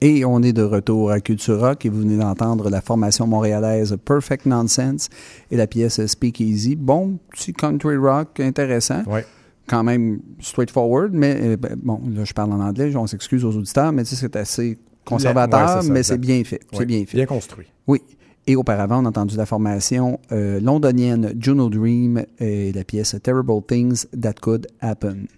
Et 0.00 0.24
on 0.24 0.42
est 0.42 0.52
de 0.52 0.64
retour 0.64 1.12
à 1.12 1.20
Culture 1.20 1.60
Rock 1.60 1.86
et 1.86 1.88
vous 1.88 2.00
venez 2.00 2.16
d'entendre 2.16 2.68
la 2.68 2.80
formation 2.80 3.28
montréalaise 3.28 3.96
Perfect 4.04 4.46
Nonsense 4.46 5.08
et 5.52 5.56
la 5.56 5.68
pièce 5.68 6.04
Speakeasy. 6.04 6.74
Bon, 6.74 7.20
petit 7.30 7.52
country 7.52 7.96
rock 7.96 8.40
intéressant. 8.40 9.04
Ouais. 9.06 9.24
Quand 9.68 9.84
même 9.84 10.18
straightforward, 10.40 11.12
mais 11.12 11.38
euh, 11.40 11.56
ben, 11.56 11.78
bon, 11.80 12.00
là 12.12 12.24
je 12.24 12.32
parle 12.32 12.50
en 12.54 12.58
anglais, 12.58 12.92
on 12.96 13.06
s'excuse 13.06 13.44
aux 13.44 13.56
auditeurs, 13.56 13.92
mais 13.92 14.02
tu 14.02 14.16
sais, 14.16 14.16
c'est 14.16 14.34
assez 14.34 14.78
conservateur, 15.04 15.60
Ouais, 15.60 15.80
c'est 15.82 15.86
ça, 15.86 15.92
mais 15.92 16.02
c'est 16.02 16.18
bien 16.18 16.42
fait. 16.42 16.62
C'est 16.72 16.86
bien 16.86 17.04
fait. 17.06 17.18
Bien 17.18 17.26
construit. 17.26 17.66
Oui. 17.86 18.02
Et 18.48 18.56
auparavant, 18.56 19.00
on 19.00 19.04
a 19.04 19.10
entendu 19.10 19.36
la 19.36 19.46
formation 19.46 20.18
euh, 20.32 20.58
londonienne 20.58 21.34
Juno 21.38 21.70
Dream 21.70 22.24
et 22.40 22.72
la 22.72 22.82
pièce 22.82 23.14
Terrible 23.22 23.62
Things 23.64 24.06
That 24.20 24.34
Could 24.40 24.66
Happen. 24.80 25.28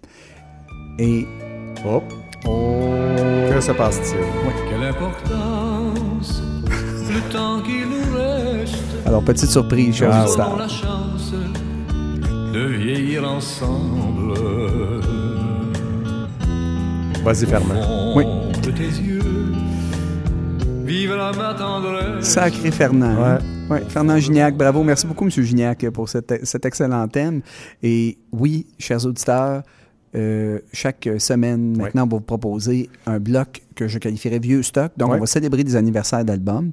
Et 0.99 1.27
Hop. 1.85 2.05
oh, 2.47 3.51
Que 3.53 3.61
se 3.61 3.73
passe-t-il? 3.73 4.69
Quelle 4.71 4.89
importance 4.89 6.43
le 7.13 7.33
temps 7.33 7.61
qui 7.63 7.81
nous 7.87 8.17
reste 8.17 8.75
alors 9.07 9.23
petite 9.23 9.51
surprise, 9.51 9.95
chers 9.97 10.11
Ah, 10.13 10.25
auditeurs. 10.25 10.57
la 10.57 10.67
chance 10.69 11.35
de 12.55 12.61
vieillir 12.67 13.29
ensemble 13.29 14.33
Vas-y, 17.23 17.47
Fernand. 17.47 18.15
Oui. 18.17 18.25
de 18.63 18.71
tes 18.71 18.83
yeux 18.83 19.21
Vive 20.85 21.15
la 21.15 21.33
ma 21.33 21.55
tendresse 21.55 22.25
Sacré 22.27 22.71
Fernand. 22.71 23.15
Ouais. 23.17 23.39
Ouais, 23.71 23.83
Fernand 23.89 24.19
Gignac, 24.19 24.57
bravo. 24.57 24.83
Merci 24.83 25.07
beaucoup, 25.07 25.25
M. 25.25 25.31
Gignac, 25.31 25.89
pour 25.91 26.09
cet, 26.09 26.45
cet 26.45 26.65
excellent 26.67 27.07
thème. 27.09 27.41
Et 27.83 28.19
oui, 28.33 28.67
chers 28.79 29.05
auditeurs, 29.07 29.63
euh, 30.15 30.61
chaque 30.73 31.09
semaine, 31.19 31.77
maintenant, 31.77 32.05
on 32.05 32.07
va 32.09 32.17
vous 32.17 32.21
proposer 32.23 32.89
un 33.07 33.19
bloc 33.19 33.63
que 33.75 33.89
je 33.89 33.99
qualifierais 33.99 34.39
vieux 34.39 34.63
stock. 34.63 34.93
Donc, 34.97 35.09
on 35.17 35.21
va 35.21 35.27
célébrer 35.27 35.65
des 35.65 35.77
anniversaires 35.77 36.25
d'albums. 36.25 36.71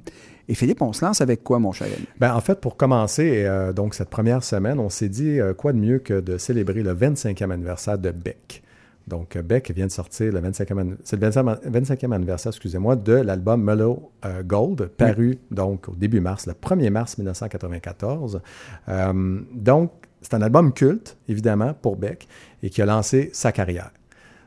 Et 0.48 0.54
Philippe, 0.54 0.82
on 0.82 0.92
se 0.92 1.04
lance 1.04 1.20
avec 1.20 1.42
quoi, 1.44 1.58
mon 1.60 1.72
cher 1.72 1.86
ami? 1.86 2.06
Ben, 2.18 2.34
en 2.34 2.40
fait, 2.40 2.60
pour 2.60 2.76
commencer, 2.76 3.44
euh, 3.46 3.72
donc 3.72 3.94
cette 3.94 4.10
première 4.10 4.42
semaine, 4.42 4.78
on 4.80 4.88
s'est 4.90 5.08
dit 5.08 5.40
euh, 5.40 5.54
quoi 5.54 5.72
de 5.72 5.78
mieux 5.78 5.98
que 6.00 6.20
de 6.20 6.36
célébrer 6.36 6.82
le 6.82 6.94
25e 6.94 7.50
anniversaire 7.52 7.96
de 7.98 8.10
Beck. 8.10 8.62
Donc, 9.08 9.36
Beck 9.36 9.70
vient 9.72 9.86
de 9.86 9.90
sortir 9.92 10.32
le 10.32 10.40
25e, 10.40 10.78
anni- 10.78 10.94
c'est 11.02 11.20
le 11.20 11.28
25e, 11.28 11.58
25e 11.70 12.12
anniversaire, 12.12 12.50
excusez-moi, 12.50 12.94
de 12.96 13.14
l'album 13.14 13.62
Mellow 13.62 14.10
euh, 14.24 14.42
Gold, 14.44 14.90
paru 14.96 15.38
donc 15.50 15.88
au 15.88 15.94
début 15.96 16.20
mars, 16.20 16.46
le 16.46 16.52
1er 16.52 16.90
mars 16.90 17.18
1994. 17.18 18.40
Euh, 18.88 19.40
donc, 19.54 19.90
c'est 20.20 20.34
un 20.34 20.42
album 20.42 20.72
culte, 20.72 21.16
évidemment, 21.28 21.74
pour 21.74 21.96
Beck, 21.96 22.28
et 22.62 22.70
qui 22.70 22.82
a 22.82 22.86
lancé 22.86 23.30
sa 23.32 23.52
carrière. 23.52 23.90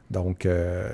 Donc, 0.09 0.45
euh, 0.45 0.87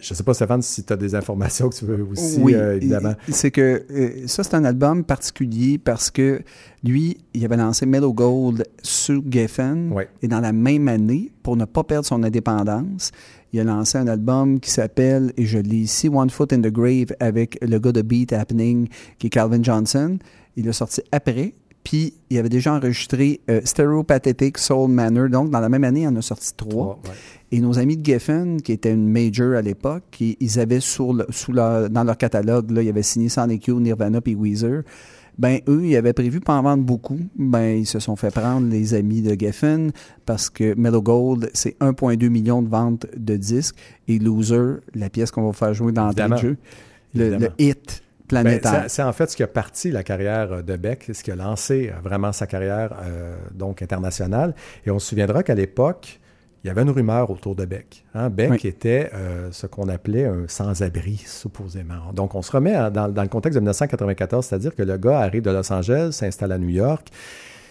je 0.00 0.12
ne 0.12 0.16
sais 0.16 0.22
pas, 0.22 0.34
Stéphane, 0.34 0.62
si 0.62 0.84
tu 0.84 0.92
as 0.92 0.96
des 0.96 1.14
informations 1.14 1.68
que 1.68 1.74
tu 1.74 1.84
veux 1.84 2.02
aussi, 2.04 2.38
oui, 2.40 2.54
euh, 2.54 2.76
évidemment. 2.76 3.14
c'est 3.28 3.50
que 3.50 3.84
euh, 3.90 4.26
ça, 4.26 4.44
c'est 4.44 4.54
un 4.54 4.64
album 4.64 5.04
particulier 5.04 5.78
parce 5.78 6.10
que 6.10 6.40
lui, 6.84 7.18
il 7.34 7.44
avait 7.44 7.56
lancé 7.56 7.84
Mellow 7.84 8.12
Gold 8.12 8.64
sur 8.82 9.22
Geffen. 9.28 9.92
Et 10.22 10.28
dans 10.28 10.40
la 10.40 10.52
même 10.52 10.88
année, 10.88 11.32
pour 11.42 11.56
ne 11.56 11.64
pas 11.64 11.82
perdre 11.82 12.06
son 12.06 12.22
indépendance, 12.22 13.10
il 13.52 13.60
a 13.60 13.64
lancé 13.64 13.98
un 13.98 14.06
album 14.06 14.60
qui 14.60 14.70
s'appelle, 14.70 15.32
et 15.36 15.46
je 15.46 15.58
lis 15.58 15.78
ici, 15.78 16.08
One 16.08 16.30
Foot 16.30 16.52
in 16.52 16.60
the 16.60 16.70
Grave 16.70 17.14
avec 17.18 17.58
le 17.62 17.78
gars 17.78 17.92
de 17.92 18.02
Beat 18.02 18.32
Happening 18.32 18.88
qui 19.18 19.28
est 19.28 19.30
Calvin 19.30 19.62
Johnson. 19.62 20.18
Il 20.56 20.66
l'a 20.66 20.72
sorti 20.72 21.00
après. 21.12 21.54
Puis, 21.84 22.14
il 22.28 22.38
avait 22.38 22.48
déjà 22.50 22.74
enregistré 22.74 23.40
euh, 23.48 23.60
Stereopathetic 23.64 24.58
Soul 24.58 24.90
Manor. 24.90 25.28
Donc, 25.30 25.50
dans 25.50 25.60
la 25.60 25.68
même 25.68 25.84
année, 25.84 26.02
il 26.02 26.08
en 26.08 26.16
a 26.16 26.22
sorti 26.22 26.52
trois. 26.54 27.00
Ouais. 27.04 27.10
Et 27.50 27.60
nos 27.60 27.78
amis 27.78 27.96
de 27.96 28.04
Geffen, 28.04 28.60
qui 28.60 28.72
étaient 28.72 28.92
une 28.92 29.08
major 29.08 29.54
à 29.54 29.62
l'époque, 29.62 30.04
ils 30.20 30.60
avaient 30.60 30.80
sur 30.80 31.14
le- 31.14 31.26
sous 31.30 31.52
leur- 31.52 31.88
dans 31.88 32.04
leur 32.04 32.18
catalogue, 32.18 32.70
là, 32.72 32.82
ils 32.82 32.88
avaient 32.90 33.02
signé 33.02 33.28
Youth, 33.66 33.80
Nirvana 33.80 34.20
puis 34.20 34.34
Weezer. 34.34 34.82
Ben, 35.38 35.60
eux, 35.68 35.82
ils 35.86 35.96
avaient 35.96 36.12
prévu 36.12 36.40
pas 36.40 36.58
en 36.58 36.62
vendre 36.62 36.82
beaucoup. 36.82 37.20
Ben, 37.38 37.78
ils 37.78 37.86
se 37.86 38.00
sont 38.00 38.16
fait 38.16 38.32
prendre 38.32 38.68
les 38.68 38.92
amis 38.92 39.22
de 39.22 39.38
Geffen 39.38 39.92
parce 40.26 40.50
que 40.50 40.74
Mellow 40.74 41.00
Gold, 41.00 41.48
c'est 41.54 41.76
1,2 41.80 42.28
million 42.28 42.60
de 42.60 42.68
ventes 42.68 43.06
de 43.16 43.36
disques. 43.36 43.76
Et 44.08 44.18
Loser, 44.18 44.80
la 44.94 45.08
pièce 45.08 45.30
qu'on 45.30 45.46
va 45.46 45.52
faire 45.52 45.72
jouer 45.72 45.92
dans 45.92 46.08
le 46.08 46.36
jeu, 46.42 46.56
le 47.14 47.38
hit 47.58 48.02
planétaire. 48.28 48.72
Ben, 48.82 48.88
c'est- 48.88 49.02
en 49.02 49.12
fait 49.12 49.30
ce 49.30 49.36
qui 49.36 49.42
a 49.42 49.46
parti 49.48 49.90
la 49.90 50.02
carrière 50.04 50.62
de 50.62 50.76
Beck, 50.76 51.10
ce 51.12 51.22
qui 51.22 51.30
a 51.30 51.36
lancé 51.36 51.90
euh, 51.92 51.98
vraiment 52.02 52.32
sa 52.32 52.46
carrière 52.46 52.92
euh, 53.02 53.36
donc 53.52 53.82
internationale. 53.82 54.54
Et 54.86 54.90
on 54.90 54.98
se 54.98 55.08
souviendra 55.08 55.42
qu'à 55.42 55.54
l'époque, 55.54 56.20
il 56.64 56.66
y 56.66 56.70
avait 56.70 56.82
une 56.82 56.90
rumeur 56.90 57.30
autour 57.30 57.54
de 57.54 57.64
Beck. 57.64 58.04
hein. 58.14 58.30
Beck 58.30 58.50
Oui. 58.50 58.60
était 58.64 59.10
euh, 59.14 59.48
ce 59.52 59.66
qu'on 59.66 59.88
appelait 59.88 60.26
un 60.26 60.44
sans-abri, 60.48 61.16
supposément. 61.24 62.12
Donc 62.12 62.34
on 62.34 62.42
se 62.42 62.50
remet 62.52 62.74
à- 62.74 62.90
dans, 62.90 63.08
dans 63.08 63.22
le 63.22 63.28
contexte 63.28 63.54
de 63.56 63.60
1994, 63.60 64.44
c'est-à-dire 64.46 64.74
que 64.74 64.82
le 64.82 64.96
gars 64.96 65.20
arrive 65.20 65.42
de 65.42 65.50
Los 65.50 65.72
Angeles, 65.72 66.10
s'installe 66.12 66.52
à 66.52 66.58
New 66.58 66.68
York. 66.68 67.08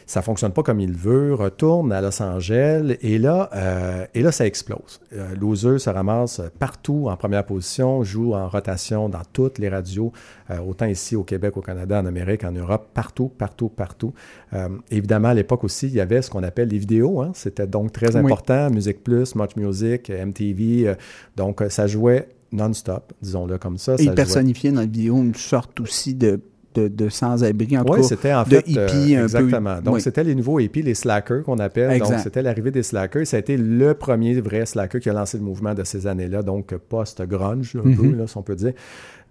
Ça 0.09 0.21
fonctionne 0.21 0.53
pas 0.53 0.63
comme 0.63 0.79
il 0.79 0.93
veut, 0.93 1.33
retourne 1.33 1.91
à 1.91 1.99
Los 2.01 2.21
Angeles 2.23 2.95
et 3.01 3.17
là, 3.19 3.49
euh, 3.53 4.05
et 4.15 4.21
là 4.21 4.31
ça 4.31 4.47
explose. 4.47 5.01
Euh, 5.13 5.35
Loser 5.35 5.79
se 5.79 5.89
ramasse 5.89 6.41
partout 6.59 7.07
en 7.09 7.17
première 7.17 7.45
position, 7.45 8.03
joue 8.03 8.33
en 8.33 8.47
rotation 8.47 9.09
dans 9.09 9.21
toutes 9.33 9.59
les 9.59 9.67
radios, 9.67 10.13
euh, 10.49 10.59
autant 10.59 10.85
ici 10.85 11.17
au 11.17 11.23
Québec, 11.23 11.57
au 11.57 11.61
Canada, 11.61 11.99
en 11.99 12.05
Amérique, 12.05 12.45
en 12.45 12.53
Europe, 12.53 12.87
partout, 12.93 13.27
partout, 13.37 13.67
partout. 13.67 14.13
Euh, 14.53 14.69
évidemment, 14.89 15.27
à 15.27 15.33
l'époque 15.33 15.65
aussi, 15.65 15.87
il 15.87 15.93
y 15.95 15.99
avait 15.99 16.21
ce 16.21 16.29
qu'on 16.29 16.43
appelle 16.43 16.69
les 16.69 16.77
vidéos. 16.79 17.21
hein. 17.21 17.31
C'était 17.33 17.67
donc 17.67 17.91
très 17.91 18.15
Oui. 18.15 18.21
important. 18.23 18.69
Musique 18.69 19.03
Plus, 19.03 19.35
Much 19.35 19.57
Music, 19.57 20.09
MTV. 20.09 20.95
donc, 21.35 21.61
ça 21.67 21.85
jouait 21.85 22.29
non-stop, 22.53 23.11
disons-le 23.21 23.57
comme 23.57 23.77
ça. 23.77 23.95
Et 23.99 24.05
ça 24.05 24.13
personnifiait 24.13 24.71
dans 24.71 24.79
la 24.79 24.85
vidéo 24.85 25.17
une 25.17 25.35
sorte 25.35 25.81
aussi 25.81 26.15
de, 26.15 26.39
de, 26.79 26.87
de 26.87 27.09
sans-abri, 27.09 27.77
en 27.77 27.83
tout 27.83 27.93
Oui, 27.93 28.01
cas. 28.01 28.07
c'était 28.07 28.33
en 28.33 28.43
de 28.43 28.49
fait. 28.49 28.63
hippie 28.67 29.15
un 29.15 29.19
peu. 29.19 29.23
exactement. 29.23 29.81
Donc, 29.81 29.95
Oui. 29.95 30.01
c'était 30.01 30.23
les 30.23 30.35
nouveaux 30.35 30.59
hippies, 30.59 30.81
les 30.83 30.93
slackers 30.93 31.43
qu'on 31.43 31.57
appelle. 31.59 31.91
Exact. 31.91 32.09
Donc, 32.11 32.19
c'était 32.19 32.41
l'arrivée 32.41 32.71
des 32.71 32.83
slackers. 32.83 33.25
Ça 33.25 33.37
a 33.37 33.39
été 33.39 33.57
le 33.57 33.93
premier 33.93 34.39
vrai 34.41 34.65
slacker 34.65 34.99
qui 34.99 35.09
a 35.09 35.13
lancé 35.13 35.37
le 35.37 35.43
mouvement 35.43 35.73
de 35.73 35.83
ces 35.83 36.07
années-là, 36.07 36.43
donc 36.43 36.75
post-grunge, 36.75 37.75
un 37.75 37.87
Mhm. 37.87 37.95
peu, 37.97 38.15
là, 38.17 38.27
si 38.27 38.37
on 38.37 38.43
peut 38.43 38.55
dire. 38.55 38.73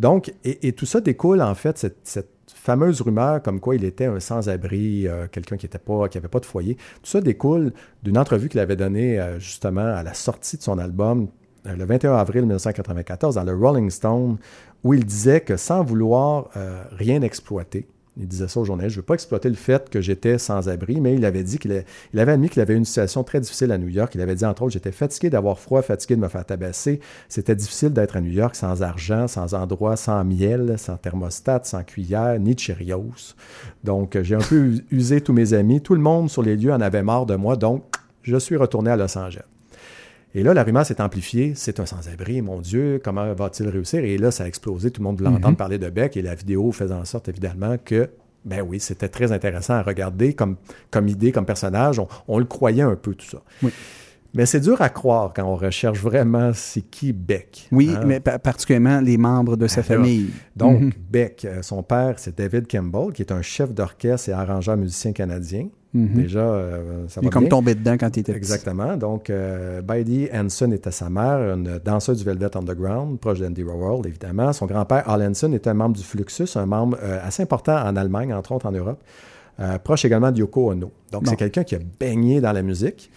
Donc, 0.01 0.33
et, 0.45 0.69
et 0.69 0.73
tout 0.73 0.87
ça 0.87 1.01
découle, 1.01 1.41
en 1.43 1.55
fait, 1.55 1.79
cette, 1.79 1.99
cette 2.05 2.31
fameuse 2.55 3.01
rumeur 3.01 3.43
comme 3.43 3.61
quoi 3.61 3.77
il 3.77 3.85
était 3.85 4.07
un 4.07 4.19
sans-abri, 4.21 5.07
euh, 5.07 5.27
quelqu'un 5.31 5.57
qui 5.57 5.67
n'avait 5.67 5.79
pas, 5.79 6.09
qui 6.09 6.19
avait 6.19 6.29
pas 6.29 6.41
de 6.41 6.47
foyer. 6.47 6.75
Tout 6.75 7.11
ça 7.11 7.21
découle 7.21 7.73
d'une 8.03 8.19
entrevue 8.19 8.49
qu'il 8.49 8.61
avait 8.61 8.77
donnée, 8.77 9.19
euh, 9.21 9.39
justement, 9.39 9.87
à 9.87 10.03
la 10.03 10.15
sortie 10.15 10.57
de 10.57 10.63
son 10.63 10.79
album, 10.79 11.29
euh, 11.67 11.77
le 11.77 11.85
21 11.85 12.15
avril 12.17 12.43
1994, 12.43 13.35
dans 13.37 13.45
le 13.45 13.55
Rolling 13.55 13.91
Stone, 13.91 14.37
où 14.85 14.95
il 14.95 15.05
disait 15.05 15.41
que 15.41 15.57
sans 15.57 15.83
vouloir 15.83 16.51
euh, 16.57 16.83
rien 16.93 17.23
exploiter, 17.23 17.87
il 18.19 18.27
disait 18.27 18.49
ça 18.49 18.61
aux 18.61 18.65
journalistes, 18.65 18.95
je 18.95 18.99
ne 18.99 19.03
veux 19.03 19.07
pas 19.07 19.15
exploiter 19.15 19.49
le 19.49 19.57
fait 19.57 19.91
que 19.91 20.01
j'étais 20.01 20.39
sans 20.39 20.71
abri, 20.71 21.01
mais 21.01 21.15
il 21.15 21.25
avait 21.25 21.43
dit 21.43 21.59
qu'il 21.59 21.85
avait 22.17 22.33
admis 22.33 22.49
qu'il 22.49 22.63
avait 22.63 22.75
une 22.75 22.87
situation 22.87 23.25
très 23.25 23.41
difficile 23.41 23.73
à 23.73 23.79
New 23.79 23.89
York. 23.89 24.15
Il 24.15 24.23
avait 24.23 24.35
dit, 24.35 24.45
entre 24.47 24.63
autres, 24.63 24.73
j'étais 24.73 24.93
fatigué 24.93 25.29
d'avoir 25.29 25.59
froid, 25.59 25.83
fatigué 25.83 26.17
de 26.17 26.21
me 26.21 26.29
faire 26.29 26.45
tabasser. 26.45 27.01
C'était 27.29 27.55
difficile 27.55 27.91
d'être 27.91 28.17
à 28.17 28.23
New 28.23 28.31
York 28.31 28.55
sans 28.55 28.83
argent, 28.83 29.29
sans 29.29 29.53
endroit, 29.53 29.97
sans 29.97 30.25
miel, 30.25 30.77
sans 30.79 30.97
thermostat, 30.97 31.61
sans 31.65 31.83
cuillère, 31.83 32.41
ni 32.41 32.57
Cheerios. 32.57 33.35
Donc, 33.85 34.17
euh, 34.17 34.23
j'ai 34.23 34.35
un 34.35 34.39
peu 34.39 34.73
usé 34.91 35.21
tous 35.21 35.35
mes 35.35 35.53
amis. 35.53 35.83
Tout 35.83 35.95
le 35.95 36.01
monde 36.01 36.31
sur 36.31 36.43
les 36.43 36.57
lieux 36.57 36.73
en 36.73 36.81
avait 36.81 37.03
marre 37.03 37.27
de 37.27 37.37
moi, 37.37 37.57
donc 37.57 37.85
je 38.23 38.37
suis 38.39 38.57
retourné 38.57 38.91
à 38.91 38.97
Los 38.97 39.17
Angeles. 39.19 39.45
Et 40.35 40.43
là, 40.43 40.53
la 40.53 40.65
rumeur 40.65 40.85
s'est 40.85 41.01
amplifiée. 41.01 41.55
C'est 41.55 41.81
un 41.81 41.87
sans-abri, 41.87 42.43
mon 42.43 42.61
Dieu, 42.61 43.01
comment 43.03 43.33
va-t-il 43.33 43.69
réussir? 43.69 44.05
Et 44.05 44.19
là, 44.19 44.31
ça 44.31 44.45
a 44.45 44.47
explosé. 44.47 44.91
Tout 44.91 45.01
le 45.01 45.05
monde 45.05 45.19
voulait 45.19 45.31
entendre 45.31 45.57
parler 45.57 45.79
de 45.79 45.89
Beck 45.89 46.17
et 46.17 46.23
la 46.23 46.35
vidéo 46.35 46.73
faisait 46.73 46.93
en 46.95 47.05
sorte, 47.05 47.29
évidemment, 47.29 47.77
que, 47.83 48.11
ben 48.45 48.61
oui, 48.61 48.79
c'était 48.79 49.09
très 49.09 49.33
intéressant 49.33 49.75
à 49.75 49.83
regarder 49.83 50.35
comme, 50.35 50.57
comme 50.91 51.09
idée, 51.09 51.33
comme 51.33 51.47
personnage. 51.47 51.99
On, 51.99 52.09
on 52.29 52.39
le 52.39 52.45
croyait 52.45 52.83
un 52.83 52.97
peu, 52.97 53.15
tout 53.15 53.27
ça. 53.27 53.39
Oui. 53.63 53.71
Mais 54.37 54.47
c'est 54.47 54.61
dur 54.61 54.81
à 54.83 54.89
croire 54.91 55.33
quand 55.35 55.45
on 55.45 55.57
recherche 55.57 55.99
vraiment 55.99 56.51
c'est 56.55 56.83
qui 56.83 57.13
Beck. 57.13 57.69
Oui, 57.73 57.91
hein? 57.93 58.03
mais 58.07 58.21
pa- 58.21 58.39
particulièrement 58.39 59.01
les 59.01 59.17
membres 59.19 59.57
de 59.57 59.67
sa 59.67 59.81
Alors, 59.81 60.05
famille. 60.05 60.31
Donc, 60.55 60.81
Mhm. 60.81 60.93
Beck, 61.11 61.45
euh, 61.45 61.63
son 61.63 61.83
père, 61.83 62.15
c'est 62.19 62.37
David 62.37 62.67
Campbell, 62.71 63.13
qui 63.13 63.23
est 63.23 63.33
un 63.33 63.43
chef 63.43 63.73
d'orchestre 63.73 64.29
et 64.29 64.33
arrangeur 64.33 64.77
musicien 64.77 65.13
canadien. 65.13 65.69
Mhm. 65.95 66.09
Déjà, 66.15 66.41
euh, 66.41 67.05
ça 67.09 67.21
Il 67.23 67.25
va 67.25 67.29
est 67.29 67.33
comme 67.33 67.49
tombé 67.49 67.75
dedans 67.75 67.97
quand 67.99 68.15
il 68.15 68.21
était 68.21 68.33
petit. 68.33 68.37
Exactement. 68.39 68.97
Donc, 68.99 69.31
euh, 69.31 69.81
Bidey 69.81 70.31
Hanson 70.35 70.71
était 70.73 70.91
sa 70.91 71.09
mère, 71.09 71.55
une 71.55 71.79
danseuse 71.83 72.19
du 72.19 72.25
Velvet 72.25 72.55
Underground, 72.55 73.19
proche 73.19 73.41
d'Andy 73.41 73.63
Warhol, 73.63 74.07
évidemment. 74.07 74.53
Son 74.53 74.67
grand-père, 74.67 75.09
Al 75.09 75.23
Hanson, 75.23 75.53
était 75.55 75.71
un 75.71 75.75
membre 75.75 75.97
du 75.97 76.03
Fluxus, 76.03 76.57
un 76.57 76.67
membre 76.67 76.99
euh, 77.03 77.19
assez 77.27 77.43
important 77.43 77.77
en 77.83 77.97
Allemagne, 77.97 78.35
entre 78.35 78.53
autres 78.53 78.67
en 78.67 78.73
Europe, 78.73 79.03
proche 79.85 80.05
également 80.05 80.31
de 80.31 80.39
Yoko 80.41 80.73
Ono. 80.73 80.93
Donc, 81.11 81.23
c'est 81.27 81.37
quelqu'un 81.37 81.65
qui 81.65 81.75
a 81.75 81.79
baigné 81.99 82.43
dans 82.43 82.53
la 82.53 82.61
musique. 82.63 83.11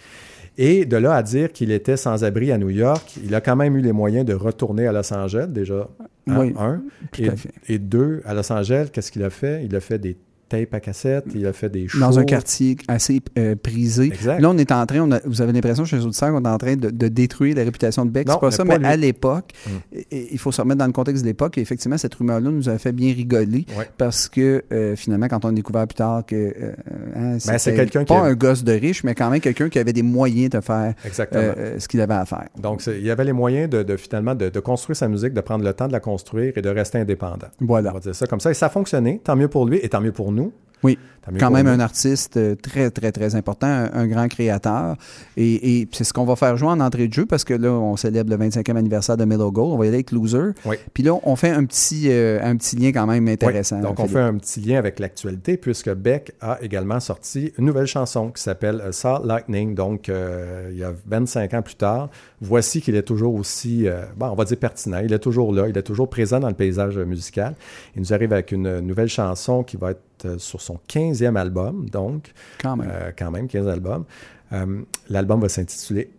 Et 0.58 0.84
de 0.84 0.96
là 0.96 1.14
à 1.14 1.22
dire 1.22 1.52
qu'il 1.52 1.70
était 1.72 1.96
sans 1.96 2.22
abri 2.24 2.52
à 2.52 2.58
New 2.58 2.70
York, 2.70 3.14
il 3.24 3.34
a 3.34 3.40
quand 3.40 3.56
même 3.56 3.76
eu 3.76 3.80
les 3.80 3.92
moyens 3.92 4.24
de 4.26 4.34
retourner 4.34 4.86
à 4.86 4.92
Los 4.92 5.12
Angeles, 5.12 5.46
déjà, 5.48 5.88
hein, 6.26 6.36
Oui, 6.38 6.54
un. 6.58 6.82
tout 7.12 7.22
Et, 7.22 7.28
à 7.28 7.36
fait. 7.36 7.50
et 7.68 7.78
deux, 7.78 8.20
à 8.26 8.34
Los 8.34 8.52
Angeles, 8.52 8.88
qu'est-ce 8.92 9.10
qu'il 9.10 9.22
a 9.22 9.30
fait? 9.30 9.64
Il 9.64 9.74
a 9.74 9.80
fait 9.80 9.98
des 9.98 10.16
tapes 10.50 10.74
à 10.74 10.80
cassette, 10.80 11.24
il 11.34 11.46
a 11.46 11.52
fait 11.54 11.70
des 11.70 11.88
shows. 11.88 11.98
Dans 12.00 12.18
un 12.18 12.24
quartier 12.24 12.76
assez 12.88 13.22
euh, 13.38 13.54
prisé. 13.56 14.04
Exact. 14.06 14.40
Là, 14.40 14.50
on 14.50 14.58
est 14.58 14.70
en 14.72 14.84
train, 14.84 15.00
on 15.00 15.12
a- 15.12 15.20
vous 15.24 15.40
avez 15.40 15.52
l'impression 15.52 15.84
chez 15.86 15.96
les 15.96 16.04
auditeurs 16.04 16.30
qu'on 16.32 16.44
est 16.44 16.48
en 16.48 16.58
train 16.58 16.76
de, 16.76 16.90
de 16.90 17.08
détruire 17.08 17.56
la 17.56 17.62
réputation 17.64 18.04
de 18.04 18.10
Beck. 18.10 18.28
C'est 18.30 18.38
pas 18.40 18.50
ça, 18.50 18.64
mais 18.64 18.84
à 18.84 18.96
l'époque, 18.96 19.52
Mm. 19.66 19.98
il 20.10 20.38
faut 20.38 20.52
se 20.52 20.60
remettre 20.60 20.78
dans 20.78 20.86
le 20.86 20.92
contexte 20.92 21.22
de 21.22 21.28
l'époque. 21.28 21.56
Et 21.56 21.60
effectivement, 21.62 21.96
cette 21.96 22.14
rumeur-là 22.14 22.50
nous 22.50 22.68
a 22.68 22.76
fait 22.78 22.92
bien 22.92 23.14
rigoler 23.14 23.64
Ouais. 23.78 23.88
parce 23.96 24.28
que 24.28 24.64
euh, 24.72 24.96
finalement, 24.96 25.28
quand 25.28 25.44
on 25.44 25.48
a 25.48 25.52
découvert 25.52 25.86
plus 25.86 25.94
tard 25.94 26.24
que 26.26 26.34
euh, 26.36 26.72
hein, 27.16 27.36
Ben, 27.46 27.58
c'est 27.58 28.04
pas 28.06 28.18
a- 28.18 28.22
un 28.24 28.34
gosse 28.34 28.64
de 28.64 28.72
riche, 28.72 29.04
mais 29.04 29.14
quand 29.14 29.30
même 29.30 29.40
quelqu'un 29.40 29.68
qui 29.68 29.78
avait 29.78 29.92
des 29.92 30.02
moyens 30.02 30.50
de 30.50 30.60
faire 30.60 30.94
euh, 31.34 31.78
ce 31.78 31.88
qu'il 31.88 32.00
avait 32.00 32.14
à 32.14 32.24
faire. 32.26 32.48
Donc, 32.60 32.82
il 32.86 33.02
y 33.04 33.10
avait 33.10 33.24
les 33.24 33.32
moyens 33.32 33.68
de, 33.70 33.82
de, 33.82 33.96
finalement 33.96 34.34
de, 34.34 34.48
de 34.48 34.60
construire 34.60 34.96
sa 34.96 35.08
musique, 35.08 35.32
de 35.32 35.40
prendre 35.40 35.64
le 35.64 35.72
temps 35.72 35.86
de 35.86 35.92
la 35.92 36.00
construire 36.00 36.52
et 36.56 36.62
de 36.62 36.68
rester 36.68 36.98
indépendant. 36.98 37.48
Voilà. 37.60 37.90
On 37.90 37.94
va 37.94 38.00
dire 38.00 38.14
ça 38.14 38.26
comme 38.26 38.40
ça. 38.40 38.50
Et 38.50 38.54
ça 38.54 38.66
a 38.66 38.70
fonctionné. 38.70 39.20
Tant 39.22 39.36
mieux 39.36 39.48
pour 39.48 39.66
lui 39.66 39.78
et 39.82 39.88
tant 39.88 40.00
mieux 40.00 40.12
pour 40.12 40.32
nous. 40.32 40.39
Oui. 40.82 40.98
Quand 41.38 41.50
même 41.50 41.66
un 41.66 41.80
artiste 41.80 42.36
euh, 42.36 42.54
très, 42.54 42.90
très, 42.90 43.12
très 43.12 43.34
important, 43.34 43.66
un, 43.66 43.90
un 43.92 44.06
grand 44.06 44.28
créateur. 44.28 44.96
Et, 45.36 45.80
et 45.80 45.88
c'est 45.92 46.04
ce 46.04 46.12
qu'on 46.12 46.24
va 46.24 46.36
faire 46.36 46.56
jouer 46.56 46.68
en 46.68 46.80
entrée 46.80 47.08
de 47.08 47.12
jeu 47.12 47.26
parce 47.26 47.44
que 47.44 47.54
là, 47.54 47.70
on 47.70 47.96
célèbre 47.96 48.30
le 48.30 48.36
25e 48.36 48.76
anniversaire 48.76 49.16
de 49.16 49.24
Mellow 49.24 49.52
Gold. 49.52 49.72
On 49.72 49.78
va 49.78 49.84
y 49.84 49.88
aller 49.88 49.98
avec 49.98 50.12
Loser. 50.12 50.52
Oui. 50.64 50.76
Puis 50.94 51.02
là, 51.02 51.12
on 51.22 51.36
fait 51.36 51.50
un 51.50 51.64
petit, 51.64 52.06
euh, 52.08 52.40
un 52.42 52.56
petit 52.56 52.76
lien 52.76 52.92
quand 52.92 53.06
même 53.06 53.28
intéressant. 53.28 53.76
Oui. 53.76 53.82
Donc, 53.82 54.00
on 54.00 54.08
fait 54.08 54.20
un 54.20 54.34
petit 54.34 54.60
lien 54.60 54.78
avec 54.78 54.98
l'actualité 54.98 55.56
puisque 55.56 55.92
Beck 55.94 56.32
a 56.40 56.58
également 56.62 57.00
sorti 57.00 57.52
une 57.58 57.66
nouvelle 57.66 57.86
chanson 57.86 58.30
qui 58.30 58.42
s'appelle 58.42 58.80
euh, 58.80 58.92
Salt 58.92 59.24
Lightning. 59.24 59.74
Donc, 59.74 60.08
euh, 60.08 60.68
il 60.72 60.78
y 60.78 60.84
a 60.84 60.92
25 61.06 61.54
ans 61.54 61.62
plus 61.62 61.74
tard, 61.74 62.08
voici 62.40 62.80
qu'il 62.80 62.96
est 62.96 63.02
toujours 63.02 63.34
aussi, 63.34 63.86
euh, 63.86 64.02
bon, 64.16 64.28
on 64.28 64.34
va 64.34 64.44
dire 64.44 64.58
pertinent. 64.58 65.00
Il 65.04 65.12
est 65.12 65.18
toujours 65.18 65.52
là, 65.52 65.68
il 65.68 65.76
est 65.76 65.82
toujours 65.82 66.08
présent 66.08 66.40
dans 66.40 66.48
le 66.48 66.54
paysage 66.54 66.98
musical. 66.98 67.54
Il 67.96 68.02
nous 68.02 68.12
arrive 68.12 68.32
avec 68.32 68.52
une 68.52 68.80
nouvelle 68.80 69.08
chanson 69.08 69.62
qui 69.62 69.76
va 69.76 69.92
être 69.92 70.38
sur 70.38 70.60
son 70.60 70.78
15e 71.12 71.36
album, 71.36 71.88
donc, 71.90 72.32
Quand 72.60 72.76
même. 72.76 72.90
euh, 72.90 73.10
quand 73.16 73.30
même 73.30 73.48
15 73.48 73.68
albums. 73.68 74.04
Euh, 74.52 74.82
L'album 75.08 75.40
va 75.40 75.48
s'intituler 75.48 76.10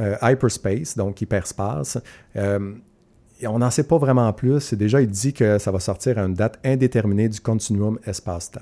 euh, 0.00 0.16
Hyperspace, 0.22 0.96
donc 0.96 1.20
hyperspace. 1.22 1.98
Euh, 2.36 2.74
et 3.40 3.46
on 3.46 3.58
n'en 3.58 3.70
sait 3.70 3.84
pas 3.84 3.96
vraiment 3.98 4.30
plus. 4.32 4.74
Déjà, 4.74 5.00
il 5.00 5.08
dit 5.08 5.32
que 5.32 5.58
ça 5.58 5.70
va 5.70 5.80
sortir 5.80 6.18
à 6.18 6.22
une 6.22 6.34
date 6.34 6.58
indéterminée 6.64 7.28
du 7.28 7.40
continuum 7.40 7.98
espace-temps. 8.04 8.60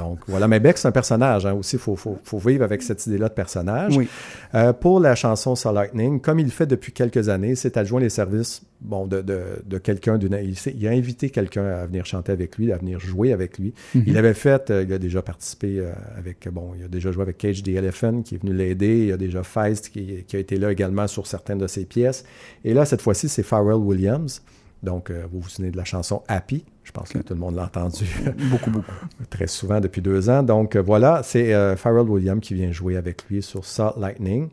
Donc 0.00 0.18
voilà, 0.26 0.48
mais 0.48 0.60
Beck, 0.60 0.78
c'est 0.78 0.88
un 0.88 0.92
personnage 0.92 1.44
hein, 1.46 1.52
aussi. 1.52 1.76
Il 1.76 1.78
faut, 1.78 1.94
faut- 1.96 2.18
faut 2.24 2.38
vivre 2.38 2.64
avec 2.64 2.82
cette 2.82 3.06
idée-là 3.06 3.28
de 3.28 3.34
personnage. 3.34 3.96
Oui. 3.96 4.08
Euh, 4.54 4.72
pour 4.72 4.98
la 5.00 5.14
chanson 5.14 5.54
Soul 5.54 5.74
Lightning, 5.74 6.20
comme 6.20 6.38
il 6.38 6.46
le 6.46 6.50
fait 6.50 6.66
depuis 6.66 6.92
quelques 6.92 7.28
années, 7.28 7.54
c'est 7.54 7.76
adjoint 7.76 8.00
les 8.00 8.08
services 8.08 8.62
bon, 8.80 9.06
de, 9.06 9.20
de, 9.20 9.40
de 9.64 9.78
quelqu'un. 9.78 10.18
Il, 10.20 10.86
a 10.86 10.90
invité 10.90 11.30
quelqu'un 11.30 11.64
à 11.66 11.86
venir 11.86 12.06
chanter 12.06 12.32
avec 12.32 12.56
lui, 12.56 12.72
à 12.72 12.78
venir 12.78 12.98
jouer 12.98 13.32
avec 13.32 13.58
lui. 13.58 13.74
Mhm. 13.94 14.04
Il 14.06 14.16
avait 14.18 14.34
fait, 14.34 14.70
euh, 14.70 14.84
il 14.86 14.92
a 14.92 14.98
déjà 14.98 15.22
participé 15.22 15.78
euh, 15.78 15.92
avec, 16.16 16.48
bon, 16.50 16.72
il 16.78 16.84
a 16.84 16.88
déjà 16.88 17.12
joué 17.12 17.22
avec 17.22 17.38
Cage 17.38 17.62
the 17.62 17.68
Elephant 17.68 18.22
qui 18.22 18.36
est 18.36 18.38
venu 18.42 18.54
l'aider. 18.54 18.98
Il 19.00 19.06
y 19.08 19.12
a 19.12 19.16
déjà 19.16 19.42
Feist 19.42 19.90
qui, 19.90 20.24
qui 20.26 20.36
a 20.36 20.38
été 20.38 20.56
là 20.56 20.72
également 20.72 21.06
sur 21.06 21.26
certaines 21.26 21.58
de 21.58 21.66
ses 21.66 21.84
pièces. 21.84 22.24
Et 22.64 22.72
là, 22.74 22.84
cette 22.84 23.02
fois-ci, 23.02 23.28
c'est 23.28 23.42
Pharrell 23.42 23.76
Williams. 23.76 24.42
Donc, 24.82 25.10
euh, 25.10 25.26
vous 25.30 25.40
vous 25.40 25.48
souvenez 25.48 25.70
de 25.70 25.76
la 25.76 25.84
chanson 25.84 26.22
Happy? 26.28 26.64
Je 26.84 26.92
pense 26.92 27.10
que 27.10 27.18
tout 27.18 27.34
le 27.34 27.40
monde 27.40 27.54
l'a 27.54 27.64
entendu 27.64 28.04
Beaucoup, 28.50 28.70
beaucoup. 28.70 28.92
très 29.30 29.46
souvent 29.46 29.80
depuis 29.80 30.00
deux 30.00 30.28
ans. 30.28 30.42
Donc 30.42 30.74
euh, 30.74 30.82
voilà, 30.82 31.22
c'est 31.22 31.54
euh, 31.54 31.76
Pharrell 31.76 32.08
Williams 32.08 32.40
qui 32.40 32.54
vient 32.54 32.72
jouer 32.72 32.96
avec 32.96 33.24
lui 33.28 33.42
sur 33.42 33.64
Salt 33.64 33.94
Lightning. 33.98 34.48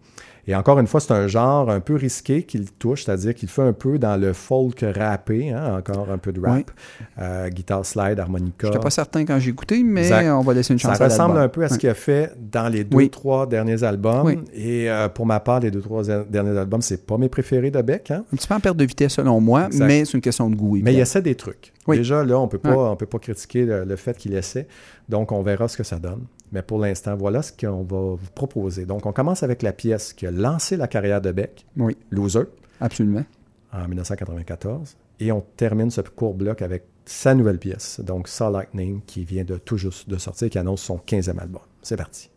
Et 0.49 0.55
encore 0.55 0.79
une 0.79 0.87
fois, 0.87 0.99
c'est 1.01 1.11
un 1.11 1.27
genre 1.27 1.69
un 1.69 1.81
peu 1.81 1.95
risqué 1.95 2.43
qu'il 2.43 2.71
touche, 2.71 3.03
c'est-à-dire 3.03 3.35
qu'il 3.35 3.49
fait 3.49 3.61
un 3.63 3.73
peu 3.73 3.99
dans 3.99 4.15
le 4.15 4.31
folk 4.31 4.85
rappé, 4.95 5.51
hein, 5.51 5.77
encore 5.79 6.09
un 6.09 6.17
peu 6.17 6.31
de 6.31 6.39
rap, 6.39 6.55
Oui. 6.55 7.05
Euh, 7.19 7.49
guitare 7.49 7.85
slide, 7.85 8.17
harmonica. 8.19 8.67
Je 8.67 8.67
n'étais 8.67 8.79
pas 8.79 8.89
certain 8.89 9.25
quand 9.25 9.37
j'ai 9.39 9.49
écouté, 9.49 9.83
mais 9.83 10.03
Exact. 10.03 10.29
on 10.31 10.41
va 10.41 10.53
laisser 10.53 10.71
une 10.73 10.79
Ça 10.79 10.89
chance 10.89 11.01
à 11.01 11.05
ressemble 11.05 11.37
un 11.37 11.49
peu 11.49 11.63
à 11.63 11.69
ce 11.69 11.77
qu'il 11.77 11.89
a 11.89 11.93
fait 11.93 12.31
dans 12.39 12.69
les 12.69 12.83
deux, 12.85 12.95
Oui. 12.95 13.09
trois 13.09 13.45
derniers 13.45 13.83
albums. 13.83 14.43
Et 14.53 14.89
euh, 14.89 15.09
pour 15.09 15.25
ma 15.25 15.39
part, 15.41 15.59
les 15.59 15.69
deux, 15.71 15.81
trois 15.81 16.03
derniers 16.03 16.57
albums, 16.57 16.81
c'est 16.81 17.05
pas 17.05 17.17
mes 17.17 17.27
préférés 17.29 17.71
de 17.71 17.81
Beck. 17.81 18.11
Hein? 18.11 18.23
Un 18.31 18.37
petit 18.37 18.47
peu 18.47 18.53
en 18.55 18.59
perte 18.61 18.77
de 18.77 18.85
vitesse 18.85 19.13
selon 19.13 19.41
moi, 19.41 19.65
Exact. 19.65 19.85
mais 19.85 20.05
c'est 20.05 20.13
une 20.13 20.21
question 20.21 20.49
de 20.49 20.55
goût. 20.55 20.77
Mais 20.81 20.93
il 20.93 20.99
essaie 20.99 21.21
des 21.21 21.35
trucs. 21.35 21.73
Déjà, 21.89 22.23
là, 22.23 22.39
on 22.39 22.47
peut 22.47 22.57
pas, 22.57 22.75
on 22.91 22.95
peut 22.95 23.05
pas 23.05 23.19
critiquer 23.19 23.65
le, 23.65 23.83
le 23.83 23.95
fait 23.95 24.15
qu'il 24.17 24.33
essaie. 24.33 24.67
Donc, 25.09 25.31
on 25.31 25.41
verra 25.41 25.67
ce 25.67 25.77
que 25.77 25.83
ça 25.83 25.97
donne. 25.99 26.23
Mais 26.51 26.61
pour 26.61 26.79
l'instant, 26.79 27.15
voilà 27.15 27.41
ce 27.41 27.51
qu'on 27.51 27.83
va 27.83 28.15
vous 28.15 28.31
proposer. 28.33 28.85
Donc, 28.85 29.05
on 29.05 29.11
commence 29.11 29.43
avec 29.43 29.61
la 29.61 29.73
pièce 29.73 30.13
qui 30.13 30.25
a 30.25 30.31
lancé 30.31 30.77
la 30.77 30.87
carrière 30.87 31.21
de 31.21 31.31
Beck, 31.31 31.65
Oui, 31.75 31.97
Loser, 32.09 32.43
absolument. 32.79 33.25
en 33.73 33.87
1994. 33.87 34.95
Et 35.19 35.31
on 35.31 35.41
termine 35.41 35.89
ce 35.91 36.01
court 36.01 36.35
bloc 36.35 36.61
avec 36.61 36.83
sa 37.05 37.33
nouvelle 37.35 37.57
pièce, 37.59 37.99
donc 38.01 38.27
Saw 38.27 38.51
Lightning, 38.51 39.01
qui 39.05 39.23
vient 39.23 39.43
de 39.45 39.57
tout 39.57 39.77
juste 39.77 40.07
de 40.09 40.17
sortir, 40.17 40.49
qui 40.49 40.57
annonce 40.57 40.81
son 40.81 40.97
15e 40.97 41.39
album. 41.39 41.61
C'est 41.81 41.97
parti. 41.97 42.29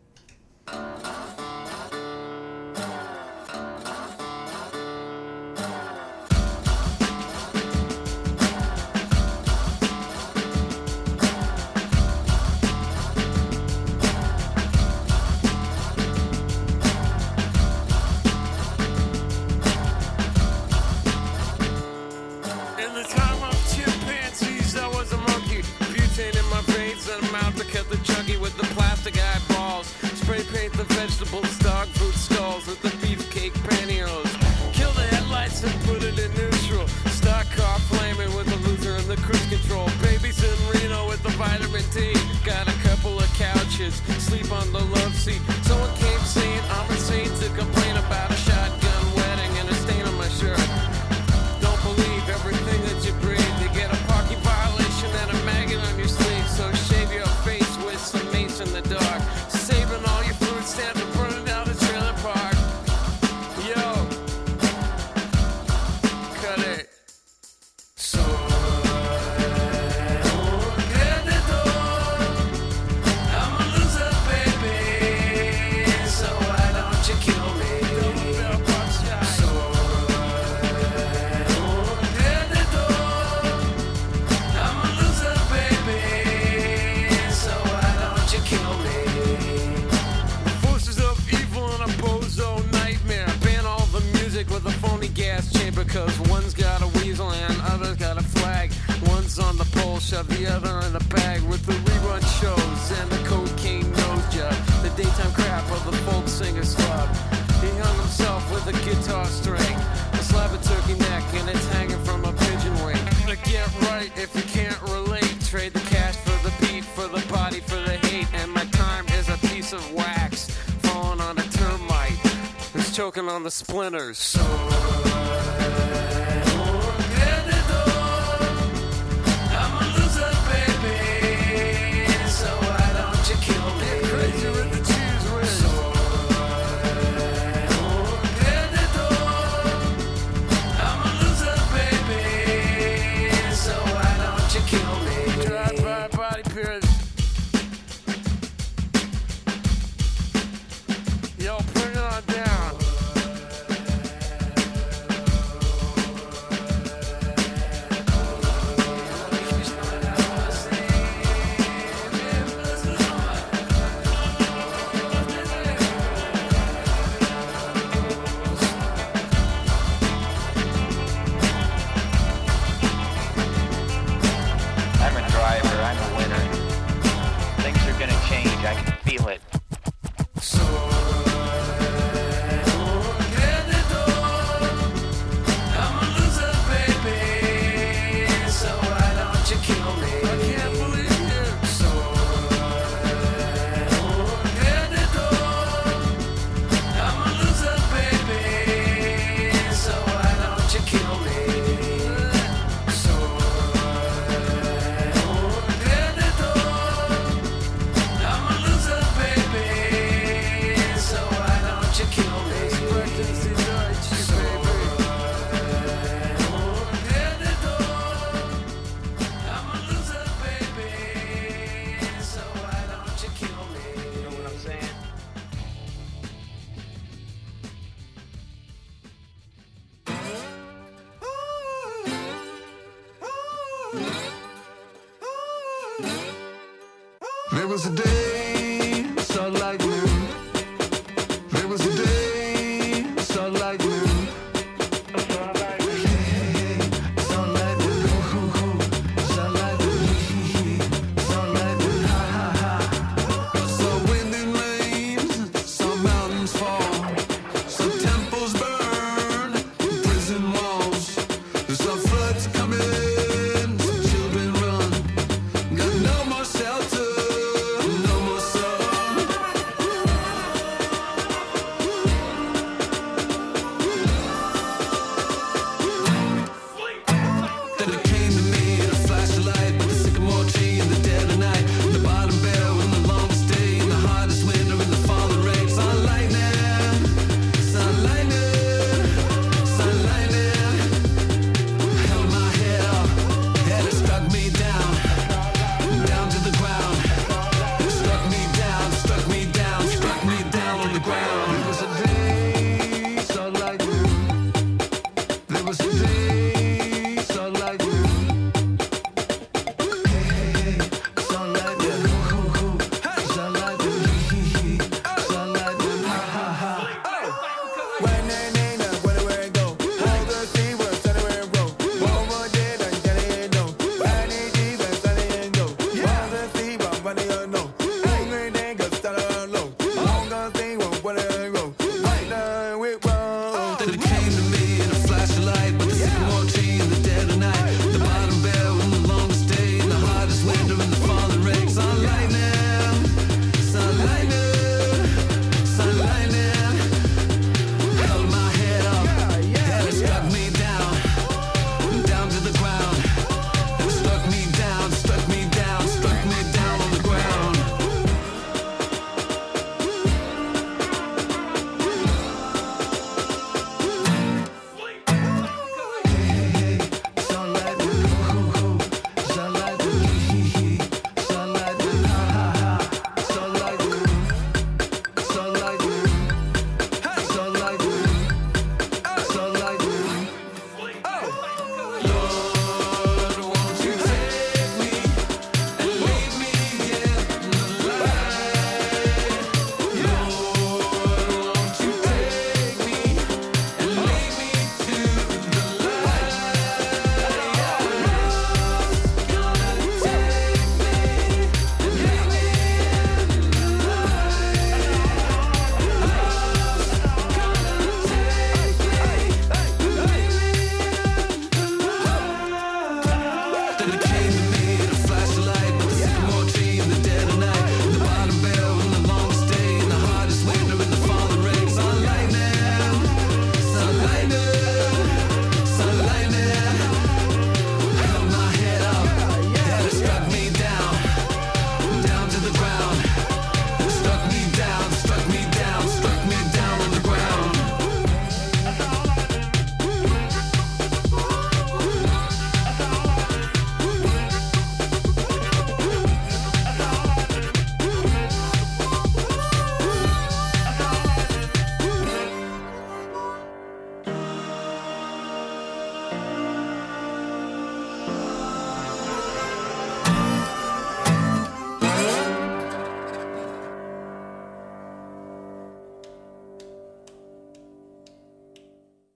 Choking 123.11 123.27
on 123.27 123.43
the 123.43 123.51
splinters. 123.51 124.17
So. 124.17 124.60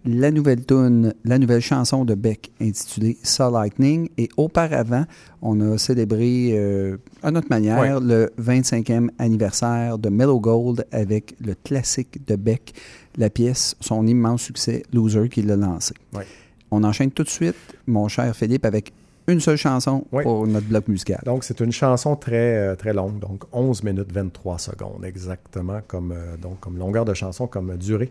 la 0.05 0.29
nouvelle 0.29 0.63
tune, 0.63 1.13
la 1.25 1.39
nouvelle 1.39 1.61
chanson 1.61 2.05
de 2.05 2.13
Beck 2.13 2.51
intitulée 2.61 3.17
Saw 3.23 3.51
Lightning. 3.51 4.09
Et 4.19 4.29
auparavant, 4.37 5.05
on 5.41 5.59
a 5.61 5.79
célébré 5.79 6.51
euh, 6.53 6.97
à 7.23 7.31
notre 7.31 7.49
manière 7.49 7.99
le 7.99 8.31
25e 8.39 9.09
anniversaire 9.17 9.97
de 9.97 10.09
Mellow 10.09 10.39
Gold 10.39 10.85
avec 10.91 11.35
le 11.43 11.55
classique 11.55 12.25
de 12.27 12.35
Beck, 12.35 12.73
la 13.17 13.31
pièce, 13.31 13.75
son 13.79 14.05
immense 14.05 14.43
succès, 14.43 14.83
Loser, 14.93 15.27
qui 15.29 15.41
l'a 15.41 15.55
lancé. 15.55 15.95
Oui. 16.13 16.23
On 16.69 16.83
enchaîne 16.83 17.11
tout 17.11 17.23
de 17.23 17.29
suite, 17.29 17.55
mon 17.87 18.07
cher 18.07 18.35
Philippe, 18.35 18.65
avec 18.65 18.93
une 19.27 19.39
seule 19.39 19.57
chanson 19.57 20.05
Oui. 20.11 20.23
pour 20.23 20.47
notre 20.47 20.67
bloc 20.67 20.87
musical. 20.87 21.21
Donc, 21.25 21.43
c'est 21.43 21.59
une 21.59 21.71
chanson 21.71 22.15
très, 22.15 22.57
euh, 22.57 22.75
très 22.75 22.93
longue, 22.93 23.19
donc 23.19 23.43
11 23.51 23.83
minutes 23.83 24.11
23 24.11 24.57
secondes, 24.57 25.03
exactement 25.03 25.79
comme, 25.87 26.13
euh, 26.13 26.37
donc, 26.37 26.59
comme 26.59 26.77
longueur 26.77 27.03
de 27.05 27.13
chanson, 27.13 27.45
comme 27.47 27.75
durée, 27.77 28.09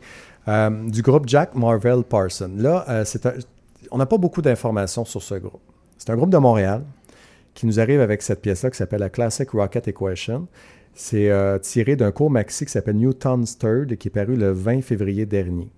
euh, 0.49 0.71
du 0.89 1.03
groupe 1.03 1.27
Jack 1.27 1.55
Marvel 1.55 2.03
Parson. 2.05 2.51
Là, 2.57 2.85
euh, 2.89 3.05
c'est 3.05 3.27
on 3.91 3.99
n'a 3.99 4.07
pas 4.07 4.19
beaucoup 4.19 4.43
d'informations 4.43 5.05
sur 5.05 5.23
ce 5.23 5.37
groupe. 5.37 5.61
C'est 5.97 6.11
un 6.11 6.17
groupe 6.17 6.31
de 6.31 6.39
Montréal 6.39 6.83
qui 7.55 7.67
nous 7.67 7.81
arrive 7.81 8.01
avec 8.01 8.21
cette 8.21 8.43
pièce-là 8.43 8.71
qui 8.71 8.77
s'appelle 8.77 9.01
la 9.01 9.11
Classic 9.11 9.49
Rocket 9.49 9.89
Equation. 9.89 10.47
C'est 10.95 11.31
euh, 11.31 11.59
tiré 11.59 11.95
d'un 11.97 12.11
court 12.11 12.31
maxi 12.31 12.65
qui 12.67 12.73
s'appelle 12.73 12.97
Newton's 12.97 13.57
Third, 13.59 13.97
qui 13.97 14.09
est 14.09 14.11
paru 14.11 14.35
le 14.37 14.51
20 14.51 14.83
février 14.83 15.25
dernier. 15.27 15.69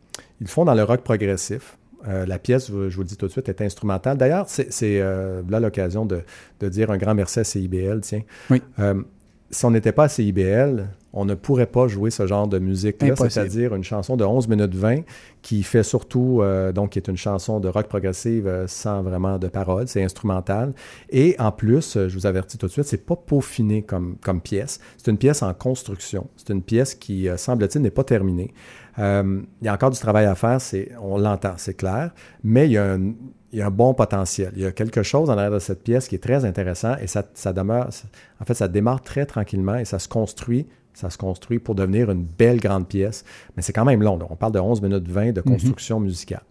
Ils 0.40 0.44
le 0.44 0.48
font 0.48 0.64
dans 0.64 0.74
le 0.74 0.82
rock 0.84 1.02
progressif. 1.02 1.76
Euh, 2.06 2.26
la 2.26 2.38
pièce, 2.38 2.68
je 2.68 2.72
vous 2.72 3.02
le 3.02 3.04
dis 3.08 3.16
tout 3.16 3.26
de 3.26 3.32
suite, 3.32 3.48
est 3.48 3.60
instrumentale. 3.60 4.16
D'ailleurs, 4.16 4.46
c'est 4.48 4.68
euh, 4.82 5.42
là 5.48 5.60
l'occasion 5.60 6.06
de, 6.06 6.22
de 6.60 6.68
dire 6.68 6.90
un 6.90 6.96
grand 6.96 7.14
merci 7.14 7.40
à 7.40 7.44
CIBL. 7.44 8.00
Tiens. 8.02 8.22
Oui. 8.50 8.62
Euh, 8.78 9.02
si 9.50 9.64
on 9.64 9.70
n'était 9.70 9.92
pas 9.92 10.04
à 10.04 10.08
CIBL, 10.08 10.88
on 11.14 11.24
ne 11.24 11.34
pourrait 11.34 11.66
pas 11.66 11.88
jouer 11.88 12.10
ce 12.10 12.26
genre 12.26 12.46
de 12.46 12.58
musique-là, 12.58 13.16
c'est-à-dire 13.16 13.74
une 13.74 13.82
chanson 13.82 14.16
de 14.16 14.24
11 14.24 14.46
minutes 14.48 14.74
20 14.74 15.00
qui 15.40 15.62
fait 15.62 15.82
surtout, 15.82 16.40
euh, 16.42 16.70
donc, 16.72 16.90
qui 16.90 16.98
est 16.98 17.08
une 17.08 17.16
chanson 17.16 17.60
de 17.60 17.68
rock 17.68 17.88
progressive 17.88 18.46
euh, 18.46 18.66
sans 18.66 19.02
vraiment 19.02 19.38
de 19.38 19.48
paroles, 19.48 19.88
c'est 19.88 20.02
instrumental. 20.02 20.74
Et 21.08 21.34
en 21.38 21.50
plus, 21.50 21.96
euh, 21.96 22.08
je 22.08 22.14
vous 22.14 22.26
avertis 22.26 22.58
tout 22.58 22.66
de 22.66 22.72
suite, 22.72 22.84
c'est 22.84 23.06
pas 23.06 23.16
peaufiné 23.16 23.82
comme, 23.82 24.16
comme 24.22 24.42
pièce. 24.42 24.80
C'est 24.98 25.10
une 25.10 25.18
pièce 25.18 25.42
en 25.42 25.54
construction. 25.54 26.28
C'est 26.36 26.52
une 26.52 26.62
pièce 26.62 26.94
qui, 26.94 27.28
semble-t-il, 27.36 27.80
n'est 27.80 27.90
pas 27.90 28.04
terminée. 28.04 28.52
Euh, 28.98 29.42
il 29.60 29.64
y 29.64 29.68
a 29.68 29.74
encore 29.74 29.90
du 29.90 29.98
travail 29.98 30.26
à 30.26 30.34
faire, 30.34 30.60
c'est, 30.60 30.90
on 31.00 31.18
l'entend, 31.18 31.54
c'est 31.56 31.74
clair, 31.74 32.12
mais 32.42 32.66
il 32.66 32.72
y, 32.72 32.78
a 32.78 32.92
un, 32.94 33.12
il 33.52 33.58
y 33.58 33.62
a 33.62 33.66
un 33.66 33.70
bon 33.70 33.94
potentiel. 33.94 34.52
Il 34.56 34.62
y 34.62 34.66
a 34.66 34.72
quelque 34.72 35.02
chose 35.02 35.30
en 35.30 35.34
arrière 35.34 35.52
de 35.52 35.58
cette 35.58 35.82
pièce 35.82 36.08
qui 36.08 36.16
est 36.16 36.22
très 36.22 36.44
intéressant 36.44 36.96
et 37.00 37.06
ça, 37.06 37.24
ça 37.34 37.52
demeure, 37.52 37.88
en 38.40 38.44
fait, 38.44 38.54
ça 38.54 38.68
démarre 38.68 39.02
très 39.02 39.26
tranquillement 39.26 39.76
et 39.76 39.84
ça 39.84 39.98
se 39.98 40.08
construit, 40.08 40.66
ça 40.94 41.10
se 41.10 41.18
construit 41.18 41.58
pour 41.58 41.74
devenir 41.74 42.10
une 42.10 42.24
belle 42.24 42.60
grande 42.60 42.88
pièce, 42.88 43.24
mais 43.56 43.62
c'est 43.62 43.72
quand 43.72 43.84
même 43.84 44.02
long. 44.02 44.18
on 44.28 44.36
parle 44.36 44.52
de 44.52 44.60
11 44.60 44.82
minutes 44.82 45.08
20 45.08 45.32
de 45.32 45.40
construction 45.40 46.00
musicale. 46.00 46.42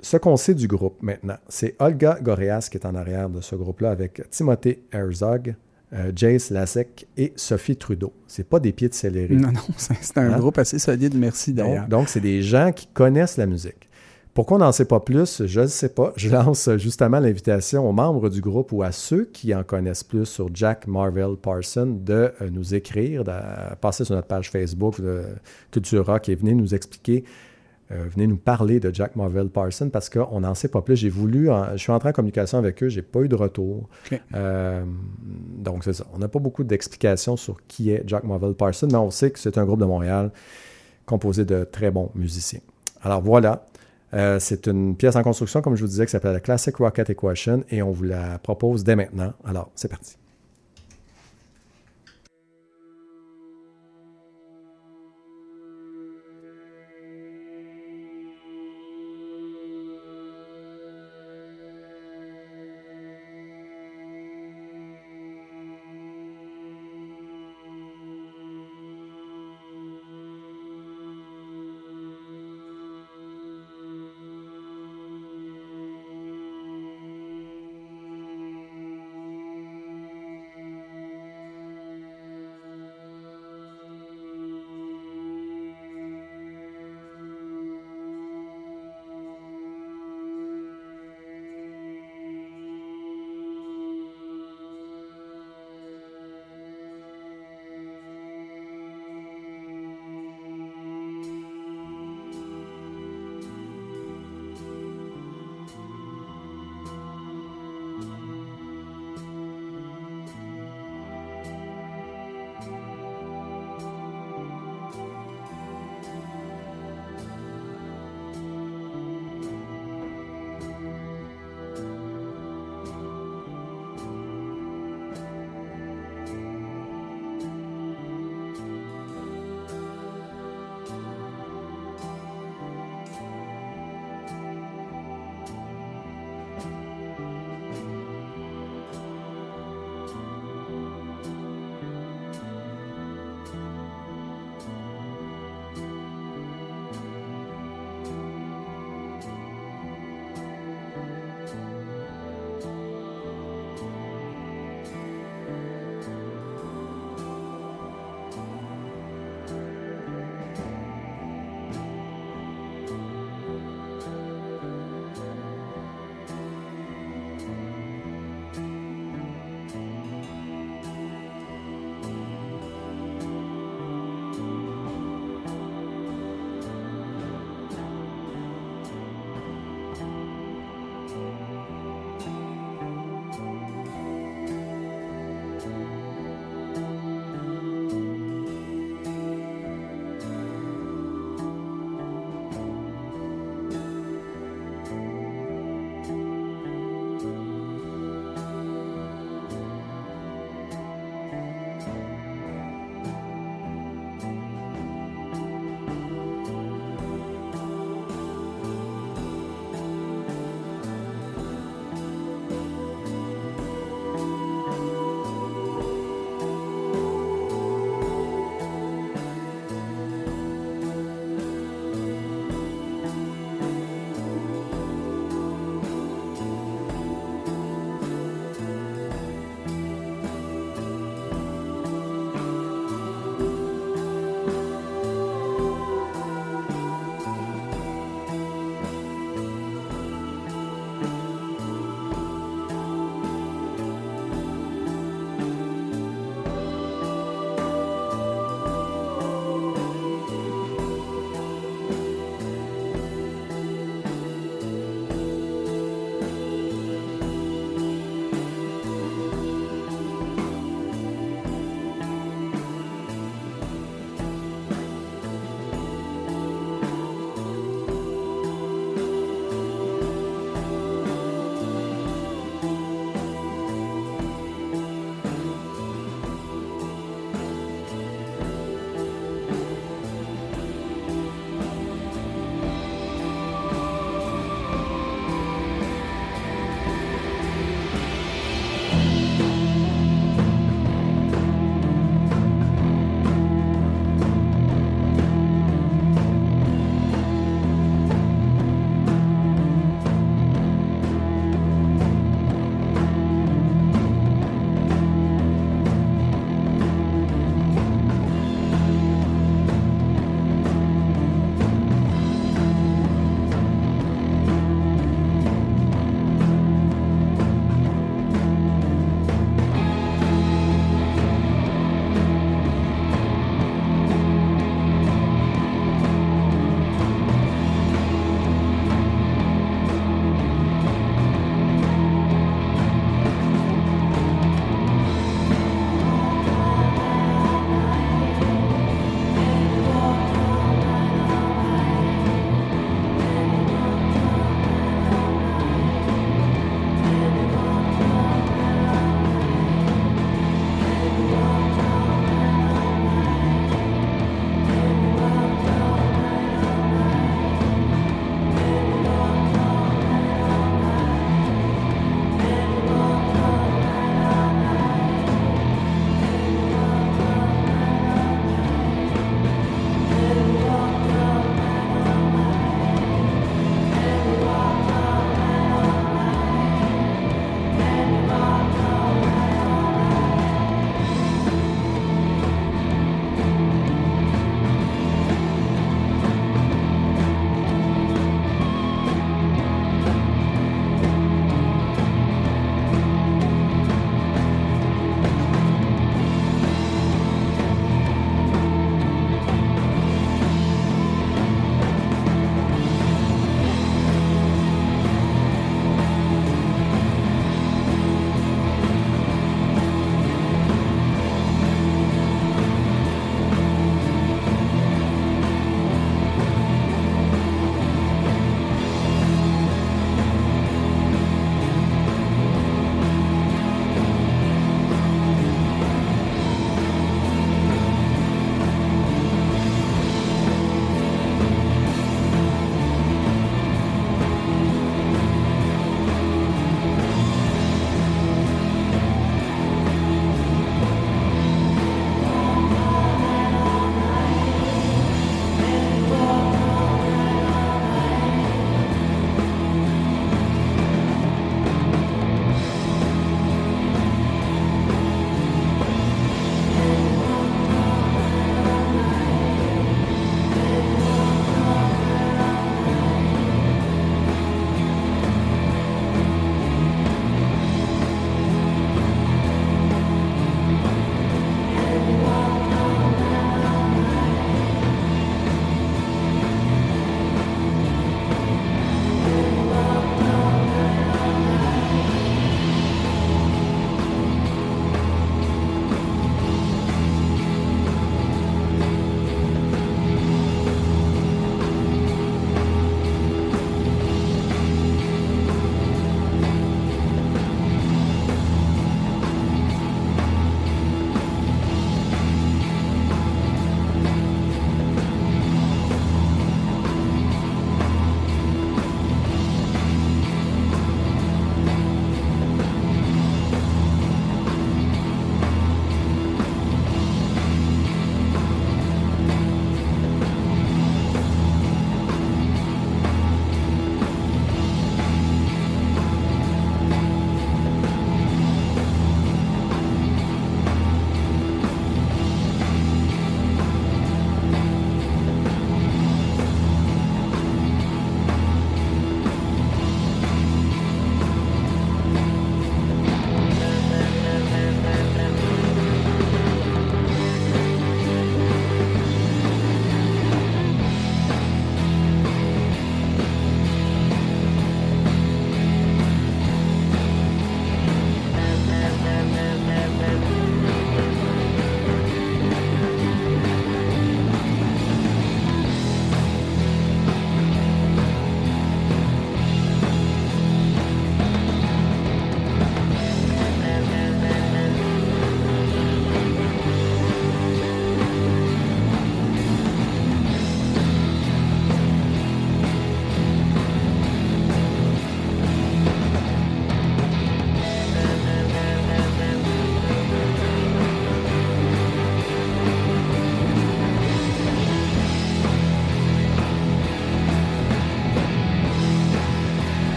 Ce 0.00 0.16
qu'on 0.16 0.36
sait 0.36 0.54
du 0.54 0.66
groupe 0.66 1.00
maintenant, 1.00 1.36
c'est 1.48 1.76
Olga 1.78 2.18
Goreas 2.20 2.66
qui 2.68 2.76
est 2.76 2.86
en 2.86 2.96
arrière 2.96 3.30
de 3.30 3.40
ce 3.40 3.54
groupe-là 3.54 3.92
avec 3.92 4.28
Timothée 4.30 4.82
Herzog, 4.90 5.54
euh, 5.94 6.10
Jace 6.14 6.50
Lasek 6.50 7.06
et 7.16 7.32
Sophie 7.36 7.76
Trudeau. 7.76 8.12
C'est 8.26 8.48
pas 8.48 8.60
des 8.60 8.72
pieds 8.72 8.88
de 8.88 8.94
céleri. 8.94 9.36
Non, 9.36 9.52
non, 9.52 9.60
c'est 9.76 10.18
un 10.18 10.32
Hein? 10.32 10.38
groupe 10.38 10.58
assez 10.58 10.78
solide, 10.78 11.14
merci 11.16 11.52
d'ailleurs. 11.52 11.86
Donc, 11.88 12.08
c'est 12.08 12.20
des 12.20 12.42
gens 12.42 12.72
qui 12.72 12.86
connaissent 12.86 13.36
la 13.36 13.46
musique. 13.46 13.88
Pourquoi 14.34 14.56
on 14.56 14.60
n'en 14.60 14.72
sait 14.72 14.86
pas 14.86 15.00
plus, 15.00 15.44
je 15.44 15.60
ne 15.60 15.66
sais 15.66 15.90
pas. 15.90 16.14
Je 16.16 16.30
lance 16.30 16.70
justement 16.78 17.20
l'invitation 17.20 17.86
aux 17.86 17.92
membres 17.92 18.30
du 18.30 18.40
groupe 18.40 18.72
ou 18.72 18.82
à 18.82 18.90
ceux 18.90 19.26
qui 19.30 19.54
en 19.54 19.62
connaissent 19.62 20.04
plus 20.04 20.24
sur 20.24 20.48
Jack 20.54 20.86
Marvel 20.86 21.36
Parson 21.36 21.98
de 22.02 22.32
euh, 22.40 22.48
nous 22.50 22.74
écrire, 22.74 23.24
de 23.24 23.32
passer 23.82 24.06
sur 24.06 24.14
notre 24.14 24.28
page 24.28 24.48
Facebook 24.50 25.02
de 25.02 25.24
Culture 25.70 26.06
Rock 26.06 26.30
et 26.30 26.34
venez 26.34 26.54
nous 26.54 26.74
expliquer, 26.74 27.24
euh, 27.92 28.06
venez 28.14 28.26
nous 28.26 28.36
parler 28.36 28.80
de 28.80 28.92
Jack 28.94 29.16
Marvel 29.16 29.48
Parson 29.48 29.88
parce 29.90 30.08
qu'on 30.08 30.40
n'en 30.40 30.54
sait 30.54 30.68
pas 30.68 30.82
plus. 30.82 30.96
J'ai 30.96 31.08
voulu, 31.10 31.50
en- 31.50 31.72
je 31.72 31.76
suis 31.78 31.92
entré 31.92 32.08
en 32.08 32.12
communication 32.12 32.58
avec 32.58 32.82
eux, 32.82 32.88
j'ai 32.88 33.02
pas 33.02 33.20
eu 33.20 33.28
de 33.28 33.34
retour. 33.36 33.88
Euh, 34.34 34.84
donc 35.58 35.84
c'est 35.84 35.92
ça. 35.92 36.04
On 36.14 36.18
n'a 36.18 36.28
pas 36.28 36.38
beaucoup 36.38 36.64
d'explications 36.64 37.36
sur 37.36 37.58
qui 37.66 37.90
est 37.90 38.02
Jack 38.06 38.24
Marvel 38.24 38.54
Parson, 38.54 38.88
mais 38.90 38.96
on 38.98 39.10
sait 39.10 39.30
que 39.30 39.38
c'est 39.38 39.58
un 39.58 39.64
groupe 39.64 39.80
de 39.80 39.84
Montréal 39.84 40.30
composé 41.06 41.44
de 41.44 41.64
très 41.64 41.90
bons 41.90 42.10
musiciens. 42.14 42.60
Alors 43.02 43.22
voilà, 43.22 43.66
Euh, 44.14 44.38
c'est 44.38 44.66
une 44.66 44.94
pièce 44.94 45.16
en 45.16 45.22
construction, 45.22 45.62
comme 45.62 45.74
je 45.74 45.80
vous 45.80 45.88
disais, 45.88 46.04
qui 46.04 46.10
s'appelle 46.12 46.34
la 46.34 46.40
Classic 46.40 46.76
Rocket 46.76 47.08
Equation 47.08 47.64
et 47.70 47.80
on 47.82 47.92
vous 47.92 48.04
la 48.04 48.38
propose 48.38 48.84
dès 48.84 48.94
maintenant. 48.94 49.32
Alors, 49.42 49.70
c'est 49.74 49.88
parti. 49.88 50.18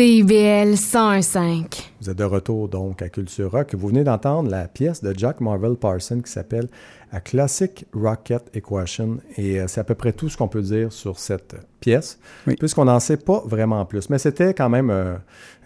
CIBL 0.00 0.76
101.5. 0.76 1.90
Vous 2.00 2.08
êtes 2.08 2.16
de 2.16 2.24
retour 2.24 2.70
donc 2.70 3.02
à 3.02 3.10
Culture 3.10 3.50
Rock. 3.50 3.74
Vous 3.74 3.88
venez 3.88 4.02
d'entendre 4.02 4.48
la 4.48 4.66
pièce 4.66 5.02
de 5.02 5.12
Jack 5.14 5.42
Marvel 5.42 5.76
Parson 5.76 6.22
qui 6.24 6.32
s'appelle 6.32 6.68
A 7.12 7.20
Classic 7.20 7.84
Rocket 7.92 8.44
Equation. 8.54 9.18
Et 9.36 9.60
euh, 9.60 9.66
c'est 9.68 9.78
à 9.78 9.84
peu 9.84 9.94
près 9.94 10.14
tout 10.14 10.30
ce 10.30 10.38
qu'on 10.38 10.48
peut 10.48 10.62
dire 10.62 10.90
sur 10.90 11.18
cette 11.18 11.54
pièce, 11.80 12.18
Oui. 12.46 12.56
puisqu'on 12.58 12.86
n'en 12.86 12.98
sait 12.98 13.18
pas 13.18 13.42
vraiment 13.44 13.84
plus. 13.84 14.08
Mais 14.08 14.16
c'était 14.16 14.54
quand 14.54 14.70
même 14.70 14.88
euh, 14.88 15.16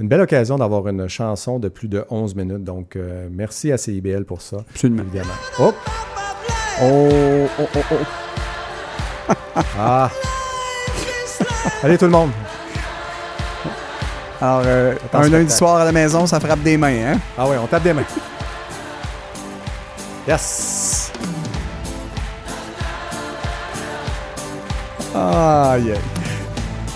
une 0.01 0.09
belle 0.09 0.23
occasion 0.23 0.59
d'avoir 0.59 0.89
une 0.89 1.07
chanson 1.07 1.61
de 1.61 1.69
plus 1.69 1.87
de 1.87 2.05
11 2.11 2.35
minutes. 2.35 2.65
Donc, 2.65 2.97
euh, 2.97 3.29
merci 3.31 3.71
à 3.71 3.79
CIBL 3.79 4.25
pour 4.25 4.43
ça. 4.43 4.65
Absolument. 4.69 5.05
Évidemment. 5.05 5.35
Hop! 5.61 5.77
Oh, 6.83 7.09
oh, 7.61 7.69
oh, 7.77 7.81
oh. 7.93 9.55
Ah! 9.79 10.11
Allez, 11.85 11.97
tout 11.97 12.07
le 12.07 12.11
monde! 12.11 12.31
Alors, 14.45 14.63
euh, 14.67 14.95
un 15.15 15.29
lundi 15.31 15.51
soir 15.51 15.77
à 15.77 15.87
la 15.87 15.93
maison, 15.93 16.27
ça 16.27 16.39
frappe 16.39 16.63
des 16.63 16.77
mains, 16.77 17.15
hein? 17.15 17.19
Ah 17.39 17.49
oui, 17.49 17.57
on 17.59 17.67
tape 17.67 17.83
des 17.83 17.95
mains. 17.95 18.05
Yes! 20.29 21.11
Aïe, 25.15 25.93
aïe. 25.93 25.99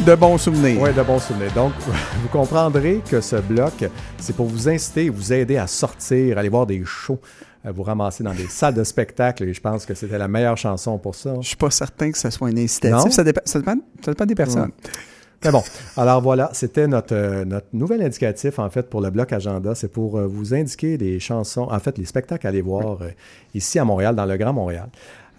De 0.01 0.15
bons 0.15 0.37
souvenirs. 0.37 0.79
Oui, 0.79 0.93
de 0.93 1.01
bons 1.01 1.21
souvenirs. 1.21 1.51
Donc, 1.55 1.73
vous 2.23 2.29
comprendrez 2.29 3.01
que 3.09 3.23
ce 3.23 3.37
bloc, 3.37 3.83
c'est 4.19 4.37
pour 4.37 4.45
vous 4.45 4.69
inciter, 4.69 5.09
vous 5.09 5.33
aider 5.33 5.57
à 5.57 5.67
sortir, 5.67 6.37
aller 6.37 6.51
voir 6.51 6.67
des 6.67 6.83
shows, 6.85 7.19
vous 7.65 7.83
ramasser 7.83 8.23
dans 8.23 8.35
des 8.35 8.49
salles 8.49 8.75
de 8.75 8.85
spectacle. 8.85 9.45
Et 9.45 9.55
je 9.55 9.61
pense 9.63 9.87
que 9.87 9.95
c'était 9.95 10.19
la 10.19 10.29
meilleure 10.29 10.59
chanson 10.59 10.99
pour 10.99 11.15
ça. 11.15 11.33
Je 11.41 11.49
suis 11.49 11.57
pas 11.57 11.71
certain 11.71 12.13
que 12.13 12.19
ce 12.19 12.29
soit 12.29 12.49
un 12.49 12.57
incitatif. 12.59 13.11
Ça 13.11 13.25
dépend, 13.25 13.41
ça, 13.47 13.59
dépend, 13.59 13.77
ça 14.05 14.11
dépend 14.11 14.27
des 14.27 14.35
personnes. 14.35 14.73
Mais 15.45 15.53
bon, 15.53 15.63
alors 15.97 16.21
voilà, 16.21 16.51
c'était 16.53 16.89
notre, 16.89 17.15
euh, 17.15 17.45
notre 17.45 17.69
nouvel 17.73 18.03
indicatif, 18.03 18.59
en 18.59 18.69
fait, 18.71 18.91
pour 18.91 19.01
le 19.01 19.11
bloc 19.11 19.33
agenda. 19.33 19.75
C'est 19.77 19.89
pour 19.89 20.19
euh, 20.19 20.27
vous 20.27 20.53
indiquer 20.53 20.97
les 20.97 21.21
chansons, 21.21 21.69
en 21.71 21.79
fait, 21.79 21.97
les 21.97 22.07
spectacles 22.07 22.45
à 22.47 22.51
aller 22.51 22.61
voir 22.61 23.03
euh, 23.03 23.11
ici 23.55 23.79
à 23.79 23.85
Montréal, 23.85 24.17
dans 24.17 24.27
le 24.27 24.37
Grand 24.37 24.53
Montréal. 24.53 24.89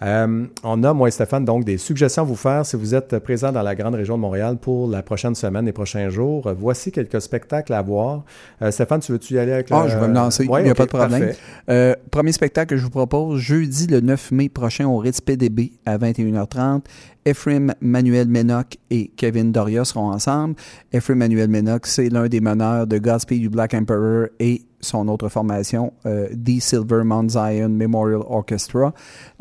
Euh, 0.02 0.46
on 0.64 0.82
a, 0.82 0.92
moi 0.94 1.08
et 1.08 1.10
Stéphane, 1.10 1.44
donc 1.44 1.64
des 1.64 1.76
suggestions 1.76 2.22
à 2.22 2.24
vous 2.24 2.36
faire 2.36 2.64
si 2.64 2.74
vous 2.76 2.94
êtes 2.94 3.18
présent 3.18 3.52
dans 3.52 3.62
la 3.62 3.74
grande 3.74 3.94
région 3.94 4.16
de 4.16 4.20
Montréal 4.22 4.56
pour 4.60 4.88
la 4.88 5.02
prochaine 5.02 5.34
semaine, 5.34 5.66
les 5.66 5.72
prochains 5.72 6.08
jours. 6.08 6.50
Voici 6.58 6.90
quelques 6.90 7.20
spectacles 7.20 7.72
à 7.74 7.82
voir. 7.82 8.24
Euh, 8.62 8.70
Stéphane, 8.70 9.00
tu 9.00 9.12
veux-tu 9.12 9.34
y 9.34 9.38
aller 9.38 9.52
avec 9.52 9.68
Ah, 9.70 9.82
le- 9.84 9.90
je 9.90 9.98
vais 9.98 10.08
me 10.08 10.14
lancer, 10.14 10.46
Ouais, 10.46 10.62
il 10.62 10.64
n'y 10.64 10.70
a 10.70 10.74
pas 10.74 10.86
de 10.86 10.90
problème. 10.90 11.32
Euh, 11.68 11.94
premier 12.10 12.32
spectacle 12.32 12.70
que 12.70 12.76
je 12.78 12.82
vous 12.84 12.90
propose, 12.90 13.38
jeudi 13.40 13.86
le 13.88 14.00
9 14.00 14.30
mai 14.32 14.48
prochain 14.48 14.86
au 14.86 14.96
Ritz 14.98 15.20
PDB 15.20 15.72
à 15.84 15.98
21h30. 15.98 16.84
Ephraim 17.26 17.74
Manuel 17.82 18.28
Menoc 18.28 18.78
et 18.90 19.08
Kevin 19.14 19.52
Doria 19.52 19.84
seront 19.84 20.10
ensemble. 20.10 20.54
Ephraim 20.92 21.16
Manuel 21.16 21.48
Menoc, 21.50 21.86
c'est 21.86 22.08
l'un 22.08 22.26
des 22.28 22.40
meneurs 22.40 22.86
de 22.86 22.96
Godspeed 22.96 23.40
du 23.42 23.50
Black 23.50 23.74
Emperor 23.74 24.28
et 24.38 24.62
son 24.80 25.08
autre 25.08 25.28
formation, 25.28 25.92
euh, 26.06 26.28
The 26.28 26.60
Silver 26.60 27.02
Mount 27.04 27.30
Zion 27.30 27.68
Memorial 27.68 28.22
Orchestra. 28.28 28.92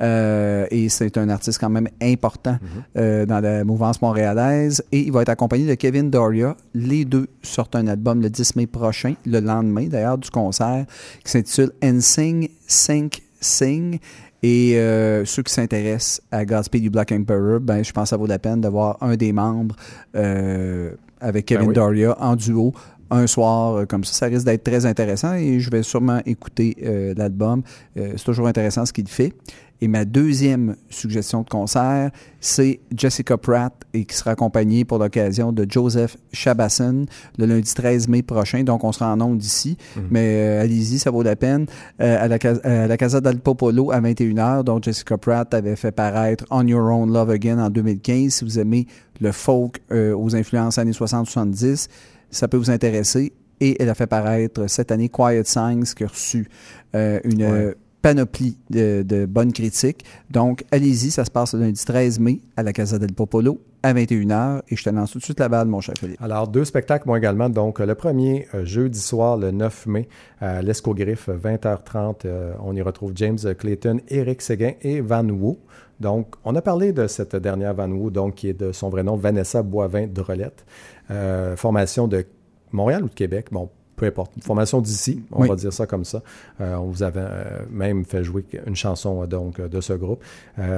Euh, 0.01 0.65
et 0.71 0.89
c'est 0.89 1.17
un 1.17 1.29
artiste 1.29 1.59
quand 1.59 1.69
même 1.69 1.87
important 2.01 2.57
euh, 2.97 3.25
dans 3.25 3.39
la 3.39 3.63
mouvance 3.63 4.01
montréalaise. 4.01 4.83
Et 4.91 5.01
il 5.01 5.11
va 5.11 5.21
être 5.21 5.29
accompagné 5.29 5.65
de 5.65 5.75
Kevin 5.75 6.09
Doria. 6.09 6.55
Les 6.73 7.05
deux 7.05 7.27
sortent 7.41 7.75
un 7.75 7.87
album 7.87 8.21
le 8.21 8.29
10 8.29 8.55
mai 8.55 8.67
prochain, 8.67 9.15
le 9.25 9.39
lendemain 9.39 9.87
d'ailleurs 9.87 10.17
du 10.17 10.29
concert, 10.29 10.85
qui 11.23 11.31
s'intitule 11.31 11.71
Ensing, 11.83 12.49
Sink, 12.67 13.21
Sing. 13.39 13.99
Et 14.41 14.77
euh, 14.77 15.25
ceux 15.25 15.43
qui 15.43 15.53
s'intéressent 15.53 16.21
à 16.31 16.45
Godspeed 16.45 16.83
du 16.83 16.89
Black 16.89 17.11
Emperor, 17.11 17.59
ben, 17.59 17.83
je 17.83 17.91
pense 17.91 18.03
que 18.03 18.09
ça 18.09 18.17
vaut 18.17 18.27
la 18.27 18.39
peine 18.39 18.61
d'avoir 18.61 18.97
un 19.01 19.17
des 19.17 19.33
membres 19.33 19.75
euh, 20.15 20.91
avec 21.19 21.45
Kevin 21.45 21.69
oui. 21.69 21.73
Doria 21.73 22.15
en 22.21 22.35
duo 22.35 22.73
un 23.11 23.27
soir 23.27 23.75
euh, 23.75 23.85
comme 23.85 24.03
ça. 24.03 24.13
Ça 24.13 24.25
risque 24.27 24.45
d'être 24.45 24.63
très 24.63 24.85
intéressant 24.85 25.33
et 25.33 25.59
je 25.59 25.69
vais 25.69 25.83
sûrement 25.83 26.19
écouter 26.25 26.75
euh, 26.83 27.13
l'album. 27.17 27.61
Euh, 27.97 28.13
c'est 28.17 28.23
toujours 28.25 28.47
intéressant 28.47 28.85
ce 28.85 28.93
qu'il 28.93 29.07
fait. 29.07 29.33
Et 29.81 29.87
ma 29.87 30.03
deuxième 30.03 30.75
suggestion 30.89 31.41
de 31.43 31.47
concert, 31.47 32.11
c'est 32.41 32.81
Jessica 32.93 33.37
Pratt 33.37 33.71
et 33.93 34.03
qui 34.03 34.13
sera 34.13 34.31
accompagnée 34.31 34.83
pour 34.83 34.97
l'occasion 34.97 35.53
de 35.53 35.65
Joseph 35.69 36.17
Chabasson 36.33 37.05
le 37.37 37.45
lundi 37.45 37.73
13 37.73 38.09
mai 38.09 38.21
prochain. 38.21 38.63
Donc, 38.63 38.83
on 38.83 38.91
sera 38.91 39.13
en 39.13 39.21
ondes 39.21 39.37
d'ici. 39.37 39.77
Mais 40.11 40.35
euh, 40.35 40.61
allez-y, 40.63 40.99
ça 40.99 41.11
vaut 41.11 41.23
la 41.23 41.37
peine. 41.37 41.65
Euh, 42.01 42.21
à, 42.21 42.27
la, 42.27 42.37
Cas- 42.39 42.59
à 42.65 42.87
la 42.87 42.97
Casa 42.97 43.21
del 43.21 43.39
Popolo 43.39 43.89
à 43.91 44.01
21h. 44.01 44.63
Donc, 44.65 44.83
Jessica 44.83 45.17
Pratt 45.17 45.53
avait 45.53 45.77
fait 45.77 45.93
paraître 45.93 46.43
On 46.51 46.67
Your 46.67 46.83
Own 46.91 47.13
Love 47.13 47.29
Again 47.29 47.59
en 47.59 47.69
2015. 47.69 48.33
Si 48.33 48.43
vous 48.43 48.59
aimez 48.59 48.85
le 49.21 49.31
folk 49.31 49.79
euh, 49.93 50.13
aux 50.13 50.35
influences 50.35 50.77
années 50.77 50.91
60-70, 50.91 51.87
ça 52.31 52.47
peut 52.47 52.57
vous 52.57 52.69
intéresser. 52.71 53.33
Et 53.61 53.81
elle 53.81 53.89
a 53.89 53.95
fait 53.95 54.07
paraître 54.07 54.67
cette 54.67 54.91
année 54.91 55.09
Quiet 55.09 55.43
Signs 55.43 55.83
qui 55.95 56.03
a 56.03 56.07
reçu 56.07 56.47
euh, 56.95 57.19
une 57.25 57.43
Ouais. 57.43 57.75
panoplie 58.01 58.57
de, 58.69 59.03
de 59.05 59.25
bonnes 59.25 59.51
critiques. 59.51 60.05
Donc, 60.31 60.63
allez-y, 60.71 61.11
ça 61.11 61.25
se 61.25 61.31
passe 61.31 61.53
le 61.53 61.59
lundi 61.61 61.83
13 61.83 62.19
mai 62.19 62.39
à 62.55 62.63
la 62.63 62.71
Casa 62.71 62.97
del 62.97 63.11
Popolo 63.13 63.59
à 63.83 63.93
21h. 63.93 64.61
Et 64.69 64.77
je 64.77 64.83
te 64.85 64.89
lance 64.89 65.11
tout 65.11 65.19
de 65.19 65.23
suite 65.25 65.41
la 65.41 65.49
balle, 65.49 65.67
mon 65.67 65.81
cher 65.81 65.93
Philippe. 65.99 66.21
Alors, 66.21 66.47
deux 66.47 66.63
spectacles, 66.63 67.05
moi 67.05 67.17
également. 67.17 67.49
Donc, 67.49 67.79
le 67.79 67.95
premier, 67.95 68.47
euh, 68.55 68.63
jeudi 68.63 68.99
soir, 68.99 69.35
le 69.35 69.51
9 69.51 69.87
mai, 69.87 70.07
à 70.39 70.61
l'Escogriffe, 70.61 71.27
20h30. 71.27 72.21
euh, 72.25 72.53
on 72.63 72.73
y 72.77 72.81
retrouve 72.81 73.11
James 73.15 73.37
Clayton, 73.57 73.99
Eric 74.07 74.41
Séguin 74.41 74.71
et 74.81 75.01
Van 75.01 75.27
Wu. 75.27 75.55
Donc, 75.99 76.35
on 76.45 76.55
a 76.55 76.61
parlé 76.61 76.93
de 76.93 77.07
cette 77.07 77.35
dernière 77.35 77.73
Van 77.73 77.89
Wu, 77.91 78.09
donc, 78.09 78.35
qui 78.35 78.47
est 78.47 78.53
de 78.53 78.71
son 78.71 78.87
vrai 78.87 79.03
nom, 79.03 79.17
Vanessa 79.17 79.61
Boivin-Drolette. 79.63 80.63
Euh, 81.11 81.55
formation 81.55 82.07
de 82.07 82.25
Montréal 82.71 83.03
ou 83.03 83.09
de 83.09 83.13
Québec, 83.13 83.47
bon, 83.51 83.69
peu 83.95 84.05
importe. 84.05 84.31
Une 84.35 84.43
formation 84.43 84.79
d'ici, 84.81 85.23
on 85.31 85.41
Oui. 85.41 85.47
va 85.49 85.55
dire 85.55 85.73
ça 85.73 85.85
comme 85.87 86.05
ça. 86.05 86.21
Euh, 86.61 86.75
on 86.75 86.85
vous 86.87 87.03
avait 87.03 87.19
euh, 87.23 87.59
même 87.71 88.05
fait 88.05 88.23
jouer 88.23 88.45
une 88.65 88.75
chanson 88.75 89.25
donc, 89.25 89.59
de 89.59 89.81
ce 89.81 89.93
groupe. 89.93 90.23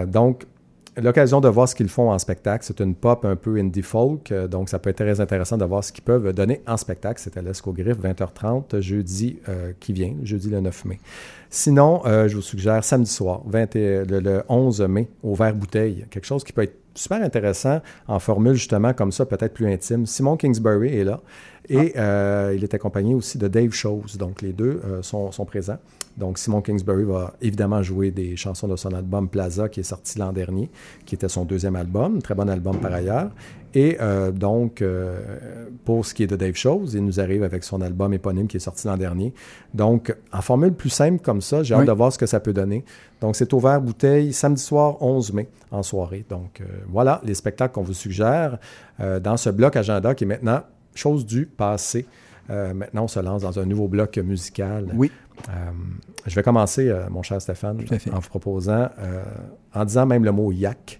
Donc, 0.08 0.46
l'occasion 0.98 1.40
de 1.40 1.48
voir 1.48 1.70
ce 1.70 1.76
qu'ils 1.76 1.88
font 1.90 2.12
en 2.12 2.20
spectacle. 2.20 2.66
C'est 2.66 2.80
une 2.82 2.96
pop 2.96 3.24
un 3.26 3.36
peu 3.36 3.58
indie 3.58 3.82
folk, 3.82 4.34
donc 4.50 4.70
ça 4.70 4.80
peut 4.80 4.90
être 4.90 4.98
très 4.98 5.20
intéressant 5.22 5.58
de 5.58 5.66
voir 5.66 5.84
ce 5.84 5.92
qu'ils 5.92 6.04
peuvent 6.04 6.34
donner 6.34 6.62
en 6.68 6.78
spectacle. 6.78 7.22
C'est 7.24 7.38
à 7.38 7.42
l'Esco 7.42 7.72
Griffe, 7.74 7.98
20h30, 8.00 8.80
jeudi 8.82 9.40
euh, 9.48 9.72
qui 9.80 9.94
vient, 9.94 10.16
jeudi 10.24 10.50
le 10.50 10.60
9 10.60 10.86
mai. 10.86 11.00
Sinon, 11.50 12.02
euh, 12.06 12.28
je 12.28 12.36
vous 12.36 12.42
suggère 12.42 12.84
samedi 12.84 13.10
soir, 13.12 13.42
20 13.46 13.76
et- 13.76 14.04
le, 14.06 14.20
le 14.20 14.44
11 14.50 14.82
mai, 14.82 15.08
au 15.24 15.36
Vert 15.36 15.56
Bouteille. 15.56 16.06
Quelque 16.10 16.26
chose 16.26 16.44
qui 16.44 16.54
peut 16.54 16.64
être 16.64 16.76
super 16.94 17.22
intéressant 17.22 17.82
en 18.08 18.20
formule 18.20 18.54
justement 18.54 18.94
comme 18.94 19.12
ça, 19.12 19.26
peut-être 19.26 19.54
plus 19.54 19.72
intime. 19.72 20.06
Simon 20.06 20.38
Kingsbury 20.38 20.98
est 20.98 21.04
là 21.04 21.20
et 21.70 21.94
euh, 21.98 22.54
il 22.56 22.64
est 22.64 22.74
accompagné 22.74 23.14
aussi 23.14 23.38
de 23.38 23.48
Dave 23.48 23.72
Chose. 23.72 24.18
Donc 24.18 24.42
les 24.42 24.54
deux 24.54 24.82
euh, 24.86 25.02
sont, 25.02 25.32
sont 25.32 25.46
présents. 25.46 25.78
Donc 26.18 26.38
Simon 26.38 26.62
Kingsbury 26.62 27.04
va 27.04 27.34
évidemment 27.42 27.82
jouer 27.82 28.12
des 28.12 28.36
chansons 28.36 28.68
de 28.68 28.76
son 28.76 28.94
album 28.94 29.30
Plaza 29.30 29.70
qui 29.70 29.80
est 29.80 29.84
sorti 29.84 30.20
l'an 30.20 30.34
dernier, 30.34 30.70
qui 31.06 31.16
était 31.16 31.30
son 31.30 31.46
deuxième 31.46 31.76
album, 31.76 32.22
très 32.22 32.36
bon 32.36 32.50
album 32.50 32.78
par 32.78 32.94
ailleurs. 32.94 33.32
Et 33.74 33.98
euh, 34.02 34.32
donc, 34.32 34.82
euh, 34.82 35.22
pour 35.86 36.06
ce 36.06 36.14
qui 36.14 36.24
est 36.24 36.28
de 36.28 36.36
Dave 36.36 36.56
Chose, 36.56 36.94
il 36.94 37.06
nous 37.06 37.20
arrive 37.20 37.44
avec 37.44 37.64
son 37.64 37.82
album 37.82 38.14
éponyme 38.14 38.48
qui 38.48 38.58
est 38.58 38.62
sorti 38.62 38.88
l'an 38.88 38.98
dernier. 38.98 39.34
Donc, 39.74 40.14
en 40.34 40.42
formule 40.42 40.74
plus 40.74 40.90
simple 40.90 41.22
comme 41.24 41.42
ça, 41.42 41.64
j'ai 41.64 41.74
hâte 41.74 41.88
de 41.88 41.92
voir 41.92 42.12
ce 42.12 42.18
que 42.18 42.26
ça 42.26 42.40
peut 42.40 42.54
donner. 42.54 42.84
Donc, 43.22 43.36
c'est 43.36 43.54
ouvert 43.54 43.80
bouteille 43.80 44.34
samedi 44.34 44.62
soir 44.62 45.02
11 45.02 45.34
mai 45.34 45.48
en 45.72 45.84
soirée. 45.84 46.26
Donc, 46.30 46.60
euh, 46.60 46.66
voilà 46.90 47.22
les 47.24 47.34
spectacles 47.34 47.74
qu'on 47.74 47.84
vous 47.84 47.94
suggère 47.94 48.58
dans 49.00 49.38
ce 49.38 49.50
bloc 49.50 49.76
agenda 49.76 50.14
qui 50.14 50.26
est 50.26 50.28
maintenant 50.28 50.62
chose 50.94 51.26
du 51.26 51.46
passé. 51.46 52.06
Euh, 52.52 52.74
maintenant, 52.74 53.06
on 53.06 53.08
se 53.08 53.20
lance 53.20 53.42
dans 53.44 53.58
un 53.60 53.66
nouveau 53.66 53.88
bloc 53.88 54.18
musical. 54.18 54.88
Oui. 54.94 55.10
Euh, 55.50 55.52
je 56.28 56.36
vais 56.36 56.44
commencer, 56.44 56.90
euh, 56.90 57.10
mon 57.10 57.24
cher 57.24 57.42
Stéphane, 57.42 57.80
en 58.12 58.20
vous 58.20 58.30
proposant, 58.30 58.90
en 59.74 59.86
disant 59.86 60.06
même 60.06 60.26
le 60.26 60.32
mot 60.32 60.52
yak. 60.52 61.00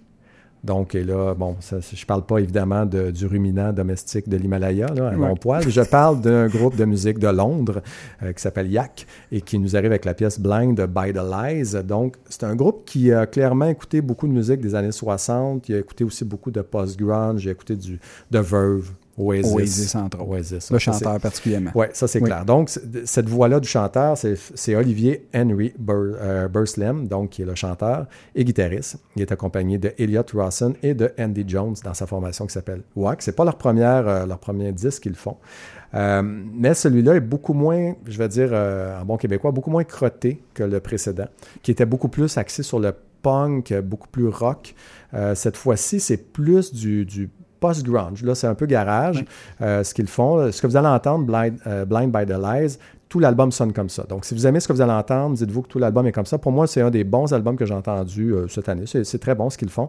Donc, 0.64 0.94
et 0.94 1.02
là, 1.02 1.34
bon, 1.34 1.56
ça, 1.58 1.78
je 1.80 2.00
ne 2.00 2.06
parle 2.06 2.24
pas 2.24 2.38
évidemment 2.38 2.86
de- 2.86 3.10
du 3.10 3.26
ruminant 3.26 3.72
domestique 3.72 4.28
de 4.28 4.36
l'Himalaya, 4.36 4.86
là, 4.94 5.08
un 5.08 5.18
Ouais. 5.18 5.28
long 5.28 5.34
poil. 5.34 5.68
Je 5.68 5.80
parle 5.80 6.20
d'un 6.20 6.46
groupe 6.46 6.76
de 6.76 6.84
musique 6.84 7.18
de 7.18 7.26
Londres 7.26 7.82
euh, 8.22 8.32
qui 8.32 8.40
s'appelle 8.40 8.70
Yak 8.70 9.04
et 9.32 9.40
qui 9.40 9.58
nous 9.58 9.74
arrive 9.74 9.90
avec 9.90 10.04
la 10.04 10.14
pièce 10.14 10.38
Blind 10.38 10.80
by 10.86 11.12
the 11.12 11.16
Lies. 11.18 11.82
Donc, 11.82 12.14
c'est 12.28 12.44
un 12.44 12.54
groupe 12.54 12.84
qui 12.86 13.12
a 13.12 13.26
clairement 13.26 13.66
écouté 13.66 14.00
beaucoup 14.02 14.28
de 14.28 14.32
musique 14.32 14.60
des 14.60 14.76
années 14.76 14.92
60. 14.92 15.68
Il 15.68 15.74
a 15.74 15.78
écouté 15.80 16.04
aussi 16.04 16.24
beaucoup 16.24 16.52
de 16.52 16.60
post-grunge. 16.62 17.44
Il 17.44 17.48
a 17.48 17.52
écouté 17.52 17.74
du, 17.74 17.98
de 18.30 18.38
Verve, 18.38 18.92
Oasis. 19.18 19.52
Oasis, 19.54 19.94
entre 19.94 20.20
autres. 20.20 20.28
Oasis, 20.30 20.70
Le 20.70 20.78
ça, 20.78 20.92
chanteur 20.92 21.20
particulièrement. 21.20 21.70
oui, 21.74 21.86
ça 21.92 22.08
c'est 22.08 22.20
Oui. 22.20 22.24
clair. 22.26 22.44
Donc, 22.44 22.70
cette 23.04 23.28
voix-là 23.28 23.60
du 23.60 23.68
chanteur, 23.68 24.16
c'est 24.16 24.74
Olivier 24.74 25.26
Henry 25.34 25.74
Bur, 25.78 26.14
euh, 26.20 26.48
Burslem, 26.48 27.06
donc 27.08 27.30
qui 27.30 27.42
est 27.42 27.44
le 27.44 27.54
chanteur 27.54 28.06
et 28.34 28.44
guitariste. 28.44 28.96
Il 29.16 29.22
est 29.22 29.30
accompagné 29.32 29.76
de 29.78 29.92
Elliot 29.98 30.22
Rawson 30.34 30.74
et 30.82 30.94
de 30.94 31.12
Andy 31.18 31.44
Jones 31.46 31.74
dans 31.84 31.94
sa 31.94 32.06
formation 32.06 32.46
qui 32.46 32.52
s'appelle 32.54 32.82
WAC. 32.96 33.20
C'est 33.22 33.36
pas 33.36 33.44
leur 33.44 33.56
première, 33.58 34.08
euh, 34.08 34.26
leur 34.26 34.38
premier 34.38 34.72
disque 34.72 35.02
qu'ils 35.02 35.14
font. 35.14 35.36
Euh, 35.94 36.22
mais 36.22 36.72
celui-là 36.72 37.16
est 37.16 37.20
beaucoup 37.20 37.52
moins, 37.52 37.94
je 38.06 38.16
vais 38.16 38.28
dire 38.28 38.48
euh, 38.52 38.98
en 38.98 39.04
bon 39.04 39.18
québécois, 39.18 39.50
beaucoup 39.52 39.70
moins 39.70 39.84
crotté 39.84 40.40
que 40.54 40.62
le 40.62 40.80
précédent, 40.80 41.26
qui 41.62 41.70
était 41.70 41.84
beaucoup 41.84 42.08
plus 42.08 42.38
axé 42.38 42.62
sur 42.62 42.80
le 42.80 42.94
punk, 43.20 43.74
beaucoup 43.84 44.08
plus 44.08 44.26
rock. 44.28 44.74
Cette 45.34 45.56
fois-ci, 45.58 46.00
c'est 46.00 46.16
plus 46.16 46.72
du, 46.72 47.04
du 47.04 47.28
post-grunge. 47.62 48.22
Là, 48.24 48.34
c'est 48.34 48.48
un 48.48 48.54
peu 48.54 48.66
garage, 48.66 49.24
euh, 49.62 49.82
ce 49.84 49.94
qu'ils 49.94 50.08
font. 50.08 50.50
Ce 50.50 50.60
que 50.60 50.66
vous 50.66 50.76
allez 50.76 50.88
entendre, 50.88 51.24
Blind, 51.24 51.56
euh, 51.66 51.84
Blind 51.86 52.12
by 52.12 52.26
the 52.26 52.36
Lies, 52.36 52.76
tout 53.08 53.20
l'album 53.20 53.52
sonne 53.52 53.72
comme 53.72 53.88
ça. 53.88 54.04
Donc, 54.08 54.24
si 54.24 54.34
vous 54.34 54.46
aimez 54.46 54.60
ce 54.60 54.68
que 54.68 54.72
vous 54.72 54.80
allez 54.80 54.92
entendre, 54.92 55.36
dites-vous 55.36 55.62
que 55.62 55.68
tout 55.68 55.78
l'album 55.78 56.06
est 56.06 56.12
comme 56.12 56.26
ça. 56.26 56.38
Pour 56.38 56.52
moi, 56.52 56.66
c'est 56.66 56.80
un 56.80 56.90
des 56.90 57.04
bons 57.04 57.32
albums 57.32 57.56
que 57.56 57.64
j'ai 57.64 57.74
entendu 57.74 58.32
euh, 58.32 58.48
cette 58.48 58.68
année. 58.68 58.84
C'est 58.86 59.04
c'est 59.04 59.18
très 59.18 59.34
bon 59.34 59.48
ce 59.48 59.56
qu'ils 59.56 59.70
font. 59.70 59.88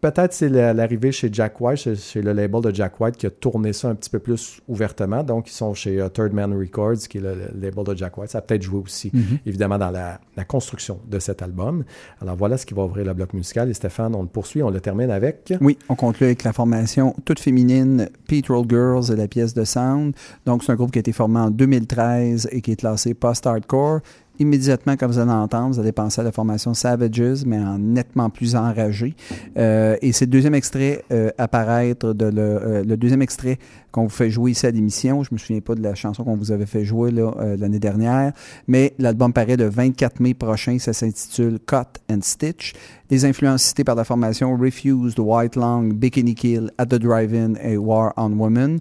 Peut-être 0.00 0.32
c'est 0.32 0.48
la- 0.48 0.72
l'arrivée 0.72 1.10
chez 1.10 1.28
Jack 1.32 1.60
White, 1.60 1.78
chez, 1.78 1.96
chez 1.96 2.22
le 2.22 2.32
label 2.32 2.60
de 2.62 2.72
Jack 2.72 3.00
White, 3.00 3.16
qui 3.16 3.26
a 3.26 3.30
tourné 3.30 3.72
ça 3.72 3.88
un 3.88 3.96
petit 3.96 4.08
peu 4.10 4.20
plus 4.20 4.60
ouvertement. 4.68 5.24
Donc, 5.24 5.48
ils 5.50 5.52
sont 5.54 5.74
chez 5.74 6.00
euh, 6.00 6.08
Third 6.08 6.32
Man 6.32 6.56
Records, 6.56 6.98
qui 7.08 7.18
est 7.18 7.20
le, 7.20 7.34
le 7.34 7.60
label 7.60 7.84
de 7.84 7.96
Jack 7.96 8.16
White. 8.16 8.30
Ça 8.30 8.38
a 8.38 8.40
peut-être 8.42 8.62
joué 8.62 8.78
aussi, 8.80 9.10
Mhm. 9.12 9.38
évidemment, 9.44 9.76
dans 9.78 9.90
la, 9.90 10.20
la 10.36 10.44
construction 10.44 11.00
de 11.08 11.18
cet 11.18 11.42
album. 11.42 11.84
Alors, 12.22 12.36
voilà 12.36 12.56
ce 12.58 12.64
qui 12.64 12.74
va 12.74 12.84
ouvrir 12.84 13.06
le 13.06 13.12
bloc 13.14 13.32
musical. 13.34 13.68
Et 13.70 13.74
Stéphane, 13.74 14.14
on 14.14 14.22
le 14.22 14.28
poursuit, 14.28 14.62
on 14.62 14.70
le 14.70 14.80
termine 14.80 15.10
avec... 15.10 15.52
Oui, 15.60 15.76
on 15.88 15.96
conclut 15.96 16.26
avec 16.26 16.44
la 16.44 16.52
formation 16.52 17.16
toute 17.24 17.40
féminine 17.40 18.08
Petrol 18.28 18.64
Girls 18.68 19.10
et 19.12 19.16
la 19.16 19.26
pièce 19.26 19.52
de 19.52 19.64
Sound. 19.64 20.14
Donc, 20.46 20.62
c'est 20.62 20.70
un 20.70 20.76
groupe 20.76 20.92
qui 20.92 20.98
a 20.98 21.00
été 21.00 21.12
formé 21.12 21.40
en 21.40 21.50
2013 21.50 22.48
et 22.52 22.60
qui 22.60 22.70
est 22.72 22.76
classé 22.76 23.14
post-hardcore. 23.14 24.00
Immédiatement, 24.40 24.96
quand 24.96 25.08
vous 25.08 25.18
allez 25.18 25.32
entendre, 25.32 25.74
vous 25.74 25.80
allez 25.80 25.92
penser 25.92 26.20
à 26.20 26.24
la 26.24 26.32
formation 26.32 26.72
Savages, 26.72 27.44
mais 27.44 27.58
en 27.58 27.78
nettement 27.78 28.30
plus 28.30 28.54
enragé. 28.54 29.16
Euh, 29.56 29.96
et 30.00 30.12
c'est 30.12 30.26
le 30.26 30.30
deuxième 30.30 30.54
extrait 30.54 31.04
euh, 31.10 31.30
à 31.38 31.48
paraître, 31.48 32.12
de 32.12 32.26
le, 32.26 32.40
euh, 32.40 32.84
le 32.84 32.96
deuxième 32.96 33.22
extrait 33.22 33.58
qu'on 33.90 34.04
vous 34.04 34.08
fait 34.08 34.30
jouer 34.30 34.52
ici 34.52 34.66
à 34.66 34.70
l'émission. 34.70 35.22
Je 35.24 35.30
me 35.32 35.38
souviens 35.38 35.60
pas 35.60 35.74
de 35.74 35.82
la 35.82 35.94
chanson 35.94 36.24
qu'on 36.24 36.36
vous 36.36 36.52
avait 36.52 36.66
fait 36.66 36.84
jouer 36.84 37.10
euh, 37.16 37.56
l'année 37.56 37.78
dernière, 37.78 38.32
mais 38.66 38.94
l'album 38.98 39.32
paraît 39.32 39.56
le 39.56 39.68
24 39.68 40.20
mai 40.20 40.34
prochain. 40.34 40.78
Ça 40.78 40.92
s'intitule 40.92 41.58
Cut 41.66 41.98
and 42.10 42.20
Stitch. 42.22 42.74
Les 43.10 43.24
influences 43.24 43.62
citées 43.62 43.84
par 43.84 43.94
la 43.94 44.04
formation 44.04 44.56
Refused, 44.56 45.18
White 45.18 45.56
Long, 45.56 45.84
Bikini 45.94 46.34
Kill, 46.34 46.70
At 46.78 46.86
the 46.86 46.96
Drive-In 46.96 47.54
et 47.62 47.76
War 47.76 48.12
on 48.16 48.32
Women. 48.38 48.78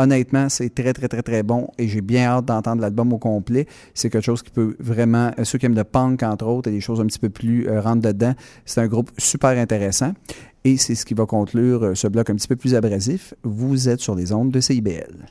Honnêtement, 0.00 0.48
c'est 0.48 0.74
très, 0.74 0.94
très, 0.94 1.08
très, 1.08 1.20
très 1.20 1.42
bon 1.42 1.68
et 1.76 1.86
j'ai 1.86 2.00
bien 2.00 2.24
hâte 2.24 2.46
d'entendre 2.46 2.80
l'album 2.80 3.12
au 3.12 3.18
complet. 3.18 3.66
C'est 3.92 4.08
quelque 4.08 4.24
chose 4.24 4.40
qui 4.40 4.50
peut 4.50 4.74
vraiment, 4.80 5.30
euh, 5.38 5.44
ceux 5.44 5.58
qui 5.58 5.66
aiment 5.66 5.74
le 5.74 5.84
punk, 5.84 6.22
entre 6.22 6.46
autres, 6.46 6.70
et 6.70 6.72
des 6.72 6.80
choses 6.80 7.02
un 7.02 7.06
petit 7.06 7.18
peu 7.18 7.28
plus 7.28 7.68
euh, 7.68 7.82
dedans, 7.96 8.32
c'est 8.64 8.80
un 8.80 8.86
groupe 8.86 9.10
super 9.18 9.50
intéressant 9.50 10.14
et 10.64 10.78
c'est 10.78 10.94
ce 10.94 11.04
qui 11.04 11.12
va 11.12 11.26
conclure 11.26 11.84
euh, 11.84 11.94
ce 11.94 12.08
bloc 12.08 12.30
un 12.30 12.34
petit 12.36 12.48
peu 12.48 12.56
plus 12.56 12.74
abrasif. 12.74 13.34
Vous 13.42 13.90
êtes 13.90 14.00
sur 14.00 14.14
les 14.14 14.32
ondes 14.32 14.50
de 14.50 14.60
CIBL. 14.60 15.26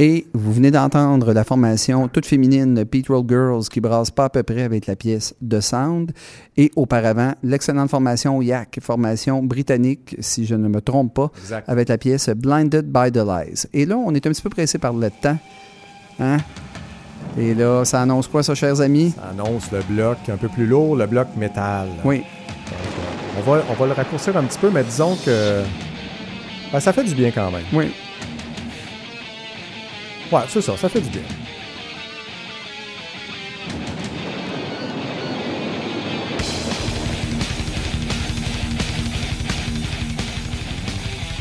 Et 0.00 0.26
vous 0.32 0.52
venez 0.52 0.70
d'entendre 0.70 1.32
la 1.32 1.42
formation 1.42 2.06
toute 2.06 2.24
féminine 2.24 2.84
Petrol 2.84 3.24
Girls 3.28 3.64
qui 3.68 3.80
brasse 3.80 4.12
pas 4.12 4.26
à 4.26 4.28
peu 4.28 4.44
près 4.44 4.62
avec 4.62 4.86
la 4.86 4.94
pièce 4.94 5.34
The 5.48 5.60
Sound. 5.60 6.12
Et 6.56 6.70
auparavant, 6.76 7.32
l'excellente 7.42 7.90
formation 7.90 8.40
Yak, 8.40 8.78
formation 8.80 9.42
britannique, 9.42 10.14
si 10.20 10.46
je 10.46 10.54
ne 10.54 10.68
me 10.68 10.80
trompe 10.80 11.14
pas, 11.14 11.32
Exact. 11.42 11.68
avec 11.68 11.88
la 11.88 11.98
pièce 11.98 12.28
Blinded 12.28 12.86
by 12.92 13.10
the 13.10 13.16
Lies. 13.26 13.66
Et 13.72 13.86
là, 13.86 13.96
on 13.96 14.14
est 14.14 14.24
un 14.24 14.30
petit 14.30 14.42
peu 14.42 14.50
pressé 14.50 14.78
par 14.78 14.92
le 14.92 15.10
temps. 15.10 15.38
Hein? 16.20 16.36
Et 17.36 17.54
là, 17.54 17.84
ça 17.84 18.00
annonce 18.02 18.28
quoi, 18.28 18.44
ça, 18.44 18.54
chers 18.54 18.80
amis? 18.80 19.14
Ça 19.16 19.30
annonce 19.30 19.72
le 19.72 19.80
bloc 19.82 20.18
un 20.28 20.36
peu 20.36 20.48
plus 20.48 20.66
lourd, 20.66 20.94
le 20.94 21.06
bloc 21.06 21.26
métal. 21.36 21.88
Oui. 22.04 22.22
On 23.36 23.50
va, 23.50 23.62
on 23.68 23.74
va 23.74 23.86
le 23.86 23.92
raccourcir 23.92 24.36
un 24.36 24.44
petit 24.44 24.58
peu, 24.58 24.70
mais 24.70 24.84
disons 24.84 25.16
que 25.24 25.62
ben, 26.72 26.78
ça 26.80 26.92
fait 26.92 27.04
du 27.04 27.14
bien 27.14 27.30
quand 27.32 27.50
même. 27.50 27.64
Oui. 27.72 27.92
Ouais, 30.30 30.40
c'est 30.48 30.60
ça, 30.60 30.76
ça 30.76 30.88
fait 30.88 31.00
du 31.00 31.08
bien. 31.08 31.22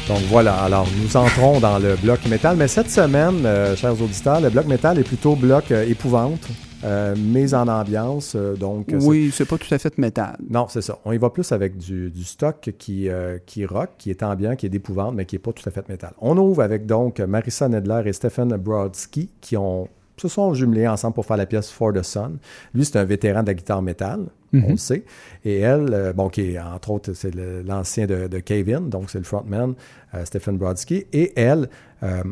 Donc 0.07 0.19
voilà, 0.29 0.55
alors 0.55 0.87
nous 1.01 1.17
entrons 1.17 1.59
dans 1.59 1.79
le 1.79 1.95
bloc 1.97 2.25
métal, 2.27 2.55
mais 2.55 2.69
cette 2.69 2.89
semaine, 2.89 3.45
euh, 3.45 3.75
chers 3.75 4.01
auditeurs, 4.01 4.39
le 4.39 4.49
bloc 4.49 4.65
métal 4.65 4.97
est 4.99 5.03
plutôt 5.03 5.35
bloc 5.35 5.69
euh, 5.71 5.85
épouvante, 5.85 6.47
euh, 6.87 7.15
mise 7.15 7.53
en 7.53 7.67
ambiance, 7.67 8.33
euh, 8.35 8.55
donc 8.55 8.85
c'est- 8.89 9.05
Oui, 9.05 9.29
c'est 9.33 9.45
pas 9.45 9.57
tout 9.57 9.71
à 9.73 9.77
fait 9.77 9.97
métal. 9.97 10.37
non, 10.49 10.67
c'est 10.69 10.81
ça. 10.81 10.97
On 11.05 11.11
y 11.11 11.17
va 11.17 11.29
plus 11.29 11.51
avec 11.51 11.77
du, 11.77 12.09
du 12.09 12.23
stock 12.23 12.71
qui, 12.79 13.09
euh, 13.09 13.37
qui 13.45 13.65
rock, 13.65 13.89
qui 13.97 14.09
est 14.09 14.23
ambiant, 14.23 14.55
qui 14.55 14.65
est 14.65 14.69
d'épouvante, 14.69 15.13
mais 15.15 15.25
qui 15.25 15.35
n'est 15.35 15.39
pas 15.39 15.51
tout 15.53 15.67
à 15.67 15.71
fait 15.71 15.87
métal. 15.89 16.13
On 16.19 16.37
ouvre 16.37 16.61
avec 16.63 16.85
donc 16.85 17.19
Marissa 17.19 17.67
Nedler 17.67 18.01
et 18.05 18.13
Stephen 18.13 18.49
Brodsky 18.57 19.29
qui 19.41 19.57
ont, 19.57 19.87
se 20.15 20.27
sont 20.27 20.53
jumelés 20.53 20.87
ensemble 20.87 21.13
pour 21.13 21.25
faire 21.25 21.37
la 21.37 21.45
pièce 21.45 21.69
For 21.69 21.93
the 21.93 22.01
Sun. 22.03 22.37
Lui, 22.73 22.85
c'est 22.85 22.97
un 22.97 23.03
vétéran 23.03 23.41
de 23.43 23.47
la 23.47 23.53
guitare 23.53 23.81
métal, 23.81 24.21
Mhm. 24.53 24.63
on 24.65 24.71
le 24.71 24.77
sait. 24.77 25.03
Et 25.45 25.59
elle, 25.59 25.89
euh, 25.93 26.13
bon, 26.13 26.29
qui 26.29 26.53
est 26.53 26.59
entre 26.59 26.91
autres, 26.91 27.11
c'est 27.13 27.35
l'ancien 27.35 28.05
de, 28.07 28.27
de 28.27 28.39
Cave-In, 28.39 28.81
donc 28.81 29.09
c'est 29.09 29.17
le 29.19 29.25
frontman, 29.25 29.73
euh, 30.15 30.23
Stephen 30.25 30.57
Brodsky. 30.57 31.05
Et 31.13 31.33
elle, 31.39 31.69
euh, 32.01 32.23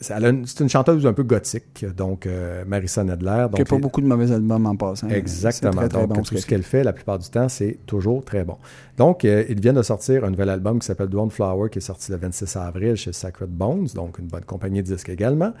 c'est 0.00 0.60
une- 0.60 0.68
chanteuse 0.68 1.06
un 1.06 1.12
peu 1.12 1.22
gothique, 1.22 1.84
donc 1.96 2.26
euh, 2.26 2.64
Marissa 2.66 3.04
Nedler. 3.04 3.30
Il 3.30 3.42
n'y 3.44 3.50
Donc 3.50 3.60
a 3.60 3.64
pas 3.64 3.78
beaucoup 3.78 4.00
de 4.00 4.06
mauvais 4.06 4.32
albums 4.32 4.66
en 4.66 4.76
passant. 4.76 5.08
Exactement. 5.08 5.72
Très, 5.72 5.88
très 5.88 6.00
Donc, 6.00 6.08
bon, 6.14 6.22
tout 6.22 6.36
ce 6.36 6.46
qu'elle 6.46 6.62
fait, 6.62 6.82
la 6.84 6.92
plupart 6.92 7.18
du 7.18 7.28
temps, 7.28 7.48
c'est 7.48 7.78
toujours 7.86 8.24
très 8.24 8.44
bon. 8.44 8.56
Donc, 8.96 9.24
euh, 9.24 9.44
ils 9.48 9.60
viennent 9.60 9.76
de 9.76 9.82
sortir 9.82 10.24
un 10.24 10.30
nouvel 10.30 10.48
album 10.50 10.78
qui 10.78 10.86
s'appelle 10.86 11.08
Dawn 11.08 11.30
Flower, 11.30 11.70
qui 11.70 11.78
est 11.78 11.82
sorti 11.82 12.12
le 12.12 12.18
26 12.18 12.56
avril 12.56 12.96
chez 12.96 13.12
Sacred 13.12 13.50
Bones, 13.50 13.88
donc 13.94 14.18
une 14.18 14.26
bonne 14.26 14.44
compagnie 14.44 14.82
de 14.82 14.86
disques 14.94 15.08
également. 15.08 15.52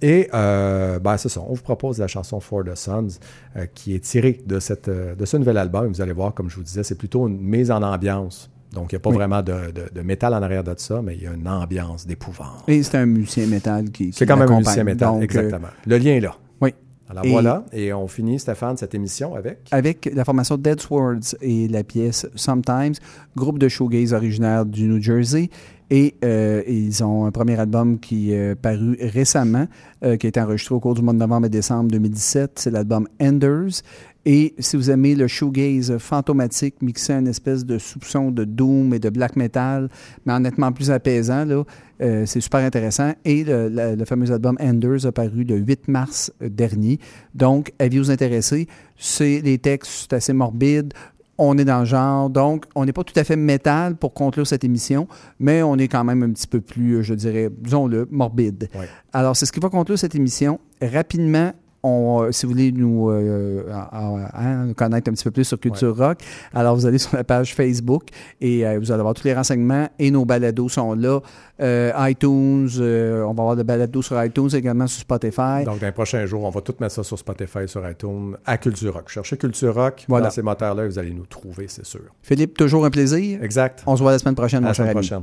Et, 0.00 0.28
euh, 0.34 0.98
ben, 0.98 1.16
c'est 1.16 1.28
ça. 1.28 1.40
On 1.48 1.54
vous 1.54 1.62
propose 1.62 1.98
la 1.98 2.06
chanson 2.08 2.40
For 2.40 2.64
the 2.64 2.74
Sons, 2.74 3.18
euh, 3.56 3.66
qui 3.72 3.94
est 3.94 4.00
tirée 4.00 4.40
de, 4.46 4.58
cette, 4.58 4.88
euh, 4.88 5.14
de 5.14 5.24
ce 5.24 5.36
nouvel 5.36 5.56
album. 5.56 5.86
Vous 5.88 6.00
allez 6.00 6.12
voir, 6.12 6.34
comme 6.34 6.50
je 6.50 6.56
vous 6.56 6.62
disais, 6.64 6.82
c'est 6.82 6.96
plutôt 6.96 7.28
une 7.28 7.40
mise 7.40 7.70
en 7.70 7.82
ambiance. 7.82 8.50
Donc, 8.72 8.92
il 8.92 8.94
n'y 8.94 8.98
a 8.98 9.00
pas 9.00 9.10
Oui. 9.10 9.16
vraiment 9.16 9.42
de, 9.42 9.52
de- 9.72 9.90
de 9.94 10.00
métal 10.02 10.32
en 10.34 10.42
arrière 10.42 10.64
de 10.64 10.74
ça, 10.76 11.02
mais 11.02 11.14
il 11.16 11.22
y 11.22 11.26
a 11.26 11.32
une 11.32 11.46
ambiance 11.48 12.06
d'épouvante. 12.06 12.64
Et 12.68 12.82
c'est 12.82 12.96
un 12.98 13.06
musicien 13.06 13.46
métal 13.46 13.90
qui. 13.90 14.12
C'est 14.12 14.26
quand 14.26 14.36
même 14.36 14.50
un 14.50 14.58
musicien 14.58 14.84
métal, 14.84 15.08
Donc, 15.10 15.20
euh, 15.20 15.24
exactement. 15.24 15.68
Le 15.86 15.98
lien 15.98 16.12
est 16.12 16.20
là. 16.20 16.34
oui. 16.60 16.74
Alors 17.10 17.26
Et- 17.26 17.30
voilà, 17.30 17.64
et 17.74 17.92
on 17.92 18.08
finit, 18.08 18.38
Stéphane, 18.38 18.78
cette 18.78 18.94
émission 18.94 19.34
avec... 19.34 19.58
avec 19.70 20.10
la 20.14 20.24
formation 20.24 20.56
Dead 20.56 20.80
Swords 20.80 21.34
et 21.42 21.68
la 21.68 21.84
pièce 21.84 22.26
Sometimes, 22.34 22.94
groupe 23.36 23.58
de 23.58 23.68
shoegaze 23.68 24.14
originaire 24.14 24.64
du 24.64 24.88
New 24.88 25.02
Jersey. 25.02 25.50
Et 25.90 26.14
euh, 26.24 26.62
ils 26.66 27.04
ont 27.04 27.26
un 27.26 27.30
premier 27.30 27.60
album 27.60 27.98
qui 28.00 28.32
est 28.32 28.54
paru 28.54 28.96
récemment, 28.98 29.66
euh, 30.02 30.16
qui 30.16 30.26
a 30.26 30.28
été 30.28 30.40
enregistré 30.40 30.74
au 30.74 30.80
cours 30.80 30.94
du 30.94 31.02
mois 31.02 31.12
de 31.12 31.18
novembre 31.18 31.48
et 31.48 31.50
décembre 31.50 31.90
2017. 31.90 32.52
C'est 32.54 32.70
l'album 32.70 33.06
Enders. 33.20 33.82
Et 34.24 34.54
si 34.60 34.76
vous 34.76 34.90
aimez 34.90 35.14
le 35.16 35.26
shoegaze 35.26 35.98
fantomatique, 35.98 36.76
mixé 36.80 37.12
à 37.12 37.18
une 37.18 37.26
espèce 37.26 37.66
de 37.66 37.78
soupçon 37.78 38.30
de 38.30 38.44
doom 38.44 38.94
et 38.94 39.00
de 39.00 39.10
black 39.10 39.34
metal, 39.34 39.88
mais 40.24 40.32
en 40.32 40.40
nettement 40.40 40.70
plus 40.70 40.90
apaisant, 40.92 41.44
là, 41.44 41.64
euh, 42.00 42.24
c'est 42.26 42.40
super 42.40 42.60
intéressant. 42.60 43.12
Et 43.24 43.42
le, 43.42 43.68
le- 43.68 43.96
le 43.96 44.04
fameux 44.04 44.30
album 44.30 44.56
Enders 44.60 45.06
a 45.06 45.12
paru 45.12 45.42
le 45.42 45.56
8 45.56 45.88
mars 45.88 46.32
dernier. 46.40 47.00
Donc, 47.34 47.72
avis 47.80 47.98
vous 47.98 48.10
intéresser, 48.12 48.68
c'est 48.96 49.40
les 49.40 49.58
textes 49.58 50.12
assez 50.12 50.32
morbides. 50.32 50.92
On 51.38 51.58
est 51.58 51.64
dans 51.64 51.80
le 51.80 51.86
genre, 51.86 52.30
donc 52.30 52.66
on 52.76 52.84
n'est 52.84 52.92
pas 52.92 53.02
tout 53.02 53.18
à 53.18 53.24
fait 53.24 53.34
métal 53.36 53.96
pour 53.96 54.12
conclure 54.14 54.46
cette 54.46 54.62
émission, 54.62 55.08
mais 55.40 55.62
on 55.62 55.76
est 55.76 55.88
quand 55.88 56.04
même 56.04 56.22
un 56.22 56.30
petit 56.30 56.46
peu 56.46 56.60
plus, 56.60 56.96
euh, 56.98 57.02
je 57.02 57.14
dirais, 57.14 57.48
disons-le, 57.58 58.06
morbide. 58.10 58.68
Ouais. 58.78 58.86
Alors, 59.12 59.34
c'est 59.34 59.46
ce 59.46 59.50
qui 59.52 59.58
va 59.58 59.68
conclure 59.68 59.98
cette 59.98 60.14
émission. 60.14 60.60
Rapidement, 60.80 61.52
on, 61.82 62.22
euh, 62.22 62.32
si 62.32 62.46
vous 62.46 62.52
voulez 62.52 62.70
nous, 62.72 63.10
euh, 63.10 63.64
euh, 63.68 64.24
hein, 64.34 64.72
connaître 64.76 65.10
un 65.10 65.14
petit 65.14 65.24
peu 65.24 65.30
plus 65.30 65.44
sur 65.44 65.58
Culture 65.58 65.96
Rock, 65.96 66.18
alors 66.54 66.76
vous 66.76 66.86
allez 66.86 66.98
sur 66.98 67.16
la 67.16 67.24
page 67.24 67.54
Facebook 67.54 68.04
et 68.40 68.66
euh, 68.66 68.78
vous 68.78 68.90
allez 68.92 69.00
avoir 69.00 69.14
tous 69.14 69.24
les 69.24 69.34
renseignements 69.34 69.88
et 69.98 70.10
nos 70.10 70.24
balados 70.24 70.68
sont 70.68 70.94
là. 70.94 71.20
Euh, 71.60 71.92
iTunes, 72.08 72.68
on 72.80 73.32
va 73.34 73.42
avoir 73.42 73.54
le 73.54 73.62
balado 73.62 74.02
sur 74.02 74.22
iTunes 74.24 74.48
également 74.54 74.86
sur 74.86 75.00
Spotify. 75.02 75.64
Donc, 75.64 75.78
dans 75.80 75.86
les 75.86 75.92
prochains 75.92 76.24
jours, 76.26 76.44
on 76.44 76.50
va 76.50 76.60
tout 76.60 76.74
mettre 76.80 76.94
ça 76.94 77.02
sur 77.04 77.18
Spotify, 77.18 77.66
sur 77.68 77.88
iTunes, 77.88 78.36
à 78.46 78.58
Culture 78.58 78.94
Rock. 78.94 79.08
Cherchez 79.08 79.36
Culture 79.36 79.74
Rock 79.74 80.04
Voilà. 80.08 80.26
dans 80.26 80.30
ces 80.32 80.42
moteurs-là, 80.42 80.86
vous 80.86 80.98
allez 80.98 81.12
nous 81.12 81.26
trouver, 81.26 81.66
c'est 81.68 81.84
sûr. 81.86 82.00
Philippe, 82.22 82.56
toujours 82.56 82.84
un 82.84 82.90
plaisir. 82.90 83.42
Exact. 83.42 83.82
On 83.86 83.96
se 83.96 84.02
voit 84.02 84.12
la 84.12 84.18
semaine 84.18 84.34
prochaine, 84.34 84.64
À 84.64 84.68
la 84.68 84.74
semaine 84.74 84.90
ami. 84.90 84.94
prochaine. 85.08 85.22